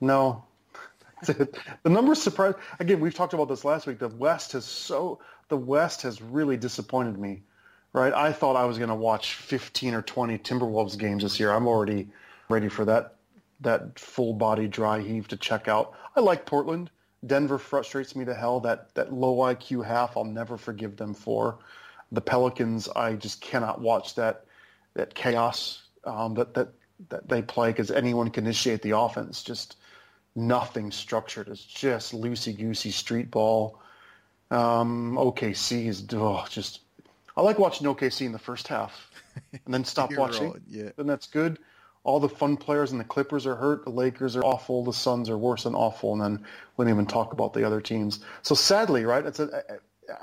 [0.00, 0.44] no.
[1.26, 1.48] the
[1.84, 2.54] numbers surprise.
[2.78, 3.98] Again, we've talked about this last week.
[3.98, 7.42] The West has so the West has really disappointed me
[7.96, 8.12] right?
[8.12, 11.50] I thought I was going to watch 15 or 20 Timberwolves games this year.
[11.50, 12.08] I'm already
[12.48, 13.14] ready for that
[13.60, 15.94] that full body dry heave to check out.
[16.14, 16.90] I like Portland.
[17.26, 18.60] Denver frustrates me to hell.
[18.60, 21.58] That that low IQ half, I'll never forgive them for.
[22.12, 24.44] The Pelicans, I just cannot watch that
[24.92, 26.68] that chaos um, that that
[27.08, 29.42] that they play because anyone can initiate the offense.
[29.42, 29.76] Just
[30.34, 31.48] nothing structured.
[31.48, 33.80] It's just loosey goosey street ball.
[34.50, 36.80] Um, OKC is oh, just
[37.36, 39.10] I like watching OKC in the first half
[39.52, 40.60] and then stop watching.
[40.68, 40.90] Yeah.
[40.96, 41.58] Then that's good.
[42.04, 43.84] All the fun players and the Clippers are hurt.
[43.84, 44.84] The Lakers are awful.
[44.84, 46.12] The Suns are worse than awful.
[46.12, 46.46] And then
[46.76, 48.20] we don't even talk about the other teams.
[48.42, 49.64] So sadly, right, it's a,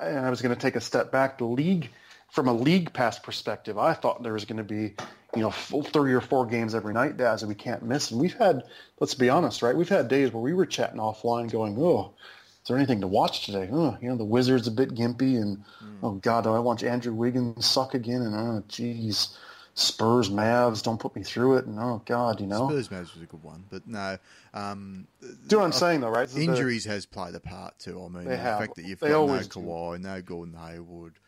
[0.01, 1.37] and I was going to take a step back.
[1.37, 1.89] The league,
[2.33, 4.95] from a league pass perspective, I thought there was going to be,
[5.35, 8.09] you know, three or four games every night, Daz, that we can't miss.
[8.09, 8.63] And we've had,
[8.99, 9.75] let's be honest, right?
[9.75, 12.15] We've had days where we were chatting offline going, oh,
[12.63, 13.69] is there anything to watch today?
[13.71, 15.97] Oh, you know, the Wizards a bit gimpy, and mm.
[16.01, 18.23] oh God, do I watch Andrew Wiggins suck again?
[18.23, 19.37] And oh, geez,
[19.75, 21.67] Spurs, Mavs, don't put me through it.
[21.67, 24.17] And oh God, you know, Spurs, Mavs was a good one, but no.
[24.55, 25.05] Um,
[25.45, 26.35] Do what I'm saying though, right?
[26.35, 28.03] Injuries the, has played a part too.
[28.03, 28.59] I mean, the have.
[28.59, 30.03] fact that you've they got no Kawhi, do.
[30.07, 31.19] no Gordon Hayward.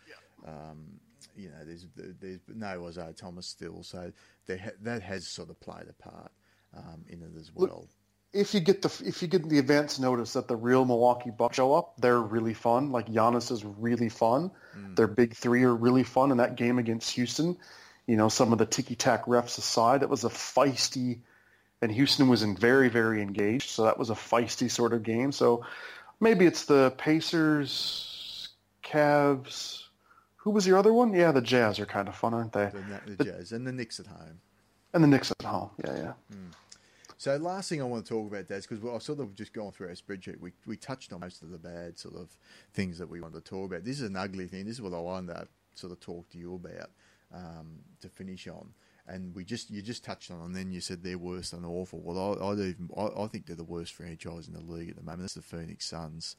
[0.46, 1.00] Um,
[1.36, 4.12] you know, there's there's no Isaiah Thomas still, so
[4.48, 6.32] that has sort of played a part
[6.76, 7.88] um, in it as well.
[8.34, 11.56] If you get the if you get the advance notice that the real Milwaukee Bucks
[11.56, 12.92] show up, they're really fun.
[12.92, 14.52] Like Giannis is really fun.
[14.78, 14.96] Mm.
[14.96, 16.32] Their big three are really fun.
[16.32, 17.58] In that game against Houston,
[18.08, 21.20] you know, some of the ticky tack refs aside, it was a feisty,
[21.82, 23.70] and Houston was in very very engaged.
[23.70, 25.32] So that was a feisty sort of game.
[25.32, 25.66] So
[26.20, 28.50] maybe it's the Pacers,
[28.84, 29.85] Cavs.
[30.46, 31.12] Who was your other one?
[31.12, 32.72] Yeah, the Jazz are kind of fun, aren't they?
[33.08, 34.40] The, the, Jazz and the Knicks at home.
[34.94, 35.72] And the Knicks at home.
[35.84, 36.14] Yeah, yeah.
[36.32, 36.54] Mm.
[37.18, 39.72] So last thing I want to talk about, Des, because I've sort of just gone
[39.72, 40.40] through our spreadsheet.
[40.40, 42.30] We we touched on most of the bad sort of
[42.76, 43.84] things that we wanted to talk about.
[43.84, 44.66] This is an ugly thing.
[44.66, 46.92] This is what I wanted to sort of talk to you about
[47.34, 48.70] um, to finish on.
[49.08, 52.02] And we just you just touched on, and then you said they're worse than awful.
[52.04, 54.96] Well, I, I even I, I, think they're the worst franchise in the league at
[54.96, 55.22] the moment.
[55.22, 56.36] That's the Phoenix Suns.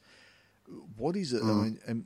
[0.95, 1.43] What is it?
[1.43, 1.49] Mm.
[1.49, 2.05] I mean, and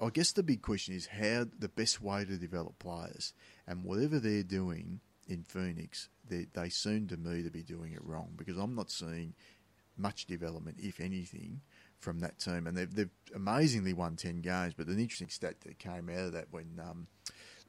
[0.00, 3.32] I guess the big question is how the best way to develop players,
[3.66, 8.04] and whatever they're doing in Phoenix, they, they seem to me to be doing it
[8.04, 9.34] wrong because I'm not seeing
[9.96, 11.60] much development, if anything,
[11.98, 12.66] from that team.
[12.66, 16.32] And they've, they've amazingly won 10 games, but an interesting stat that came out of
[16.32, 17.06] that when um,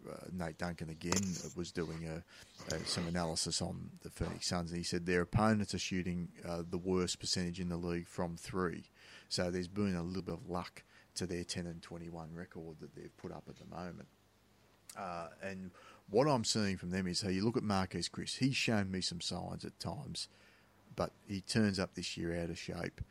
[0.08, 1.22] uh, Nate Duncan again
[1.56, 5.74] was doing a, a, some analysis on the Phoenix Suns, and he said their opponents
[5.74, 8.92] are shooting uh, the worst percentage in the league from three.
[9.30, 10.84] So there's been a little bit of luck
[11.18, 14.08] to their 10 and 21 record that they've put up at the moment.
[14.98, 15.72] Uh, and
[16.10, 19.02] what I'm seeing from them is, hey, you look at Marquese Chriss, He's shown me
[19.02, 20.28] some signs at times,
[20.96, 23.02] but he turns up this year out of shape.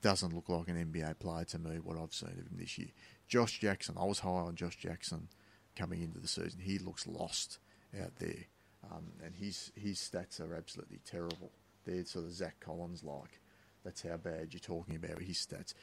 [0.00, 1.78] Doesn't look like an NBA player to me.
[1.78, 2.88] What I've seen of him this year.
[3.26, 3.96] Josh Jackson.
[3.98, 5.28] I was high on Josh Jackson
[5.76, 6.60] coming into the season.
[6.60, 7.58] He looks lost
[8.00, 8.44] out there,
[8.90, 11.50] um, and his his stats are absolutely terrible.
[11.84, 13.40] They're sort of Zach Collins like.
[13.84, 15.74] That's how bad you're talking about his stats.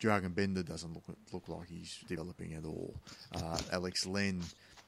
[0.00, 2.94] Dragan Bender doesn't look look like he's developing at all.
[3.34, 4.42] Uh, Alex Len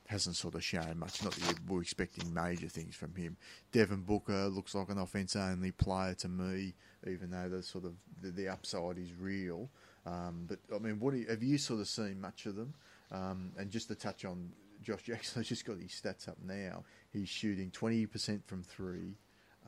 [0.06, 1.22] hasn't sort of shown much.
[1.22, 3.36] Not that we're expecting major things from him.
[3.72, 6.74] Devin Booker looks like an offense-only player to me,
[7.06, 9.70] even though the sort of the, the upside is real.
[10.04, 12.74] Um, but I mean, what you, have you sort of seen much of them?
[13.10, 14.52] Um, and just to touch on
[14.82, 16.84] Josh Jackson, I just got his stats up now.
[17.12, 19.16] He's shooting 20% from three,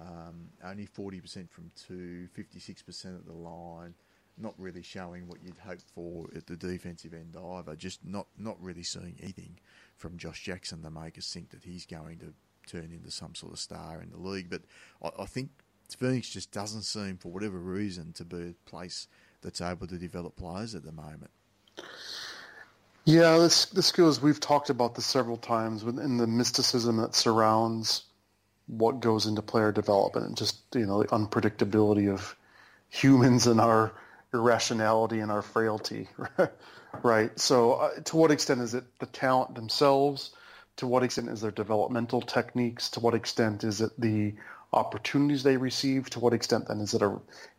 [0.01, 3.95] um, only 40% from two, 56% at the line,
[4.37, 7.77] not really showing what you'd hope for at the defensive end either.
[7.77, 9.59] Just not not really seeing anything
[9.97, 12.33] from Josh Jackson to make us think that he's going to
[12.67, 14.51] turn into some sort of star in the league.
[14.51, 14.63] But
[15.03, 15.51] I, I think
[15.97, 19.07] Phoenix just doesn't seem, for whatever reason, to be a place
[19.43, 21.31] that's able to develop players at the moment.
[23.05, 24.21] Yeah, this this goes.
[24.21, 28.05] We've talked about this several times within the mysticism that surrounds
[28.67, 32.35] what goes into player development, and just you know the unpredictability of
[32.89, 33.93] humans and our
[34.35, 36.09] irrationality and our frailty,
[37.03, 37.39] right?
[37.39, 40.33] So, uh, to what extent is it the talent themselves?
[40.79, 42.91] To what extent is their developmental techniques?
[42.91, 44.35] To what extent is it the
[44.73, 46.11] opportunities they receive?
[46.11, 47.11] To what extent then is it a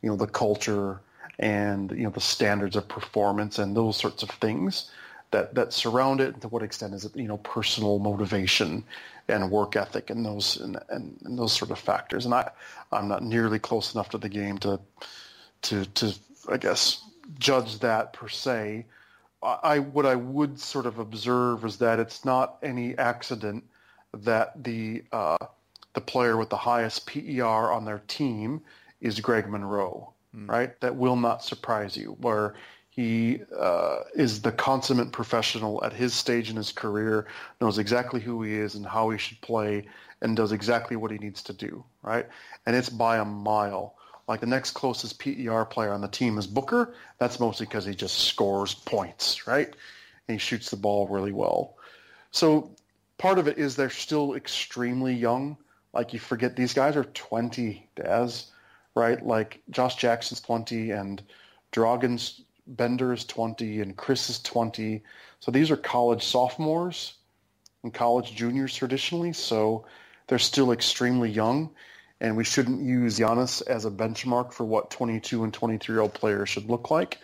[0.02, 1.02] you know the culture
[1.40, 4.92] and you know the standards of performance and those sorts of things?
[5.32, 6.34] that that surround it?
[6.34, 8.84] And To what extent is it you know personal motivation
[9.28, 12.26] and work ethic and those and, and, and those sort of factors?
[12.26, 12.52] And I
[12.92, 14.80] I'm not nearly close enough to the game to
[15.64, 16.14] to to
[16.50, 17.04] I guess
[17.40, 18.86] judge that per se.
[19.44, 23.64] I what I would sort of observe is that it's not any accident
[24.14, 25.38] that the uh,
[25.94, 28.62] the player with the highest PER on their team
[29.02, 30.50] is Greg Monroe, mm.
[30.50, 30.80] right?
[30.82, 32.18] That will not surprise you.
[32.22, 32.56] Where
[32.90, 37.28] he uh, is the consummate professional at his stage in his career,
[37.60, 39.86] knows exactly who he is and how he should play,
[40.22, 42.26] and does exactly what he needs to do, right?
[42.66, 43.96] And it's by a mile.
[44.28, 46.94] Like the next closest PER player on the team is Booker.
[47.20, 49.68] That's mostly because he just scores points, right?
[50.28, 51.76] And he shoots the ball really well.
[52.32, 52.72] So
[53.18, 55.58] part of it is they're still extremely young.
[55.94, 58.52] Like you forget these guys are 20, Daz,
[58.96, 59.24] right?
[59.26, 61.22] Like Josh Jackson's 20 and
[61.72, 65.04] Dragon's Bender is 20 and Chriss is 20.
[65.40, 67.14] So these are college sophomores
[67.84, 69.34] and college juniors traditionally.
[69.34, 69.86] So
[70.28, 71.70] they're still extremely young.
[72.22, 76.14] And we shouldn't use Giannis as a benchmark for what 22 and 23 year old
[76.14, 77.20] players should look like.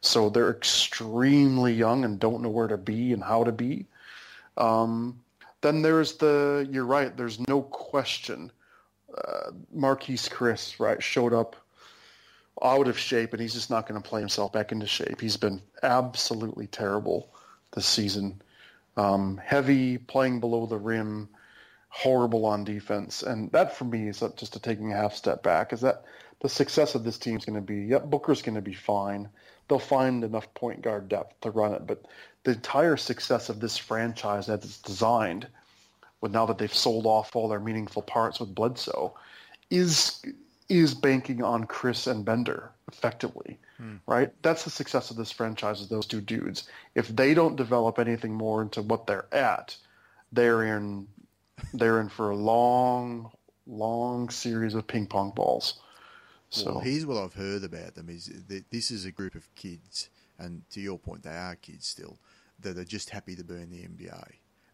[0.00, 3.86] So they're extremely young and don't know where to be and how to be.
[4.56, 5.20] Um,
[5.62, 8.52] then there's the, you're right, there's no question.
[9.16, 11.56] Uh, Marquese Chriss, right, showed up
[12.62, 15.20] out of shape, and he's just not going to play himself back into shape.
[15.20, 17.28] He's been absolutely terrible
[17.74, 18.40] this season.
[18.96, 21.28] Um, heavy, playing below the rim,
[21.96, 25.72] horrible on defense, and that for me is just a taking a half step back.
[25.72, 26.04] Is that
[26.42, 27.84] the success of this team is going to be?
[27.86, 29.30] Yep, Booker's going to be fine.
[29.66, 32.04] They'll find enough point guard depth to run it, but
[32.44, 35.46] the entire success of this franchise as it's designed,
[36.20, 39.14] with now that they've sold off all their meaningful parts with Bledsoe,
[39.70, 40.22] is
[40.68, 43.96] is banking on Chriss and Bender effectively, hmm.
[44.06, 44.30] right?
[44.42, 46.68] That's the success of this franchise is those two dudes.
[46.94, 49.76] If they don't develop anything more into what they're at,
[50.32, 51.06] they're in
[51.74, 53.30] they're in for a long,
[53.66, 55.80] long series of ping pong balls.
[56.50, 59.52] So well, here's what I've heard about them: is that this is a group of
[59.54, 62.18] kids, and to your point, they are kids still
[62.60, 64.24] that are just happy to be in the NBA,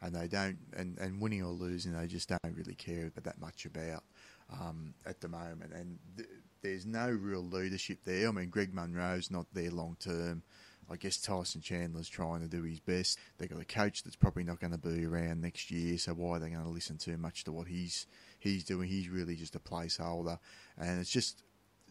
[0.02, 3.64] and they don't, and, and winning or losing, they just don't really care that much
[3.64, 4.04] about
[4.52, 6.28] um, at the moment, and th-
[6.62, 8.28] there's no real leadership there.
[8.28, 10.42] I mean, Greg Monroe's not there long term.
[10.90, 13.18] I guess Tyson Chandler's trying to do his best.
[13.38, 16.36] They've got a coach that's probably not going to be around next year, so why
[16.36, 18.06] are they going to listen too much to what he's
[18.38, 18.88] he's doing?
[18.88, 20.38] He's really just a placeholder,
[20.78, 21.42] and it's just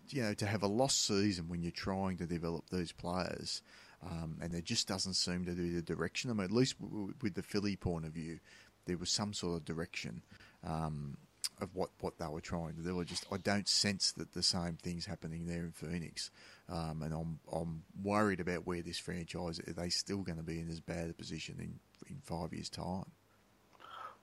[0.10, 3.62] you know to have a lost season when you're trying to develop these players,
[4.04, 6.30] um, and there just doesn't seem to be the direction.
[6.30, 6.76] I mean, at least
[7.22, 8.40] with the Philly point of view,
[8.86, 10.24] there was some sort of direction.
[10.64, 11.18] Um,
[11.60, 13.00] of what, what they were trying to do.
[13.00, 16.32] I just I don't sense that the same thing's happening there in Phoenix,
[16.72, 20.60] um, and I'm I'm worried about where this franchise are they still going to be
[20.60, 21.80] in as bad a position in
[22.10, 23.06] in five years' time.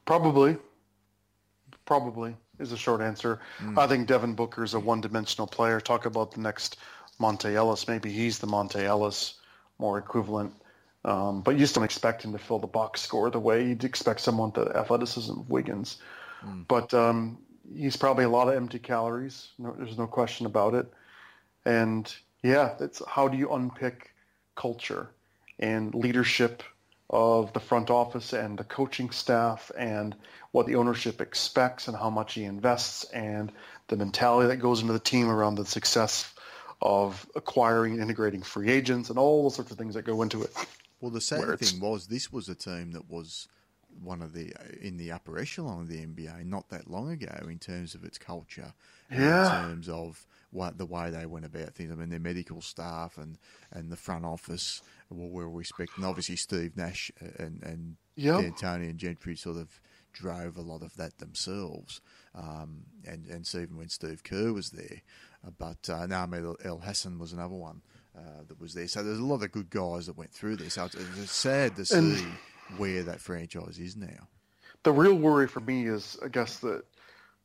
[0.05, 0.57] Probably,
[1.85, 3.41] probably is a short answer.
[3.61, 3.79] Mm.
[3.79, 5.81] I think Devin Booker is a one-dimensional player.
[5.81, 6.79] Talk about the next
[7.21, 7.87] Monta Ellis.
[7.87, 9.35] Maybe he's the Monta Ellis
[9.79, 10.55] more equivalent.
[11.05, 13.85] Um, but you just don't expect him to fill the box score the way you'd
[13.85, 15.99] expect someone with the athleticism of Wiggins.
[16.45, 16.67] Mm.
[16.67, 17.39] But um,
[17.73, 19.49] he's probably a lot of empty calories.
[19.59, 20.91] No, there's no question about it.
[21.65, 22.13] And
[22.43, 24.13] yeah, it's how do you unpick
[24.55, 25.11] culture
[25.59, 26.63] and leadership
[27.11, 30.15] of the front office and the coaching staff and
[30.53, 33.51] what the ownership expects and how much he invests and
[33.89, 36.33] the mentality that goes into the team around the success
[36.83, 40.43] of acquiring and integrating free agents and all the sorts of things that go into
[40.43, 40.55] it.
[41.01, 43.49] Well, the sad thing was this was a team that was
[44.03, 47.59] one of the in the upper echelon of the NBA not that long ago in
[47.59, 48.73] terms of its culture,
[49.11, 49.63] yeah.
[49.63, 51.91] in terms of what the way they went about things.
[51.93, 53.39] I mean, their medical staff and,
[53.71, 54.81] and the front office
[55.11, 58.41] were well respected, and obviously Steve Nash and and yep.
[58.41, 59.81] D'Antoni and Gentry sort of
[60.13, 62.01] drove a lot of that themselves,
[62.35, 65.03] um, and and so even when Steve Kerr was there,
[65.47, 67.83] uh, but uh, Nahum El-Hassan was another one.
[68.17, 68.89] uh, that was there.
[68.89, 70.75] So there's a lot of good guys that went through this.
[70.75, 72.27] So it's, it's sad to And- see
[72.77, 74.29] where that franchise is now.
[74.83, 76.85] The real worry for me is, I guess, that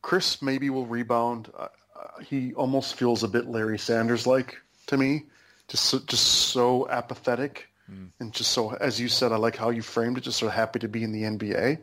[0.02, 1.50] Chriss maybe will rebound.
[1.94, 5.24] Uh, he almost feels a bit Larry Sanders like to me,
[5.68, 7.68] just so, just so apathetic
[8.20, 10.78] and just so, as you said, I like how you framed it, just so happy
[10.78, 11.78] to be in the NBA.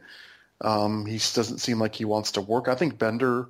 [0.62, 2.68] Um, he doesn't seem like he wants to work.
[2.68, 3.50] I think Bender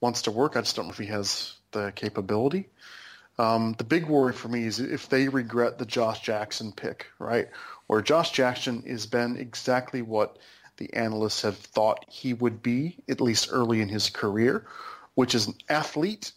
[0.00, 0.56] wants to work.
[0.56, 2.68] I just don't know if he has the capability.
[3.38, 7.48] Um, the big worry for me is if they regret the Josh Jackson pick, right?
[7.86, 10.38] Where Josh Jackson has been exactly what
[10.78, 14.66] the analysts have thought he would be, at least early in his career,
[15.16, 16.32] which is an athlete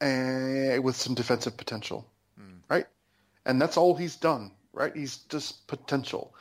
[0.00, 2.06] uh, with some defensive potential,
[2.68, 2.86] right?
[3.44, 4.94] And that's all he's done, right?
[4.94, 6.34] He's just potential.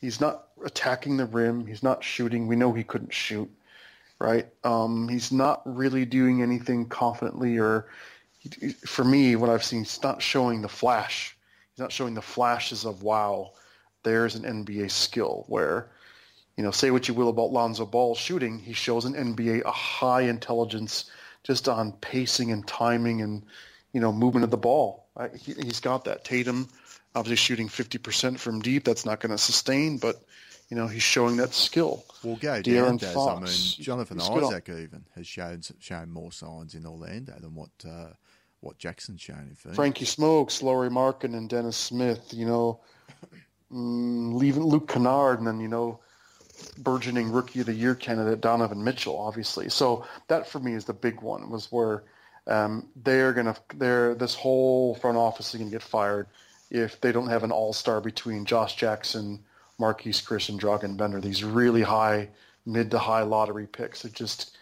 [0.00, 1.66] He's not attacking the rim.
[1.66, 2.46] He's not shooting.
[2.46, 3.50] We know he couldn't shoot,
[4.18, 4.46] right?
[4.64, 7.86] Um, he's not really doing anything confidently or
[8.38, 11.36] he- for me, what I've seen, he's not showing the flash.
[11.72, 13.52] He's not showing the flashes of wow,
[14.02, 15.90] there's an NBA skill where,
[16.56, 19.70] you know, say what you will about Lonzo Ball shooting, he shows an NBA a
[19.70, 21.10] high intelligence
[21.42, 23.44] just on pacing and timing and
[23.92, 25.06] you know movement of the ball.
[25.38, 26.24] He, he's got that.
[26.24, 26.68] Tatum,
[27.14, 30.22] obviously shooting 50% from deep, that's not going to sustain, but
[30.68, 32.04] you know he's showing that skill.
[32.24, 33.16] Well, go De'Aaron down, Daz.
[33.16, 37.70] I mean, Jonathan on- Isaac even has shown shown more signs in Orlando than what
[37.86, 38.08] uh,
[38.60, 39.76] what Jackson's shown in Phoenix.
[39.76, 42.32] Frankie Smokes, Lauri Markkanen, and Dennis Smith.
[42.32, 42.80] You know,
[43.72, 46.00] mm, leaving Luke Kennard, and then you know,
[46.82, 49.68] burgeoning Rookie of the Year candidate Donovan Mitchell, obviously.
[49.68, 51.50] So that for me is the big one.
[51.50, 52.02] Was where
[52.46, 56.26] um, they're gonna they're this whole front office is gonna get fired
[56.70, 59.40] if they don't have an all star between Josh Jackson,
[59.80, 61.20] Marquese Chriss, and Dragan Bender.
[61.20, 62.28] These really high
[62.64, 64.56] mid to high lottery picks that just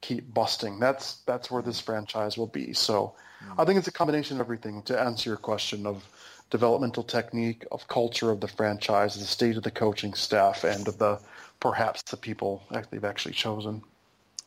[0.00, 0.78] keep busting.
[0.78, 2.72] That's that's where this franchise will be.
[2.72, 3.14] So
[3.58, 6.08] I think it's a combination of everything to answer your question of
[6.50, 10.98] developmental technique, of culture of the franchise, the state of the coaching staff, and of
[10.98, 11.18] the
[11.60, 13.82] perhaps the people they've actually chosen.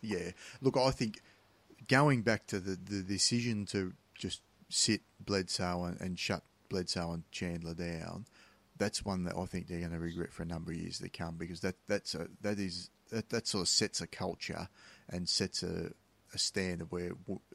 [0.02, 0.32] Yeah.
[0.62, 1.22] Look, I think
[1.88, 7.24] going back to the, the decision to just sit Bledsoe and, and shut Bledsoe and
[7.32, 8.26] Chandler down,
[8.78, 11.10] that's one that I think they're going to regret for a number of years to
[11.10, 14.70] come because that that's a, that is that, that sort of sets a culture
[15.10, 15.92] and sets a,
[16.34, 17.12] a standard where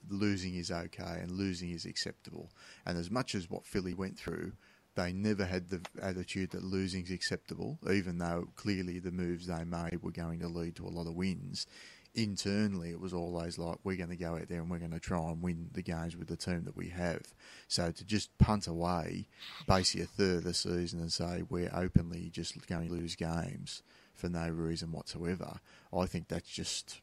[0.09, 2.51] losing is okay and losing is acceptable.
[2.85, 4.53] And as much as what Philly went through,
[4.95, 9.65] they never had the attitude that losing is acceptable, even though clearly the moves they
[9.65, 11.67] made were going to lead to a lot of wins.
[12.15, 15.01] Internally, it was always like, we're going to go out there and we're going to
[15.01, 17.23] try and win the games with the team that we have.
[17.67, 19.27] So to just punt away
[19.67, 23.83] basically a third of the season and say we're openly just going to lose games
[24.15, 25.59] for no reason whatsoever,
[25.93, 27.01] I think that's just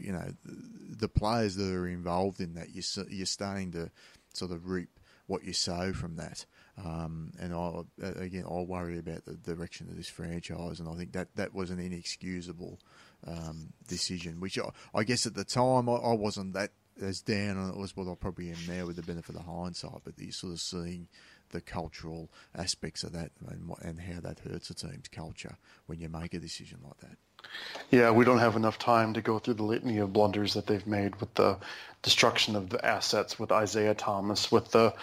[0.00, 3.90] you know the, the players that are involved in that you're you're starting to
[4.32, 4.88] sort of reap
[5.26, 6.44] what you sow from that.
[6.84, 7.82] Um, and I
[8.20, 11.70] again I worry about the direction of this franchise, and I think that that was
[11.70, 12.80] an inexcusable
[13.26, 14.40] um, decision.
[14.40, 17.82] Which I, I guess at the time I, I wasn't that as down on it
[17.82, 20.00] as what I probably am now with the benefit of hindsight.
[20.04, 21.08] But you're sort of seeing
[21.50, 25.56] the cultural aspects of that and and how that hurts a team's culture
[25.86, 27.18] when you make a decision like that.
[27.90, 30.86] Yeah, we don't have enough time to go through the litany of blunders that they've
[30.86, 31.58] made with the
[32.02, 34.94] destruction of the assets with Isaiah Thomas, with the,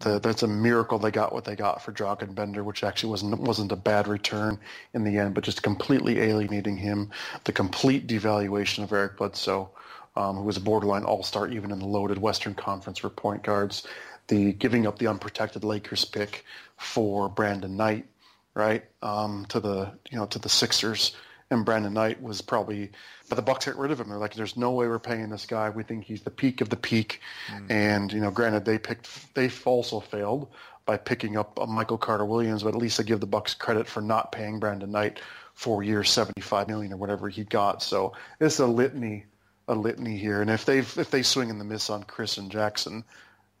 [0.00, 3.76] that's a miracle they got what they got for Bender, which actually wasn't wasn't a
[3.76, 4.58] bad return
[4.92, 7.10] in the end, but just completely alienating him.
[7.44, 9.70] The complete devaluation of Eric Bledsoe,
[10.14, 13.86] um, who was a borderline all-star even in the loaded Western Conference for point guards.
[14.28, 16.44] The giving up the unprotected Lakers pick
[16.76, 18.06] for Brandon Knight,
[18.54, 21.16] right, um, to the you know to the Sixers
[21.50, 22.90] and Brandon Knight was probably,
[23.28, 24.08] but the Bucks got rid of him.
[24.08, 25.70] They're like, "There's no way we're paying this guy.
[25.70, 27.20] We think he's the peak of the peak."
[27.50, 27.70] Mm.
[27.70, 30.48] And you know, granted, they picked, they also failed
[30.84, 33.86] by picking up a Michael Carter Williams, but at least I give the Bucks credit
[33.86, 35.20] for not paying Brandon Knight
[35.54, 37.82] four years, seventy-five million or whatever he got.
[37.82, 39.24] So it's a litany,
[39.68, 40.40] a litany here.
[40.40, 43.04] And if they if they swing and the miss on Chriss and Jackson,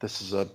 [0.00, 0.48] this is a,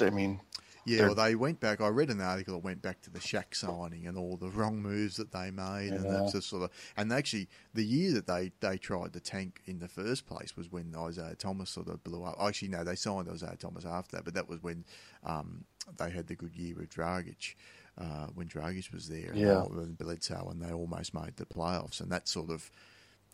[0.00, 0.40] I mean,
[0.84, 1.80] Yeah, They're- well, they went back.
[1.80, 4.82] I read an article that went back to the Shaq signing and all the wrong
[4.82, 6.10] moves that they made, and Yeah.
[6.10, 6.70] that's just sort of.
[6.96, 10.70] And actually, the year that they, they tried to tank in the first place was
[10.72, 12.36] when Isaiah Thomas sort of blew up.
[12.40, 14.84] Actually, no, they signed Isaiah Thomas after that, but that was when
[15.24, 15.64] um,
[15.98, 17.54] they had the good year with Dragic.
[17.98, 19.64] Uh, when Dragic was there, Yeah.
[19.64, 22.70] and Bledsoe, and they almost made the playoffs, and that sort of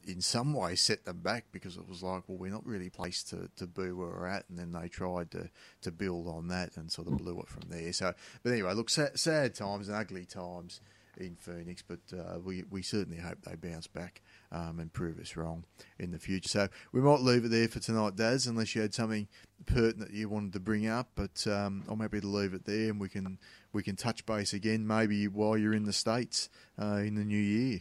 [0.08, 3.28] in some way set them back because it was like, well, we're not really placed
[3.30, 5.50] to, to be where we're at, and then they tried to,
[5.82, 7.92] to build on that and sort of blew it from there.
[7.92, 10.80] So, but anyway, look, sad, sad times and ugly times.
[11.18, 14.22] in Phoenix, but uh, we we certainly hope they bounce back
[14.52, 15.64] um, and prove us wrong
[15.98, 16.48] in the future.
[16.48, 19.28] So we might leave it there for tonight, Daz, unless you had something
[19.66, 21.10] pertinent you wanted to bring up.
[21.14, 23.38] But um, I'm happy to leave it there, and we can
[23.72, 26.48] we can touch base again maybe while you're in the states
[26.80, 27.80] uh, in the new year.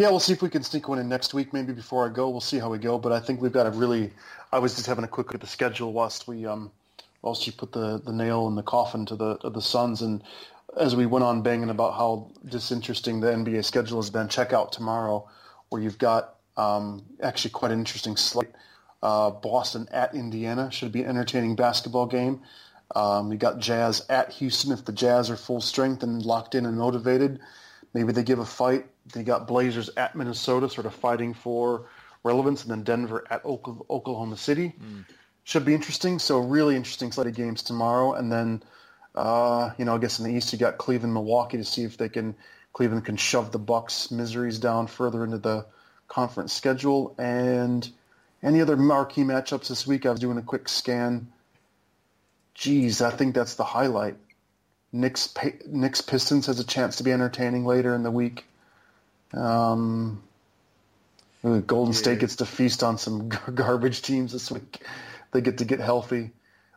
[0.00, 2.30] Yeah, we'll see if we can sneak one in next week, maybe before I go.
[2.30, 2.96] We'll see how we go.
[2.98, 4.10] But I think we've got a really.
[4.50, 6.70] I was just having a quick look at the schedule whilst we um,
[7.20, 10.22] whilst you put the, the nail in the coffin to the to the Suns, and
[10.74, 14.72] as we went on banging about how disinteresting the NBA schedule has been, check out
[14.72, 15.28] tomorrow,
[15.68, 18.48] where you've got um, actually quite an interesting slate.
[19.02, 22.40] Uh, Boston at Indiana should be an entertaining basketball game.
[22.96, 24.72] Um, you got Jazz at Houston.
[24.72, 27.38] If the Jazz are full strength and locked in and motivated,
[27.94, 28.86] maybe they give a fight.
[29.12, 31.86] They got Blazers at Minnesota, sort of fighting for
[32.22, 34.74] relevance, and then Denver at Oklahoma City.
[34.80, 35.04] Mm.
[35.44, 36.18] Should be interesting.
[36.18, 38.62] So really interesting slate of games tomorrow, and then
[39.14, 41.96] uh, you know I guess in the East you got Cleveland, Milwaukee to see if
[41.96, 42.34] they can
[42.72, 45.66] Cleveland can shove the Bucks miseries down further into the
[46.08, 47.88] conference schedule, and
[48.42, 50.06] any other marquee matchups this week.
[50.06, 51.28] I was doing a quick scan.
[52.54, 54.16] Geez, I think that's the highlight.
[54.92, 55.32] Knicks,
[55.66, 58.44] Knicks Pistons has a chance to be entertaining later in the week.
[59.32, 60.22] Um,
[61.42, 61.98] Golden yeah.
[61.98, 64.82] State gets to feast on some garbage teams this week.
[65.32, 66.32] They get to get healthy.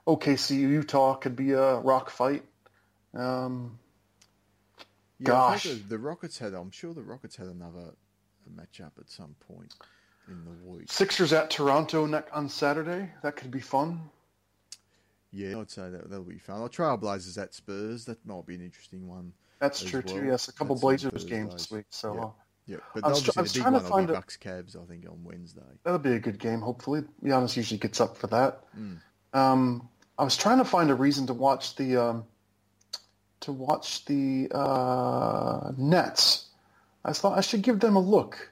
[0.07, 2.43] OKC Utah could be a rock fight.
[3.13, 3.79] Um,
[5.19, 6.53] yeah, gosh, the Rockets had.
[6.53, 7.93] I'm sure the Rockets had another
[8.53, 9.73] matchup at some point
[10.27, 10.91] in the week.
[10.91, 13.09] Sixers at Toronto on Saturday.
[13.21, 14.09] That could be fun.
[15.33, 16.61] Yeah, I'd say that that'll be fun.
[16.61, 18.05] I'll Trailblazers at Spurs.
[18.05, 19.33] That might be an interesting one.
[19.59, 20.15] That's true well.
[20.15, 20.25] too.
[20.27, 21.85] Yes, a couple That's Blazers games this week.
[21.89, 22.15] So.
[22.15, 22.29] Yeah.
[22.65, 24.17] Yeah, but I was, obviously I was the big trying one to find will be
[24.19, 25.61] Bucks Cavs, I think, on Wednesday.
[25.83, 26.61] That'll be a good game.
[26.61, 28.63] Hopefully, Giannis usually gets up for that.
[28.79, 28.99] Mm.
[29.33, 32.23] Um, I was trying to find a reason to watch the um,
[33.41, 36.45] to watch the uh, Nets.
[37.03, 38.49] I thought I should give them a look.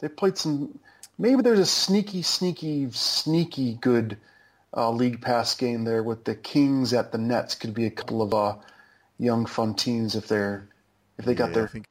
[0.00, 0.80] They played some.
[1.16, 4.16] Maybe there's a sneaky, sneaky, sneaky good
[4.76, 7.54] uh, league pass game there with the Kings at the Nets.
[7.54, 8.56] Could be a couple of uh,
[9.18, 10.68] young fun teams if they're
[11.18, 11.68] if they got yeah, their.
[11.68, 11.86] Think...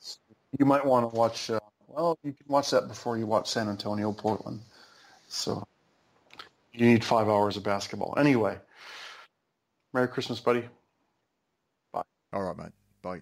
[0.57, 1.49] You might want to watch.
[1.49, 4.61] Uh, well, you can watch that before you watch San Antonio, Portland.
[5.27, 5.65] So
[6.73, 8.13] you need five hours of basketball.
[8.17, 8.57] Anyway,
[9.93, 10.63] Merry Christmas, buddy.
[11.91, 12.03] Bye.
[12.33, 12.71] All right, mate.
[13.01, 13.21] Bye.